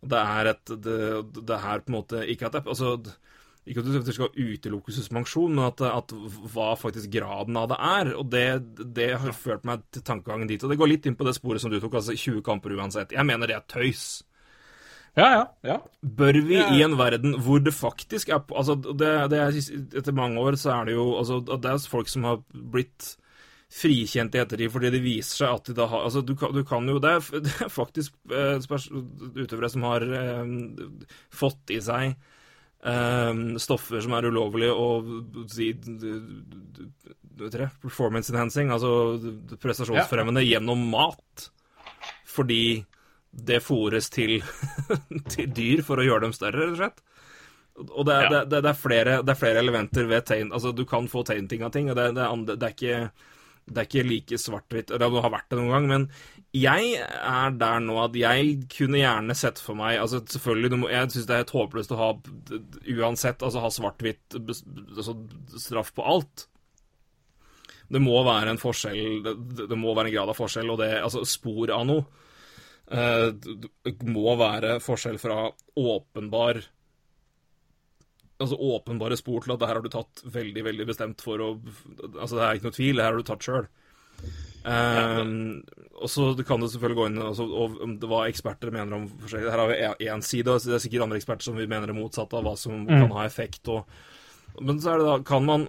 [0.05, 0.97] det er et Det,
[1.47, 2.97] det her på en måte Ikke at det Altså,
[3.65, 6.11] ikke at du skal utelukke suspensjon, men at, at
[6.53, 8.11] hva faktisk graden av det er.
[8.13, 8.43] Og det,
[8.93, 10.61] det har ført meg til tankegangen dit.
[10.61, 13.15] Og det går litt inn på det sporet som du tok, altså 20 kamper uansett.
[13.17, 14.21] Jeg mener det er tøys.
[15.15, 15.43] Ja, ja.
[15.63, 15.75] ja.
[16.01, 19.59] Bør vi i en verden hvor det faktisk er altså det, det er,
[19.95, 23.13] Etter mange år så er det jo altså, Det er folk som har blitt
[23.75, 26.61] frikjent i ettertid fordi det viser seg at de da har altså du kan, du
[26.67, 28.59] kan jo Det er, det er faktisk eh,
[29.39, 30.43] utøvere som har eh,
[31.33, 33.31] fått i seg eh,
[33.63, 35.71] stoffer som er ulovlige og si
[37.35, 39.17] performance enhancing, altså
[39.59, 41.49] prestasjonsfremmende gjennom mat.
[42.31, 42.85] Fordi
[43.35, 44.39] det fôres til,
[45.33, 47.05] til dyr for å gjøre dem større, rett og slett.
[47.91, 48.43] Og det er, Ja.
[48.47, 51.65] det, det, er flere, det er flere elementer ved tegn Altså, du kan få tegnting
[51.65, 52.99] av ting, og det, det, er, er ikke
[53.65, 56.03] det er ikke like svart-hvitt, eller det har vært det noen gang, men
[56.55, 61.11] jeg er der nå at jeg kunne gjerne sett for meg altså selvfølgelig, må, Jeg
[61.11, 62.09] syns det er helt håpløst å ha
[62.95, 65.17] uansett, altså ha svart-hvitt altså,
[65.59, 66.45] straff på alt.
[67.91, 70.93] Det må være en forskjell, det, det må være en grad av forskjell, og det,
[71.01, 72.05] altså spor av noe.
[72.91, 76.61] Eh, det må være forskjell fra åpenbar
[78.35, 81.47] Altså åpenbare spor til at det her har du tatt veldig, veldig bestemt for å
[82.19, 83.69] Altså det er ikke noe tvil, det her har du tatt sjøl.
[86.01, 89.07] og så kan det selvfølgelig gå inn altså, og, om det hva eksperter mener om
[89.21, 91.91] forskjellig Her har vi én side, og det er sikkert andre eksperter som vi mener
[91.91, 93.69] det motsatte av hva som kan ha effekt.
[93.71, 93.85] Og,
[94.59, 95.67] men så er det da Kan man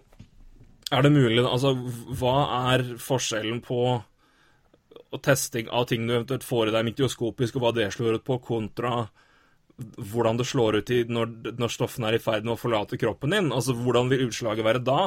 [0.91, 1.75] Er det mulig Altså,
[2.19, 2.37] hva
[2.75, 3.81] er forskjellen på
[5.17, 8.27] og testing av ting du eventuelt får i deg mikroskopisk, og hva det slår ut
[8.27, 9.07] på, kontra
[9.77, 13.35] hvordan det slår ut i når, når stoffene er i ferd med å forlate kroppen
[13.35, 13.53] din.
[13.53, 15.01] Altså, hvordan vil utslaget være da?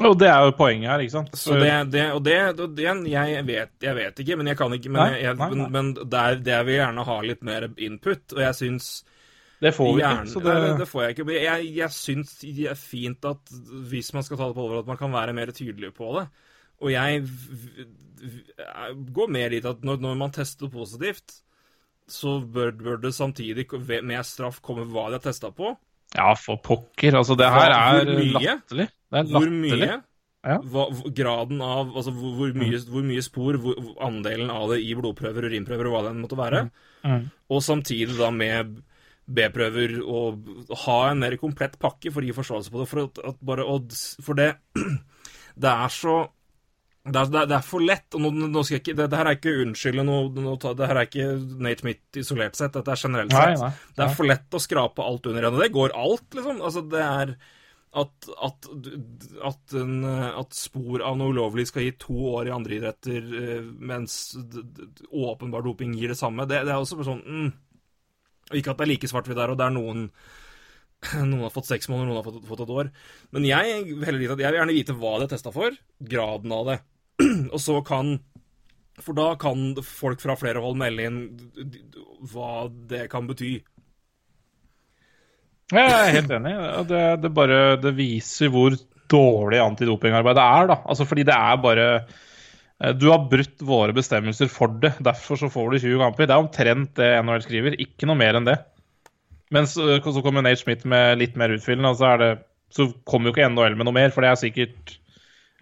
[0.00, 1.34] Og det er jo poenget her, ikke sant?
[1.36, 2.36] Så det, det, og det,
[2.78, 5.56] det jeg, vet, jeg vet ikke, men jeg kan ikke Men, Nei, jeg, nei, nei.
[5.58, 8.92] men, men der, der vil jeg gjerne ha litt mer input, og jeg syns
[9.62, 10.32] det får vi Gjerne, ikke.
[10.32, 11.26] Så det, det får jeg ikke.
[11.28, 13.52] Men jeg, jeg syns det er fint at
[13.92, 16.24] hvis man skal ta det på alvor, at man kan være mer tydelig på det.
[16.82, 17.24] Og jeg
[19.14, 21.40] går mer dit at når, når man tester positivt,
[22.10, 23.66] så bør, bør det samtidig
[24.02, 25.74] med straff komme hva de har testa på.
[26.14, 27.16] ja, for pokker.
[27.16, 28.88] Altså, det her er latterlig.
[29.12, 29.92] Det er Hvor mye?
[30.42, 30.56] Ja.
[30.58, 34.94] Hva, graden av Altså hvor, hvor, mye, hvor mye spor, hvor, andelen av det i
[34.98, 36.64] blodprøver, urinprøver og hva det måtte være.
[37.06, 37.28] Mm.
[37.54, 38.80] Og samtidig da med
[39.32, 40.48] B-prøver og
[40.82, 42.88] ha en mer komplett pakke for å gi forståelse på det.
[42.90, 43.66] For, at, at bare,
[44.26, 44.50] for det
[45.62, 46.16] Det er så
[47.02, 48.14] det er, det er- for lett.
[48.14, 50.28] og nå, nå skal jeg ikke, det, det her er ikke unnskylde noe,
[50.62, 53.64] Det her er ikke Nate Smith isolert sett, dette er generelt Nei, sett.
[53.64, 53.72] nei.
[53.96, 56.62] Det er for lett å skrape alt under og Det går alt, liksom.
[56.62, 57.34] Altså, det er
[57.92, 58.68] at, at,
[59.44, 63.66] at, en, at spor av noe ulovlig skal gi to år i andre idretter, eh,
[63.84, 64.14] mens
[65.12, 67.50] åpenbar doping gir det samme, det, det er også sånn mm.
[68.58, 70.06] Ikke at det er like svart-hvitt der, og det er noen
[71.28, 72.90] noen har fått seks måneder, noen har fått, fått et år.
[73.34, 76.78] Men jeg vil gjerne vite hva det er testa for, graden av det.
[77.54, 78.16] Og så kan
[79.02, 81.20] For da kan folk fra flere hold melde inn
[82.32, 83.56] hva det kan bety.
[85.72, 86.52] Jeg er helt enig.
[86.90, 88.76] Det, det, bare, det viser hvor
[89.12, 90.68] dårlig antidopingarbeid det er.
[90.72, 90.76] da.
[90.84, 94.94] Altså Fordi det er bare eh, Du har brutt våre bestemmelser for det.
[95.00, 96.28] Derfor så får du 20 kamper.
[96.28, 97.78] Det er omtrent det NHL skriver.
[97.80, 98.58] Ikke noe mer enn det.
[99.52, 102.30] Men så, så kommer Nate Smith med litt mer utfyllende, og så, det,
[102.72, 104.12] så kommer jo ikke NHL med noe mer.
[104.14, 104.94] For det er sikkert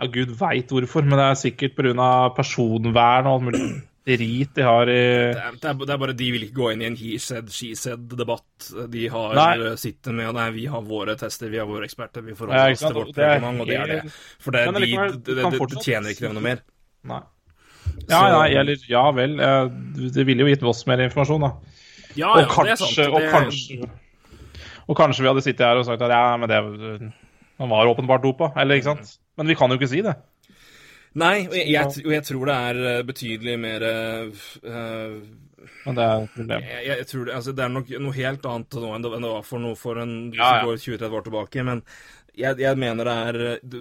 [0.00, 2.10] Ja, gud veit hvorfor, men det er sikkert pga.
[2.36, 3.64] personvern og alt mulig
[4.06, 6.70] drit de har i Det er, det, er, det er bare de vil ikke gå
[6.72, 8.70] inn i en he said, she said-debatt.
[8.90, 9.50] De har Nei.
[9.66, 12.86] eh, sitter med Nei, vi har våre tester, vi har våre eksperter, vi forholder oss
[12.86, 14.00] til vårt og reglement, og det er det.
[14.40, 14.90] For det, de,
[15.28, 16.64] det, det, tjener ikke dem noe mer.
[17.10, 17.20] Nei.
[18.08, 19.36] Ja, nei, eller ja vel.
[20.16, 21.80] Det ville jo gitt oss mer informasjon, da.
[22.16, 23.14] Ja, og, ja, det er kanskje, sant.
[23.14, 23.90] og, kanskje,
[24.88, 26.60] og kanskje vi hadde sittet her og sagt at ja, men det
[27.60, 29.19] Han var åpenbart dopa, eller ikke sant?
[29.38, 30.16] Men vi kan jo ikke si det.
[31.18, 34.44] Nei, og jeg, jeg, jeg tror det er eh, betydelig mer eh,
[35.82, 36.68] Men det er et problem.
[36.68, 39.26] jeg, jeg tror det, altså, det er nok noe helt annet nå enn det, enn
[39.26, 40.76] det var for, noe, for en Ja, ja.
[40.76, 41.66] 20-30 år tilbake.
[41.66, 41.82] Men
[42.38, 43.40] jeg, jeg mener det er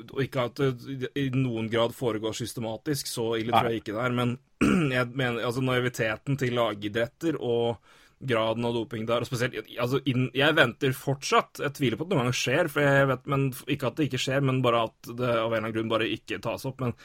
[0.10, 4.04] Og ikke at det i noen grad foregår systematisk, så ille tror jeg ikke det
[4.08, 4.18] er.
[4.24, 4.36] Men
[4.98, 7.78] jeg mener altså naiviteten til lagidretter og
[8.20, 12.10] graden av doping der, og spesielt altså, inn, Jeg venter fortsatt Jeg tviler på at
[12.12, 14.86] det noen gang skjer, for jeg vet, men ikke at det ikke skjer, men bare
[14.90, 16.82] at det av en eller annen grunn bare ikke tas opp.
[16.84, 16.96] men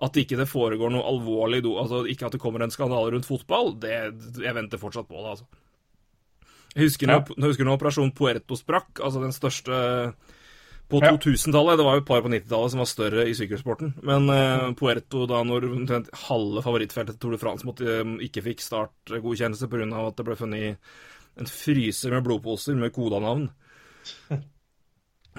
[0.00, 3.74] at ikke det foregår noe alvorlig altså ikke at det kommer en skandale rundt fotball,
[3.82, 3.96] det,
[4.40, 5.48] jeg venter fortsatt på det, altså.
[6.74, 7.18] Jeg husker, Ja.
[7.18, 9.80] når, jeg husker når Operasjon Puerto sprakk, altså den største
[10.90, 11.78] på 2000-tallet.
[11.80, 13.94] Det var jo et par på 90-tallet som var større i sykkelsporten.
[14.06, 18.44] Men eh, Puerto, da når omtrent halve favorittfeltet til Tour de France måtte, eh, ikke
[18.50, 19.88] fikk startgodkjennelse pga.
[20.06, 20.92] at det ble funnet
[21.40, 23.48] en fryser med blodposer med kodanavn.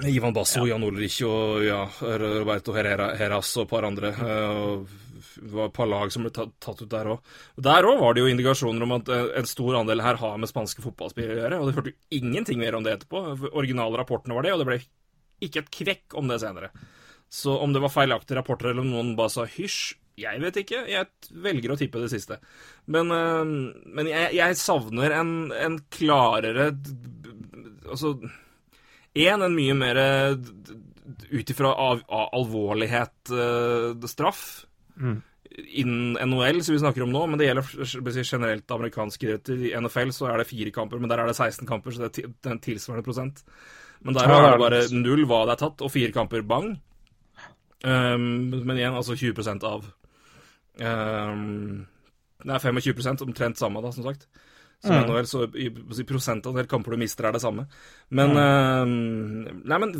[0.07, 4.13] Ivan Basso, Jan Ulrich og ja, Roberto Herrera, Heras og et par andre.
[4.15, 4.99] eh,
[5.41, 7.19] Det var et par lag som ble tatt, ut der òg.
[7.59, 10.49] Der òg var det jo indikasjoner om at eh, en stor andel her har med
[10.49, 11.59] spanske fotballspillere å gjøre.
[11.59, 13.51] Og det hørte jo ingenting mer om det etterpå.
[13.51, 14.79] Originale rapportene var det, og det ble
[15.43, 16.71] ikke et kvekk om det senere.
[17.31, 20.83] Så om det var feilaktige rapporter, eller om noen bare sa hysj, jeg vet ikke.
[20.91, 21.07] Jeg
[21.43, 22.37] velger å tippe det siste.
[22.91, 23.53] Men, eh,
[23.95, 26.71] men jeg, jeg savner en, en klarere
[27.91, 28.13] Altså
[29.17, 29.97] Én, en mye mer
[31.31, 31.71] ut ifra
[32.37, 34.43] alvorlighet eh, straff
[35.67, 39.65] innen NHL, som vi snakker om nå, men det gjelder generelt amerikanske idretter.
[39.67, 42.11] I NFL så er det fire kamper, men der er det 16 kamper, så det
[42.23, 43.43] er det er en tilsvarende prosent.
[44.01, 46.45] Men der er det det er bare null hva det er tatt, og fire kamper
[46.47, 46.71] bang.
[47.81, 48.23] Um,
[48.61, 49.87] men igjen, altså 20% av
[50.85, 51.81] um,
[52.45, 54.27] Nei, 25% omtrent samme, da, som sagt.
[54.81, 55.03] Som Mm.
[55.05, 57.67] NHL, så i, i prosentandel kamper du mister, er det samme.
[58.09, 58.93] Men um,
[59.61, 59.93] Nei, men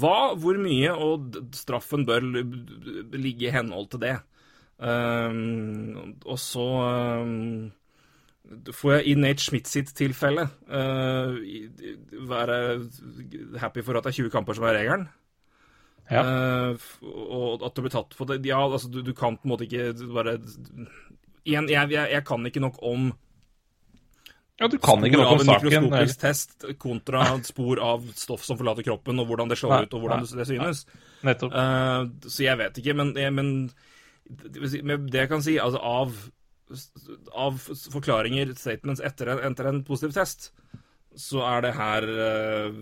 [0.00, 2.20] hva, hvor mye, og straffen bør
[3.16, 4.18] ligge i henhold til det.
[4.76, 6.66] Um, og så
[8.72, 11.34] får jeg i Nate Schmidt sitt tilfelle uh,
[12.30, 12.58] være
[13.62, 15.06] happy for at det er 20 kamper som er regelen.
[16.10, 16.22] Ja.
[16.22, 16.76] Uh,
[17.10, 19.66] og at du blir tatt på det Ja, altså, du, du kan på en måte
[19.66, 20.36] ikke bare
[21.42, 23.08] Igjen, jeg, jeg, jeg kan ikke nok om
[24.60, 25.66] Ja, du kan ikke spor noe av om en saken.
[25.66, 29.82] eller- mikroskopisk test kontra spor av stoff som forlater kroppen, og hvordan det slår Nei,
[29.88, 30.86] ut, og hvordan nei, det synes.
[31.26, 31.52] Nettopp.
[31.58, 33.52] uh, så jeg vet ikke, men, men
[34.30, 36.14] det jeg kan si, altså av
[37.32, 37.58] av
[37.92, 40.50] forklaringer, statements, etter en, etter en positiv test,
[41.16, 42.78] så er det her uh,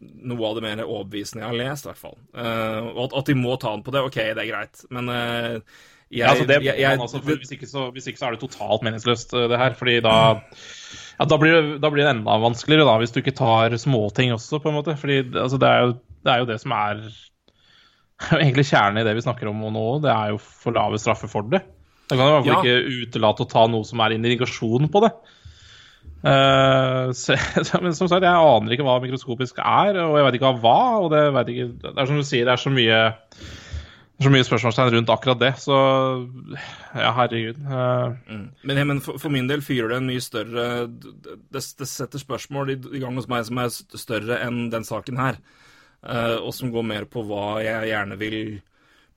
[0.00, 2.18] noe av det mer overbevisende jeg har lest, i hvert fall.
[2.32, 5.10] Uh, og at, at de må ta den på det, OK, det er greit, men
[5.12, 5.58] uh,
[6.10, 8.34] jeg, Ja, altså det, jeg, jeg, altså, for hvis, ikke så, hvis ikke så er
[8.34, 9.76] det totalt meningsløst, eh, det her.
[9.78, 13.36] fordi da ja, da blir, det, da blir det enda vanskeligere, da, hvis du ikke
[13.38, 14.96] tar småting også, på en måte.
[14.98, 15.92] Fordi altså, det, er jo,
[16.26, 17.04] det er jo det som er
[18.40, 19.86] egentlig kjernen i det vi snakker om nå.
[20.02, 21.62] Det er jo for lave straffer for det.
[22.10, 22.76] Da kan du i hvert fall Ja.
[22.80, 25.14] ikke utelate å ta noe som er indikasjon på det.
[26.20, 27.32] Uh, så,
[27.80, 31.06] men som sagt, jeg aner ikke hva mikroskopisk er, og jeg vet ikke hva og
[31.14, 32.98] Det, ikke, det er som du sier, det er så mye
[34.20, 35.76] så mye spørsmålstegn rundt akkurat det, så
[36.92, 37.62] ja, herregud.
[37.64, 38.34] Eh,
[38.68, 41.38] Men, men for, for min del fyrer det en mye større Det,
[41.80, 45.40] det setter spørsmål i, i gang hos meg som er større enn den saken her.
[46.04, 48.38] Uh, og som går mer på hva jeg gjerne vil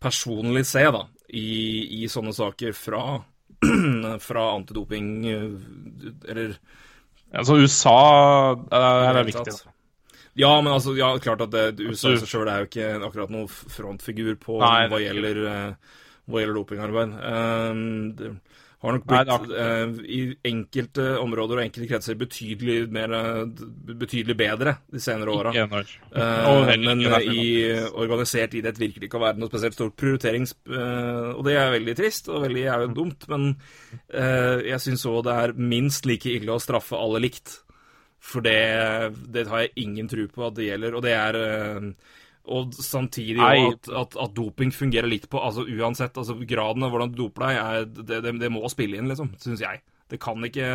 [0.04, 1.04] personlig se da,
[1.34, 3.04] i, i sånne saker fra,
[4.28, 5.46] fra antidoping eh,
[6.30, 6.58] Eller
[7.34, 7.98] altså USA
[8.54, 9.56] eh, det er viktig.
[9.58, 9.74] Da.
[10.38, 12.92] Ja, men altså, ja, klart at det, USA i Altså- seg sjøl er jo ikke
[13.10, 16.00] akkurat noen frontfigur på Nei, hva er gjelder, eh,
[16.30, 17.14] hva gjelder dopingarbeid.
[17.22, 18.40] Um,
[18.84, 20.20] har nok blitt eh, i
[20.50, 23.64] enkelte områder og enkelte kretser betydelig, mer, eh,
[24.04, 25.54] betydelig bedre de senere åra.
[25.56, 27.46] Eh, men i
[27.90, 30.56] organisert idrett virker det ikke å være noe spesielt stort prioriterings...
[30.68, 33.50] eh, og det er veldig trist og veldig jævlig dumt, men
[34.12, 37.62] eh, jeg syns òg det er minst like ille å straffe alle likt.
[38.24, 38.60] For det,
[39.36, 41.88] det har jeg ingen tro på at det gjelder, og det er eh,
[42.46, 46.92] og samtidig jo at, at, at doping fungerer litt på altså Uansett, altså graden av
[46.92, 49.80] hvordan du doper deg, er, det, det, det må spille inn, liksom, syns jeg.
[50.12, 50.68] Det kan ikke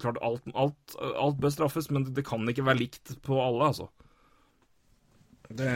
[0.00, 3.88] Klart, alt, alt, alt bør straffes, men det kan ikke være likt på alle, altså.
[5.50, 5.72] Det,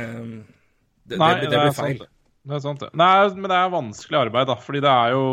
[1.09, 1.99] det, Nei, det, det, det blir feil.
[2.05, 2.15] sant.
[2.49, 2.89] Det er sant, det.
[2.97, 4.55] Nei, men det er vanskelig arbeid, da.
[4.65, 5.25] Fordi det er jo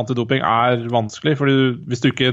[0.00, 1.36] Antidoping er vanskelig.
[1.38, 2.32] Fordi du- hvis du ikke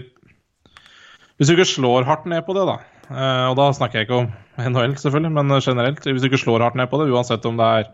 [1.37, 4.27] Hvis du ikke slår hardt ned på det, da Og da snakker jeg ikke om
[4.59, 6.03] NHL, selvfølgelig, men generelt.
[6.03, 7.89] Hvis du ikke slår hardt ned på det, uansett om det er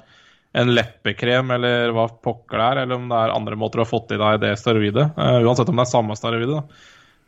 [0.53, 3.89] en leppekrem eller hva pokker det er, eller om det er andre måter å ha
[3.89, 6.59] fått i deg det steroidet, eh, uansett om det er samme steroidet,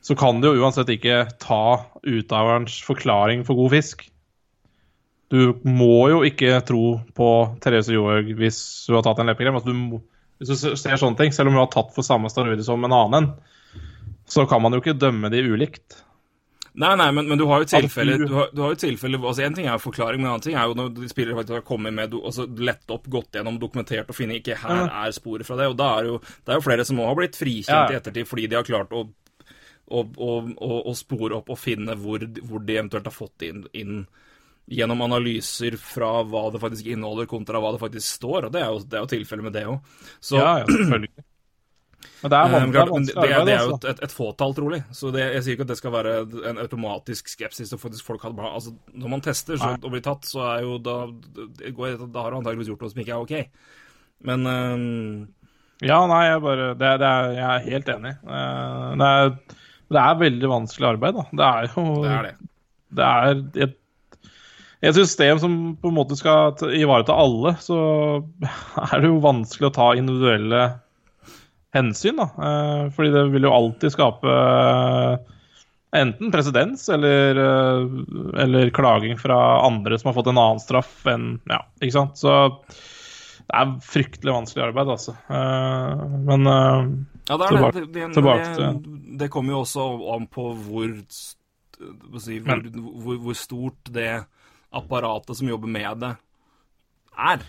[0.05, 1.63] så kan du jo uansett ikke ta
[2.05, 4.05] utøverens forklaring for god fisk.
[5.33, 7.29] Du må jo ikke tro på
[7.63, 9.57] Therese Johaug hvis hun har tatt en leppekrem.
[9.57, 10.03] Altså, du må,
[10.37, 12.93] hvis du ser sånne ting, selv om hun har tatt for samme steroider som en
[12.93, 13.31] annen,
[14.29, 16.04] så kan man jo ikke dømme de ulikt.
[16.75, 19.19] Nei, nei, men, men du har jo tilfelle, tilfeller du- har, du har jo tilfeller,
[19.29, 21.55] altså En ting er forklaring, men en annen ting er jo når de spillere faktisk
[21.55, 25.47] har kommet med altså lett opp, gått gjennom, dokumentert og funnet ikke her er sporet
[25.47, 25.69] fra det.
[25.71, 28.27] Og da er jo, det er jo flere som òg har blitt frikjent i ettertid
[28.27, 29.05] fordi de har klart å,
[29.95, 30.51] og, og,
[30.89, 34.01] å spore opp og finne hvor, hvor de eventuelt har fått inn, inn
[34.65, 38.47] gjennom analyser fra hva det faktisk inneholder, kontra hva det faktisk står.
[38.49, 39.79] Og det er jo, det er jo tilfellet med det òg.
[40.19, 41.11] Så Ja, ja, selvfølgelig.
[42.21, 43.77] Men det er, vanskelig, van men det er det, det, er jo altså.
[43.77, 44.81] et, et, et fåtall, trolig.
[44.95, 46.13] Så det, jeg sier ikke at det skal være
[46.51, 47.73] en automatisk skepsis.
[47.75, 50.77] Og faktisk folk hadde, altså, når man tester så, og blir tatt, så er jo
[50.81, 50.97] da
[51.59, 53.35] det går, Da har du antakeligvis gjort noe som ikke er OK.
[54.25, 55.07] Men øhm,
[55.85, 58.13] Ja, nei, jeg bare det, det er, Jeg er helt enig.
[58.25, 59.33] Eh, Det er,
[59.95, 61.25] det veldig vanskelig arbeid, da.
[61.31, 62.35] Det er jo det er det.
[62.95, 63.75] det er et,
[64.85, 67.77] et system som på en måte skal ivareta alle, så
[68.87, 70.63] er det jo vanskelig å ta individuelle
[71.75, 72.25] hensyn, da.
[72.39, 75.15] Eh, Fordi det vil jo alltid skape eh,
[75.99, 79.37] enten presedens eller, eh, eller klaging fra
[79.67, 82.19] andre som har fått en annen straff enn Ja, ikke sant.
[82.19, 82.33] Så
[83.45, 85.13] det er fryktelig vanskelig arbeid, altså.
[85.29, 87.91] Men Ja, det Tilbake- det.
[87.93, 89.85] Det, tilbake det, det kommer jo også
[90.15, 90.95] an på hvor,
[92.21, 92.63] si, hvor,
[93.03, 94.23] hvor, hvor stort det
[94.75, 96.11] apparatet som jobber med det,
[97.17, 97.45] er.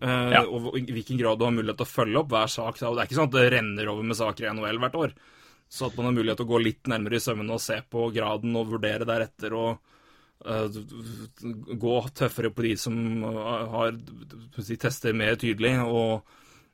[0.00, 0.42] Eh, Ja.
[0.46, 2.80] Og i hvilken grad du har mulighet til å følge opp hver sak.
[2.82, 5.12] Og Det er ikke sånn at det renner over med saker i NHL hvert år.
[5.70, 8.08] Så at man har mulighet til å gå litt nærmere i sømmene og se på
[8.12, 9.52] graden og vurdere deretter.
[9.52, 9.78] og
[10.44, 10.68] eh,
[11.76, 16.22] gå tøffere på de som eh, har de tester mer tydelig, og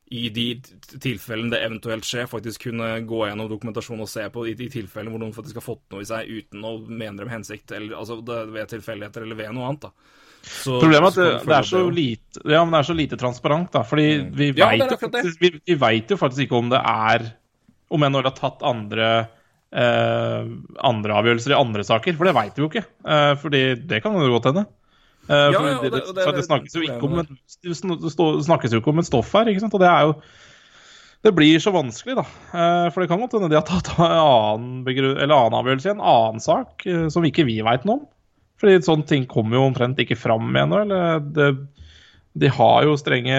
[0.06, 0.54] i de
[1.02, 5.10] tilfellene det eventuelt skjer, faktisk kunne gå gjennom dokumentasjon og se på i de tilfellene
[5.10, 7.98] hvor noen faktisk har fått noe i seg uten å mene det med hensikt, eller
[7.98, 9.88] altså ved tilfeldigheter eller ved noe annet.
[9.88, 9.90] da.
[10.46, 13.16] Så- Problemet er at det, det, er så lite, ja, men det er så lite
[13.18, 13.82] transparent, da.
[13.82, 17.32] Fordi vi Ja, det vet vi, vi vet jo faktisk ikke om det er
[17.90, 19.28] Om NHL har tatt andre
[19.76, 20.46] eh,
[20.86, 22.84] andre avgjørelser i andre saker, for det vet vi jo ikke.
[23.06, 24.64] Eh, fordi det kan jo godt hende.
[25.28, 27.28] Eh, Ja, det, det- det, det- det det- snakkes jo ikke om et,
[27.62, 29.74] det det snakkes jo ikke om et stoff her, ikke sant.
[29.74, 30.14] Og det er jo
[31.24, 32.22] Det blir så vanskelig, da.
[32.54, 35.90] Eh, for det kan godt hende de har tatt en annen, eller annen avgjørelse i
[35.96, 38.06] en annen sak eh, som ikke vi veit noe om.
[38.60, 40.78] Fordi sånne ting kommer jo omtrent ikke fram med ennå.
[40.86, 41.48] Eller det,
[42.36, 43.36] de har jo strenge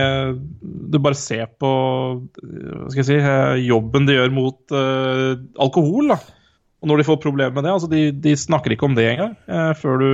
[0.62, 1.70] Du bare ser på
[2.22, 6.14] hva skal jeg si, jobben de gjør mot uh, alkohol.
[6.14, 6.20] da.
[6.82, 9.34] Og når de får problemer med det altså de, de snakker ikke om det engang.
[9.50, 10.10] Eh, før du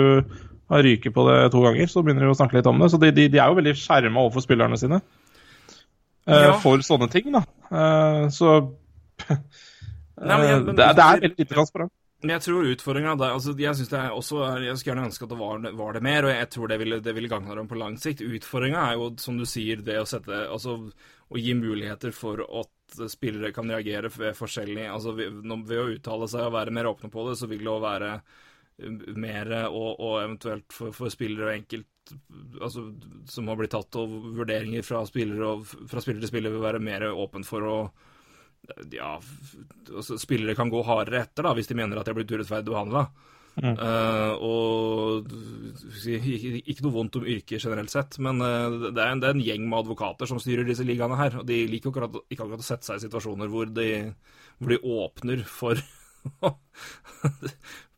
[0.72, 2.88] har ryket på det to ganger, så begynner de å snakke litt om det.
[2.94, 6.54] Så de, de, de er jo veldig skjerma overfor spillerne sine eh, Ja.
[6.64, 7.44] for sånne ting, da.
[7.68, 8.54] Eh, så
[10.24, 11.92] Nei, men jeg- eh, det, det er veldig lite transparent.
[12.24, 15.40] Jeg tror utfordringa altså, Jeg synes det er også Jeg skulle gjerne ønske at det
[15.40, 17.98] var, var det mer, og jeg tror det ville, det ville gagna dem på lang
[18.00, 18.24] sikt.
[18.24, 20.78] Utfordringa er jo, som du sier, det å sette Altså
[21.34, 26.30] å gi muligheter for at spillere kan reagere ved forskjellig Altså ved, ved å uttale
[26.32, 29.90] seg og være mer åpne på det, så vil det jo være uh, mer og,
[29.98, 32.16] og eventuelt for, for spillere og enkelt
[32.62, 32.86] altså,
[33.30, 36.84] som har blitt tatt, og vurderinger fra spillere og fra spiller til spiller vil være
[36.84, 37.78] mer åpen for å
[38.96, 39.14] ja,
[39.92, 42.72] altså, spillere kan gå hardere etter da, hvis de mener at de har blitt urettferdig
[42.72, 43.08] behandla.
[44.42, 45.28] og
[46.02, 49.30] si, ikke, ikke noe vondt om yrket generelt sett, men uh, det, er en, det
[49.30, 51.38] er en gjeng med advokater som styrer disse ligaene her.
[51.42, 53.90] Og de liker jo akkurat, ikke akkurat å sette seg i situasjoner hvor de,
[54.58, 55.84] hvor de åpner for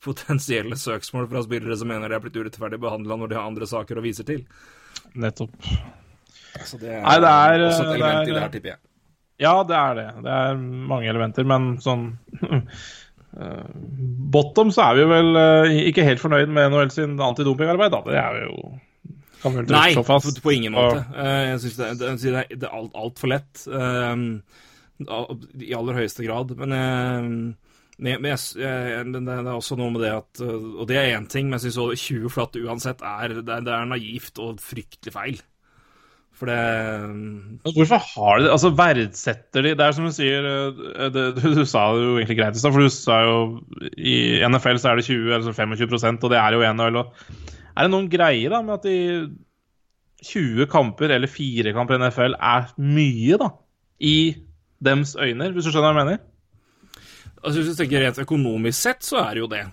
[0.06, 3.70] potensielle søksmål fra spillere som mener de har blitt urettferdig behandla når de har andre
[3.70, 4.44] saker å vise til.
[5.16, 5.56] Nettopp.
[6.66, 8.84] Så det er, Nei, det er, også et det er- i det her, tipper jeg.
[9.42, 10.06] Ja, det er det.
[10.24, 10.60] Det er
[10.92, 12.06] mange elementer, men sånn
[13.40, 13.66] eh,
[14.36, 18.02] Bottom så er vi vel eh, ikke helt fornøyd med NHL sin antidopingarbeid, da.
[18.08, 18.60] Det er vi jo
[19.76, 19.90] Nei,
[20.42, 21.04] på, ingen måte.
[21.22, 23.66] Eh, jeg syns det, det, synes det er- er alt, altfor lett.
[24.98, 26.54] I aller høyeste grad.
[26.58, 26.72] Men,
[28.00, 31.12] jeg, men jeg, jeg, men det er også noe med det at Og det er
[31.18, 34.64] én ting, men jeg syns 20 flatt uansett er, det, er- det er naivt og
[34.64, 35.38] fryktelig feil.
[36.36, 38.52] For det Hvorfor har de det?
[38.52, 42.18] Altså, verdsetter de Det er som du sier eh, det, du, du sa det jo
[42.20, 43.38] egentlig greit i stad, for du sa jo
[43.96, 47.02] i NFL så er det 20 eller 25% og det er jo NHL.
[47.76, 48.98] Er det noen greier da med at de
[50.26, 53.50] 20 kamper eller fire kamper i NFL er mye, da?
[54.04, 54.18] I
[54.84, 56.24] dems øyne, hvis du skjønner hva jeg mener?
[57.46, 59.66] Altså, Hvis du tenker rent økonomisk sett, så er det jo det.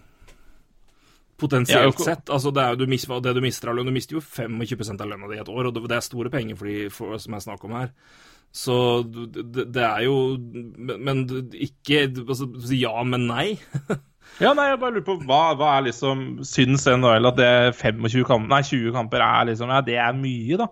[1.43, 2.24] Ja, Potensielt øko- sett.
[2.31, 5.28] altså det, du mister, det du mister av lønn Du mister jo 25 av lønna
[5.28, 7.64] di i et år, og det er store penger for de for, som er snakk
[7.64, 7.90] om her.
[8.52, 8.77] Så
[9.09, 11.23] det, det er jo Men, men
[11.56, 13.59] ikke altså, Ja, men nei.
[14.40, 18.24] Ja, nei, jeg bare lurer på hva, hva er liksom Syns NHL at det 25
[18.24, 20.69] kamper, nei, 20 kamper er liksom Ja, det er mye, da.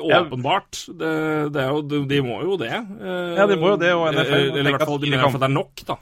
[0.00, 0.86] Åpenbart.
[0.98, 2.70] Det, det jo, de, de må jo det.
[2.72, 5.36] Eh, Ja, de må jo det, og NFL Eller i hvert fall de mener at
[5.38, 5.98] det er nok, da.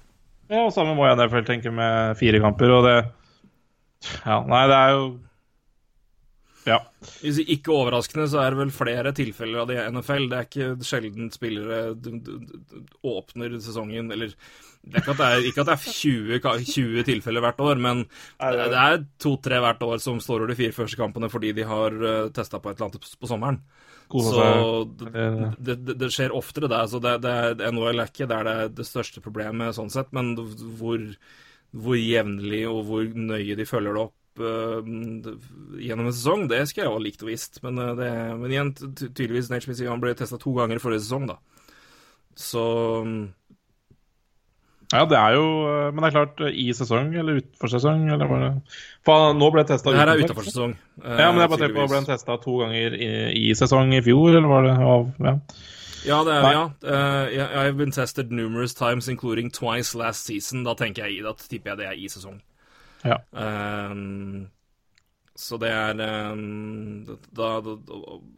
[0.52, 2.96] Ja, og samme må jeg NFL tenke med fire kamper, og det
[4.26, 5.04] Ja, nei, det er jo
[6.66, 6.76] Ja.
[7.22, 10.28] Hvis Ikke overraskende så er det vel flere tilfeller av det i NFL.
[10.30, 11.80] Det er ikke sjelden spillere
[13.02, 14.34] åpner sesongen Eller
[14.82, 17.78] det er ikke at det er, ikke at det er 20, 20 tilfeller hvert år,
[17.78, 21.52] men det det er to-tre hvert år som står over de fire første kampene fordi
[21.54, 21.94] de har
[22.34, 23.60] testa på et eller annet på sommeren.
[24.10, 24.42] Så
[24.98, 25.12] det,
[25.62, 26.90] det, det, det skjer oftere der.
[26.90, 30.10] Så det, det, er- NHL er ikke der det er det største problemet sånn sett,
[30.12, 30.98] men hvor,
[31.72, 34.90] hvor jevnlig og hvor nøye de følger det opp eh,
[35.82, 37.60] gjennom en sesong, det skal jeg ha likt og visst.
[37.64, 38.72] Men, eh, det, men igjen,
[39.02, 41.38] tydeligvis Nate Smith han ble testa to ganger forrige sesong, da.
[42.36, 42.64] Så
[44.92, 48.28] Ja, det er jo eh, Men det er klart, i sesong eller utenfor sesong, eller
[48.28, 48.50] var det
[49.04, 50.00] For nå ble det testa utenfor.
[50.00, 50.74] her er utenfor sesong.
[51.02, 53.12] Ja, men jeg bare tenker på, ble den testa to ganger i,
[53.48, 55.38] i sesong i fjor, eller var det av Ja.
[56.06, 56.64] Ja, det er ja.
[56.82, 60.64] Uh, I've been tested numerous times, including twice last season.
[60.66, 62.42] Da tenker jeg i det, tipper jeg det er i sesong.
[63.04, 63.20] ja.
[63.32, 64.50] Um,
[65.32, 65.96] så det er
[66.32, 67.76] um, da, da,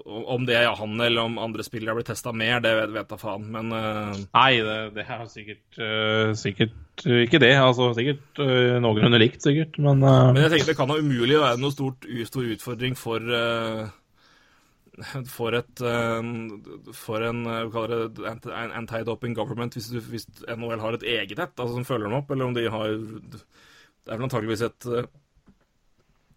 [0.07, 3.11] Om det er han eller om andre spillere har blitt testa mer, det vet, vet
[3.11, 3.49] da faen.
[3.51, 4.15] Men uh...
[4.15, 7.51] Nei, det, det er sikkert, uh, sikkert eh, ikke det.
[7.59, 11.41] Altså sikkert uh, noenlunde likt, sikkert, men, eh, Men jeg tenker det kan da umulig
[11.43, 13.82] være noe stort, stor utfordring for eh,
[15.30, 16.28] for et eh,
[16.94, 17.78] For en eh,
[18.28, 22.18] en anti-doping government, hvis, du, hvis NHL har et eget et altså som følger dem
[22.20, 23.42] opp, eller om de har Det
[24.06, 25.10] er vel antageligvis et eh,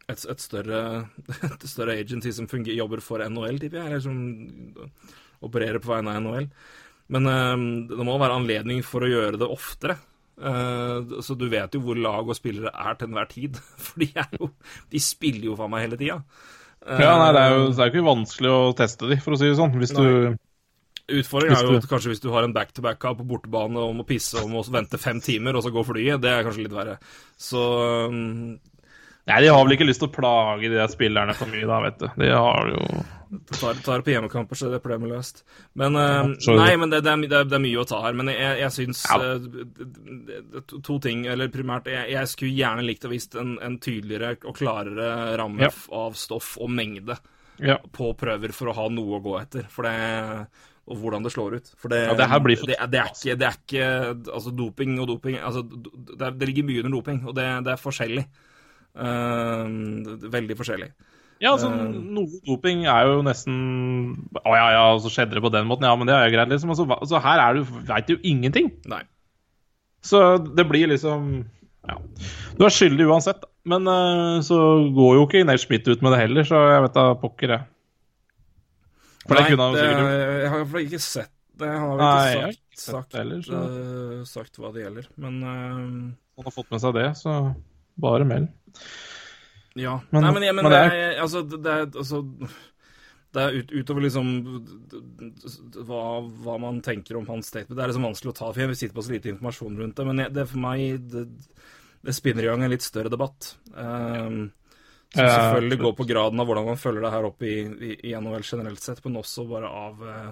[0.07, 0.81] et, et, større,
[1.51, 6.13] et større agency som fungerer, jobber for NHL, tipper jeg, eller som opererer på vegne
[6.13, 6.47] av NHL.
[7.11, 7.27] Men
[7.89, 9.97] det må være anledning for å gjøre det oftere.
[10.39, 13.59] Så du vet jo hvor lag og spillere er til enhver tid.
[13.83, 14.07] For de,
[14.39, 14.49] jo,
[14.95, 16.21] de spiller jo faen meg hele tida.
[16.87, 19.49] Ja, nei, det er jo det er ikke vanskelig å teste de, for å si
[19.49, 19.73] det sånn.
[19.77, 20.37] Hvis du
[21.07, 24.41] Utfordringen er jo at kanskje hvis du har en back-to-back-kamp på bortebane og må pisse
[24.41, 26.19] og må vente fem timer, og så gå flyet.
[26.19, 26.97] Det er kanskje litt verre.
[27.39, 27.61] Så
[28.11, 28.57] um,
[29.27, 31.77] Nei, de har vel ikke lyst til å plage de der spillerne for mye, da,
[31.83, 32.05] vet du.
[32.21, 32.83] De har jo
[33.59, 35.41] tar, tar på hjemmekamper, så er det problemet løst.
[35.75, 37.99] Men uh, ja, Nei, men det, det, er, det, er, det er mye å ta
[38.05, 38.15] her.
[38.15, 39.17] Men jeg, jeg syns Ja.
[39.19, 43.75] uh, to, to ting, eller primært Jeg, jeg skulle gjerne likt å visst en, en
[43.83, 45.11] tydeligere og klarere
[45.43, 45.73] ramme Ja.
[45.99, 47.19] av stoff og mengde.
[47.91, 49.67] På prøver for å ha noe å gå etter.
[49.73, 50.47] For det,
[50.87, 51.71] og hvordan det slår ut.
[51.75, 53.87] For det, Ja, det for- det, er- det, er ikke, det er ikke
[54.31, 57.81] Altså, doping og doping altså, det, er, ligger mye under doping, og det, det er
[57.89, 58.25] forskjellig.
[58.97, 59.67] Eh,
[60.33, 60.89] veldig forskjellig.
[61.39, 61.91] Ja, altså, Eh.
[62.17, 63.57] noe doping er jo nesten
[64.41, 65.85] Å ja, ja, så skjedde det på den måten.
[65.85, 66.71] Ja, men det er jo greit, liksom.
[66.73, 68.71] Altså, altså, her er du, veit du jo ingenting.
[68.89, 69.03] Nei.
[70.01, 70.23] Så
[70.55, 71.45] det blir liksom
[71.87, 71.95] Ja.
[72.57, 74.57] Du er skyldig uansett, men uh, så
[74.91, 77.63] går jo ikke Nate Schmidt ut med det heller, så jeg vet da pokker, jeg.
[79.27, 80.41] For det kunne han sikkert gjort.
[80.41, 81.67] jeg har i ikke sett det.
[81.69, 83.63] Han har Nei, vel jeg ikke har sagt, ikke sett sagt, det heller, så-
[84.19, 85.07] uh, sagt hva det gjelder.
[85.17, 86.11] Men uh...
[86.37, 87.37] Han har fått med seg det, så
[88.01, 88.49] bare meld.
[89.77, 89.99] Ja.
[90.09, 90.97] Men- Nei, men, ja, men, men det er...
[91.11, 92.23] er altså Det er, altså,
[93.37, 94.29] det er ut, utover liksom
[95.85, 96.03] hva,
[96.41, 97.75] hva man tenker om hans statement.
[97.77, 100.05] Det er liksom vanskelig å ta, for jeg sitter på så lite informasjon rundt det.
[100.07, 101.25] Men jeg, det for meg det,
[102.07, 103.51] det spinner i gang en litt større debatt.
[103.75, 104.47] Um,
[105.13, 108.15] som selvfølgelig går på graden av hvordan man følger det her opp i, i, i
[108.17, 110.31] NHL generelt sett, men også bare av uh,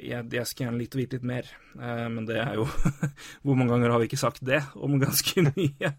[0.00, 2.66] jeg, jeg skal gjerne likt å vite litt mer, uh, men det er jo
[3.44, 5.92] Hvor mange ganger har vi ikke sagt det om ganske mye?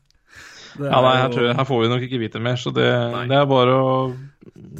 [0.79, 2.87] Ja, nei, er her, tror jeg, her får vi nok ikke vite mer, så det,
[3.27, 3.95] det er bare å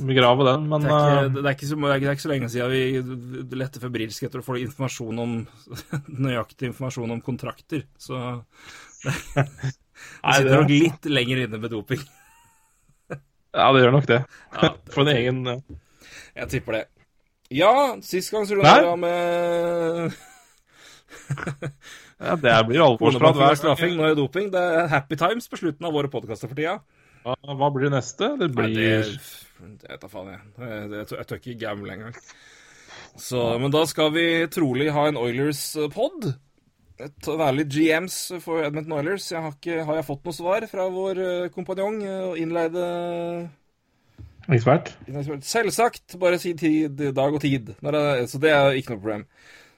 [0.07, 0.67] begrave den.
[0.71, 3.57] Men Det er, ikke, eh, det, er så, det er ikke så lenge siden vi
[3.59, 5.35] lette febrilsk etter å få informasjon om
[6.27, 7.85] nøyaktig informasjon om kontrakter.
[7.99, 8.15] Så
[9.03, 12.01] det, det sitter nok litt lenger inne med doping.
[13.59, 14.23] ja, det gjør nok det.
[14.55, 15.57] Ja, For en egen ja.
[16.43, 16.85] jeg tipper det.
[17.51, 17.73] Ja,
[18.05, 20.13] sist gang så lå runda med
[22.21, 23.37] Ja, det blir alvorsprat.
[23.37, 23.59] Hver gang.
[23.59, 23.95] straffing.
[23.97, 24.51] Nå er det doping.
[24.53, 26.77] Det er happy times på slutten av våre podkaster for tida.
[27.25, 28.35] Hva, hva blir neste?
[28.37, 28.91] Det blir det
[29.61, 30.41] det vet da faen, jeg.
[30.57, 32.15] Jeg, jeg, jeg tør ikke gamble engang.
[33.19, 36.31] Så, men da skal vi trolig ha en Oilers-pod.
[37.01, 39.27] Være litt GMs for Edmonton Oilers.
[39.33, 42.85] Jeg har, ikke, har jeg fått noe svar fra vår eh, kompanjong eh, og innleide
[44.51, 44.93] ekspert.
[45.45, 46.17] Selvsagt.
[46.21, 47.73] Bare si tid, dag og tid.
[47.81, 49.25] Så det er ikke noe problem.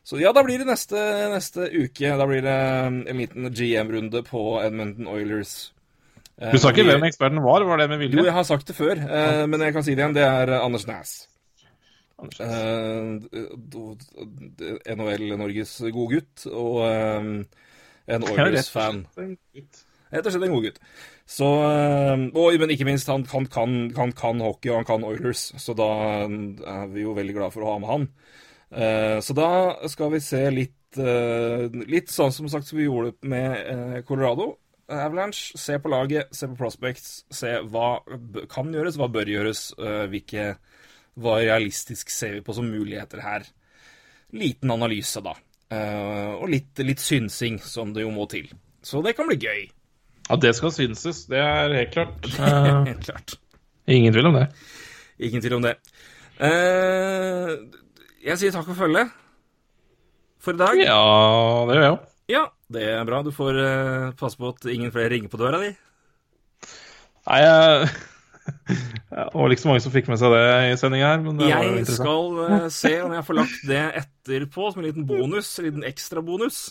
[0.03, 0.99] Så ja, da blir det neste,
[1.31, 2.09] neste uke.
[2.19, 2.57] Da blir det
[3.07, 5.71] en liten GM-runde på Edmonton Oilers.
[6.37, 8.75] Eh, Du sa ikke hvem eksperten var, var det med jo, jeg har sagt det
[8.75, 10.17] før, eh, men jeg kan si det igjen.
[10.17, 11.13] Det er eh, Anders Næss.
[12.19, 12.39] Anders.
[12.43, 13.19] Eh,
[14.97, 17.23] NHL Norges gode gutt, og eh,
[18.17, 19.05] en Oilers-fan.
[20.13, 20.79] Rett og slett en god gutt.
[21.23, 23.47] Så, eh, og, men ikke minst, han, kan,
[23.95, 25.89] kan, kan hockey, og han kan Oilers, så da
[26.27, 28.09] er vi jo veldig glad for å ha med han.
[28.73, 29.49] Eh, så da
[29.91, 34.55] skal vi se litt, eh, litt sånn som sagt som vi gjorde med eh, Colorado.
[34.93, 37.95] Avalanche, se på laget, se på prospects, se hva
[38.51, 39.61] kan gjøres, hva bør gjøres,
[40.11, 40.57] hvilke
[41.23, 43.47] hva realistisk ser vi på som muligheter her.
[44.35, 45.33] Liten analyse, da.
[45.73, 48.49] Eh, og litt, litt synsing, som det jo må til.
[48.83, 49.63] Så det kan bli gøy.
[50.29, 51.25] Ja, det skal synses.
[51.31, 52.27] Det er helt klart.
[52.89, 53.37] Helt klart.
[53.87, 54.47] ingen tvil om det.
[55.19, 55.75] Ingen tvil om det.
[56.43, 57.55] Eh,
[58.23, 59.11] jeg sier takk for følget
[60.43, 60.79] for i dag.
[60.83, 61.03] Ja,
[61.67, 62.07] det gjør jeg òg.
[62.31, 63.21] Ja, det er bra.
[63.23, 65.71] Du får uh, passe på at ingen flere ringer på døra di.
[67.29, 67.93] Nei, jeg
[69.13, 71.47] Det var ikke så mange som fikk med seg det i sendinga her, men det
[71.47, 71.63] var.
[71.63, 72.01] Jeg interessant.
[72.01, 75.51] skal uh, se om jeg får lagt det etterpå som en liten bonus.
[75.59, 76.63] En liten ekstrabonus.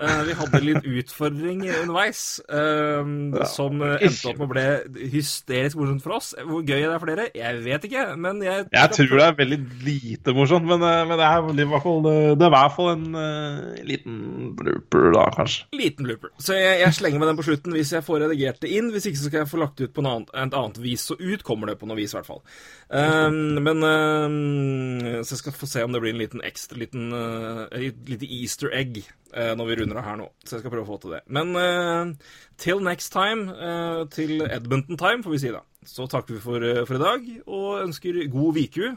[0.00, 3.46] Uh, vi hadde litt utfordring underveis ja.
[3.48, 6.30] som eh, endte opp med å bli hysterisk morsomt for oss.
[6.38, 7.26] Hvor gøy det er for dere?
[7.36, 11.20] Jeg vet ikke, men jeg Jeg tror det er veldig lite morsomt, men, eh, men
[11.20, 14.16] det, er, i hvert fall, det er i hvert fall en uh, liten
[14.56, 15.68] blooper, da, kanskje.
[15.76, 16.32] Liten blooper.
[16.40, 18.90] Så jeg, jeg slenger med den på slutten hvis jeg får redigert det inn.
[18.94, 21.06] Hvis ikke så skal jeg få lagt det ut på en annen, et annet vis.
[21.10, 22.42] Så ut kommer det på noe vis, i hvert fall.
[22.88, 27.12] Um, men um, Så jeg skal få se om det blir en liten ekstra liten,
[27.12, 30.28] uh, lite easter egg når vi runder av her nå.
[30.44, 31.20] Så jeg skal prøve å få til det.
[31.30, 35.62] Men uh, till next time, uh, til Edmonton time, får vi si da.
[35.86, 38.88] Så takker vi for, uh, for i dag, og ønsker god viku.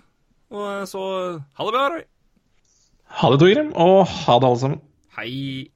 [0.54, 1.04] Og uh, så
[1.38, 2.08] ha det bra, Roy.
[3.20, 4.82] Ha det, Torgrim, og ha det, alle sammen.
[5.14, 5.70] Hei.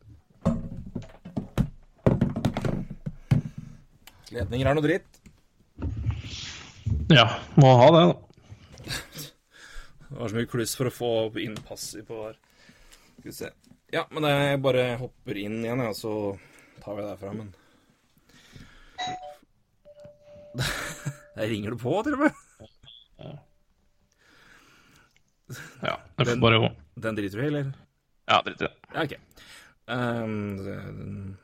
[4.33, 5.21] Ledninger er noe dritt.
[7.13, 8.15] Ja, må ha det, da.
[10.07, 11.09] Det var så mye kluss for å få
[11.43, 12.37] innpass i på her.
[13.19, 13.49] Skal vi se.
[13.93, 16.11] Ja, men jeg bare hopper inn igjen, ja, så
[16.83, 17.53] tar vi det derfra, men
[21.37, 22.31] Der ringer det på, til og med.
[25.85, 26.69] Ja, det får Den- bare gå.
[26.97, 27.67] Den driter du i, eller?
[28.27, 28.75] Ja, driter i det.
[28.93, 29.13] Ja, OK.
[29.87, 31.37] Um,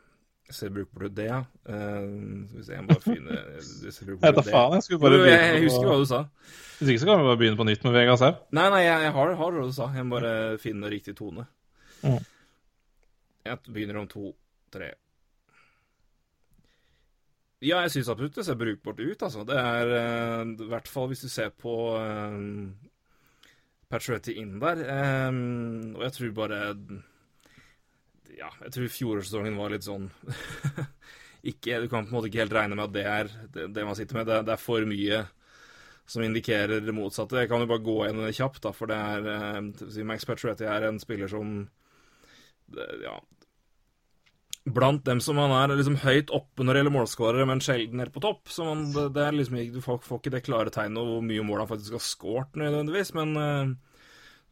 [0.52, 1.38] ser bruker du det, ja.
[1.64, 4.74] Um, skal vi se, jeg må bare finne det ser brukbart Jeg vet da faen,
[4.76, 6.20] jeg skulle bare begynne jeg, jeg husker hva du sa.
[6.80, 8.36] Hvis ikke så kan vi bare begynne på nytt med Vegas her.
[8.52, 9.88] Nei, nei, jeg, jeg har, har det du sa.
[9.96, 11.46] Jeg må bare finne riktig tone.
[12.04, 12.20] Mm.
[13.44, 14.32] Jeg begynner om to,
[14.72, 14.94] tre
[17.64, 19.44] Ja, jeg syns absolutt det ser brukbart ut, altså.
[19.48, 22.72] Det er eh, i hvert fall hvis du ser på uh,
[23.92, 24.82] Patriotti inn der.
[25.30, 26.60] Um, og jeg tror bare
[28.34, 30.10] Ja, jeg tror fjorårssesongen var litt sånn
[31.54, 33.88] ikke, Du kan på en måte ikke helt regne med at det er det, det
[33.88, 34.28] man sitter med.
[34.28, 35.24] Det, det er for mye
[36.06, 37.40] som indikerer det motsatte.
[37.40, 40.90] Jeg kan jo bare gå gjennom kjapt, da, for det er eh, Max Patriotti er
[40.90, 41.62] en spiller som
[43.04, 43.16] ja,
[44.64, 48.14] blant dem som han er liksom høyt oppe når det gjelder målskårere, men sjelden helt
[48.16, 48.48] på topp.
[48.52, 51.28] Så man, det, det er liksom Du får, får ikke det klare tegnet over hvor
[51.28, 53.74] mye mål han faktisk har skåret nødvendigvis, men uh,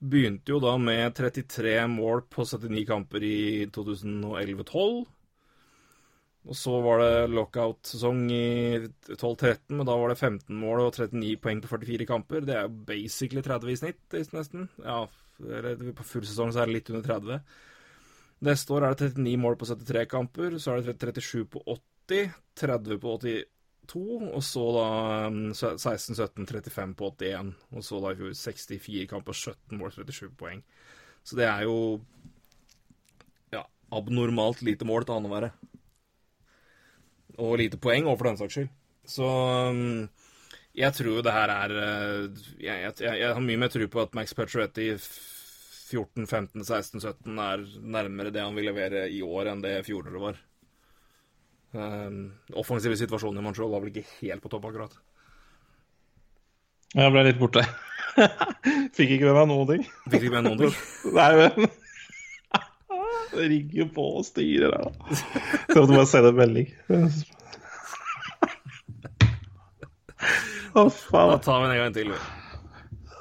[0.02, 3.40] begynte jo da med 33 mål på 79 kamper i
[3.72, 5.02] 2011-12.
[6.42, 8.46] Og så var det lockout-sesong i
[9.14, 12.48] 12-13, men da var det 15 mål og 39 poeng på 44 kamper.
[12.48, 14.66] Det er jo basically 30 i snitt, nesten.
[14.82, 15.04] Ja,
[15.46, 17.38] eller på full sesong så er det litt under 30.
[18.42, 21.62] Neste år er det 39 mål på 73 kamper, så er det 37 på
[22.10, 24.88] 80, 30 på 82, og så da
[25.54, 27.52] 16, 17, 35 på 81.
[27.76, 30.64] Og så da i fjor 64 kamper, 17 mål, 37 poeng.
[31.24, 31.78] Så det er jo
[33.54, 33.62] ja,
[33.94, 35.52] abnormalt lite mål til annenhver.
[37.38, 38.72] Og lite poeng, og for den saks skyld.
[39.06, 39.28] Så
[39.70, 40.10] um,
[40.78, 44.02] jeg tror jo det her er uh, jeg, jeg, jeg, har mye mer tro på
[44.02, 44.94] at Max Pacioretty
[45.92, 47.66] 14, 15, 16, 17 er
[47.98, 50.40] nærmere det han vil levere i år enn det fjoråret var.
[51.72, 54.96] Um, offensive situasjonen i Montreal var vel ikke helt på topp, akkurat.
[56.92, 57.64] Jeg ble litt borte.
[58.98, 59.86] Fikk ikke med meg noen ting.
[60.12, 60.74] Fikk ikke med noen ting?
[61.20, 61.70] Nei, men
[63.32, 64.90] Det rigger på og styrer da.
[65.72, 66.74] Så måtte bare sende en melding.
[70.72, 71.32] Å, faen.
[71.32, 72.12] Da tar vi den en gang til.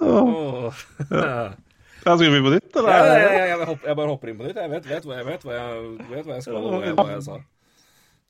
[0.01, 0.83] Åh.
[1.13, 1.53] Ja,
[2.01, 2.91] skal vi på nytt, eller?
[2.91, 4.57] Ja, ja, ja, ja, jeg, hopper, jeg bare hopper inn på nytt.
[4.57, 5.69] Jeg vet, vet, jeg vet, hva, jeg,
[6.11, 6.65] vet hva jeg skal, og
[6.97, 7.39] hva jeg sa.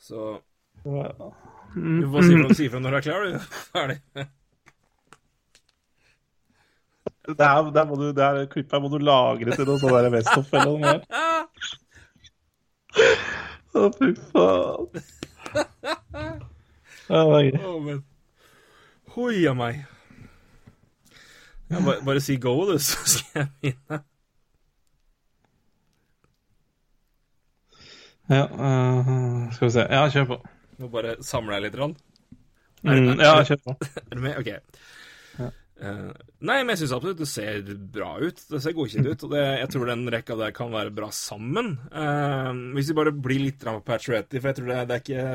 [0.00, 0.18] Så
[0.82, 3.30] Du får si ifra si når du er klar, du.
[3.74, 3.98] Ferdig.
[7.30, 9.94] Det her, der må du, det her klippet her må du lagre til noe sånn
[9.94, 11.00] der Westhoff eller noe mer.
[13.78, 14.88] Å, fy faen.
[17.10, 17.56] Ja, det er gøy.
[17.66, 18.02] Oh,
[19.16, 19.80] Hoia meg.
[21.70, 24.00] Ja, bare, bare si go, du, så skal jeg begynne.
[28.30, 29.84] Ja, uh, skal vi se.
[29.90, 30.38] Ja, kjør på.
[30.80, 31.78] Må bare samle deg litt.
[31.78, 31.96] Rann.
[32.86, 33.76] Mm, ja, kjør på.
[34.08, 34.38] Er du med?
[34.38, 34.80] OK.
[35.80, 36.10] Uh,
[36.44, 38.42] nei, men jeg syns absolutt det ser bra ut.
[38.50, 39.26] Det ser godkjent ut.
[39.26, 41.74] Og det, jeg tror den rekka der kan være bra sammen.
[41.90, 45.28] Uh, hvis vi bare blir litt på Patriotti, for jeg tror det, det er ikke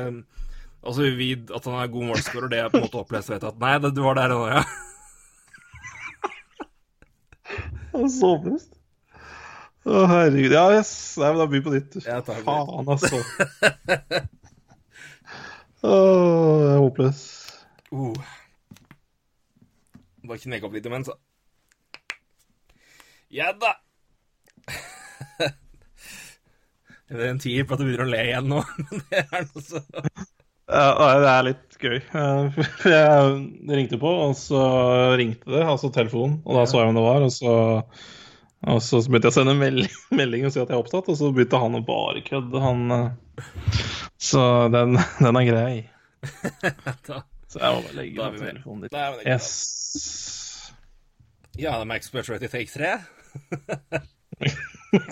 [0.86, 3.56] Altså, vi, At han er god målskårer, det er på en måte opplest vet at
[3.58, 4.60] Nei, det, du var der ennå, ja.
[8.12, 8.72] Så best.
[9.86, 10.52] Å, herregud.
[10.52, 10.90] Ja, yes.
[11.20, 11.96] Nei, men da begynn på nytt.
[12.02, 12.18] Ja.
[12.26, 13.20] Faen, altså.
[15.86, 17.20] Å, jeg er håpløs.
[17.94, 18.16] Uh.
[20.26, 21.16] Bare kneke opp litt imens, da.
[23.36, 23.72] Ja da!
[27.06, 29.44] Det er en tier på at du begynner å le igjen nå, men det er
[29.46, 29.78] noe så
[30.66, 31.98] det er litt gøy.
[32.96, 34.62] Jeg ringte på, og så
[35.18, 37.52] ringte det, altså telefonen, og da så jeg hvem det var, og så,
[38.66, 41.18] og så begynte jeg å sende melding, melding og si at jeg er opptatt, og
[41.20, 43.06] så begynte han å bare kødde, han eh.
[44.16, 45.74] Så den, den er grei.
[47.06, 48.40] Så jeg må bare legge med.
[48.40, 49.22] telefonen med.
[49.28, 50.72] Yes.
[51.56, 52.96] Ja, det er Max Birch i take 3.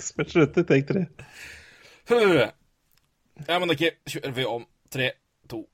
[0.01, 1.05] Slutt i take 3.
[3.45, 4.65] Ja, men ok, kjører vi om.
[4.93, 5.11] Tre,
[5.49, 5.65] to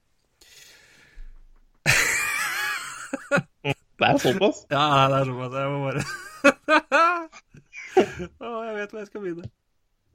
[4.01, 4.65] Det er såpass.
[4.73, 5.53] Ja, det er såpass.
[5.61, 6.01] Jeg må bare
[8.41, 9.49] Å, jeg vet hva jeg skal begynne.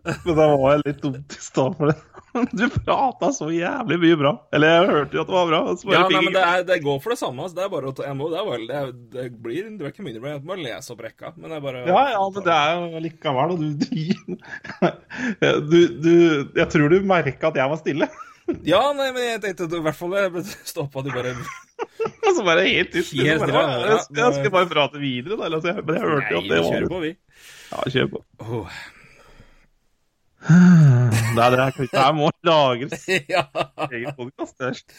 [0.07, 1.97] Men da var jeg litt dumt i stad for det.
[2.53, 4.31] Du prata så jævlig mye bra.
[4.55, 5.61] Eller jeg hørte jo at det var bra.
[5.73, 7.47] så bare Ja, nei, men det, er, det går for det samme.
[7.47, 7.57] Altså.
[7.57, 8.83] Det er bare å må, det, er det,
[9.15, 10.35] det blir Du er ikke mindre bra.
[10.35, 11.33] Jeg må lese opp rekka.
[11.39, 13.67] Men det er bare Ja, ja, men det er jo likevel og du,
[15.73, 16.13] du, du
[16.61, 18.11] Jeg tror du merka at jeg var stille.
[18.67, 20.37] Ja, nei, men jeg tenkte at i hvert fall
[20.67, 23.09] stoppa du bare Og så bare helt ut.
[23.19, 23.89] Helt bare, ja.
[23.91, 25.49] jeg, jeg skal bare prate videre, da.
[25.51, 27.13] Altså, jeg, men jeg hørte jo at det var Kjør på, vi.
[27.73, 28.21] Ja, kjør på.
[28.47, 28.77] Åh.
[30.47, 33.09] Nei, det her det her må lagres.
[33.35, 33.45] ja.
[33.91, 34.95] Egen podkast.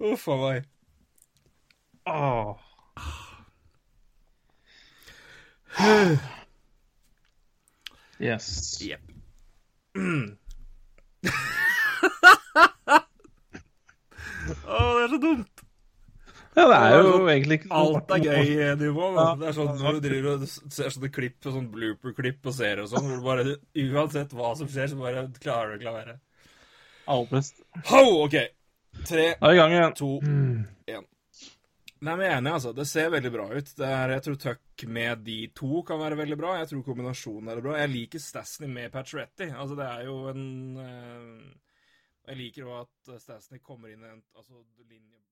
[0.00, 0.64] Uff a meg.
[8.24, 8.78] Yes.
[8.80, 9.02] Jepp.
[14.64, 15.64] Å, det er så dumt.
[16.54, 19.06] Ja, det er jo det er sånn, egentlig ikke Alt er gøy-nivå.
[19.16, 22.84] Ja, det er sånn Når du driver og ser sånne klipp, sånn blooper-klipp og serier
[22.84, 26.04] og sånn, hvor du bare Uansett hva som skjer, så bare klarer du å klare
[26.12, 26.20] det
[27.10, 27.58] Alpest.
[27.90, 28.04] Ho!
[28.24, 28.38] OK.
[29.04, 29.24] Tre,
[29.98, 30.62] to, mm.
[30.88, 31.02] én.
[32.04, 32.72] Nei, men jeg er enig, altså.
[32.76, 33.72] Det ser veldig bra ut.
[33.80, 36.54] Er, jeg tror Tuck med de to kan være veldig bra.
[36.60, 37.76] Jeg tror kombinasjonen er bra.
[37.80, 39.50] Jeg liker Stasny med Patcheretti.
[39.50, 40.46] Altså, det er jo en
[40.78, 41.73] uh,
[42.24, 45.24] jeg liker òg at Stasnik kommer inn i en altså, linje,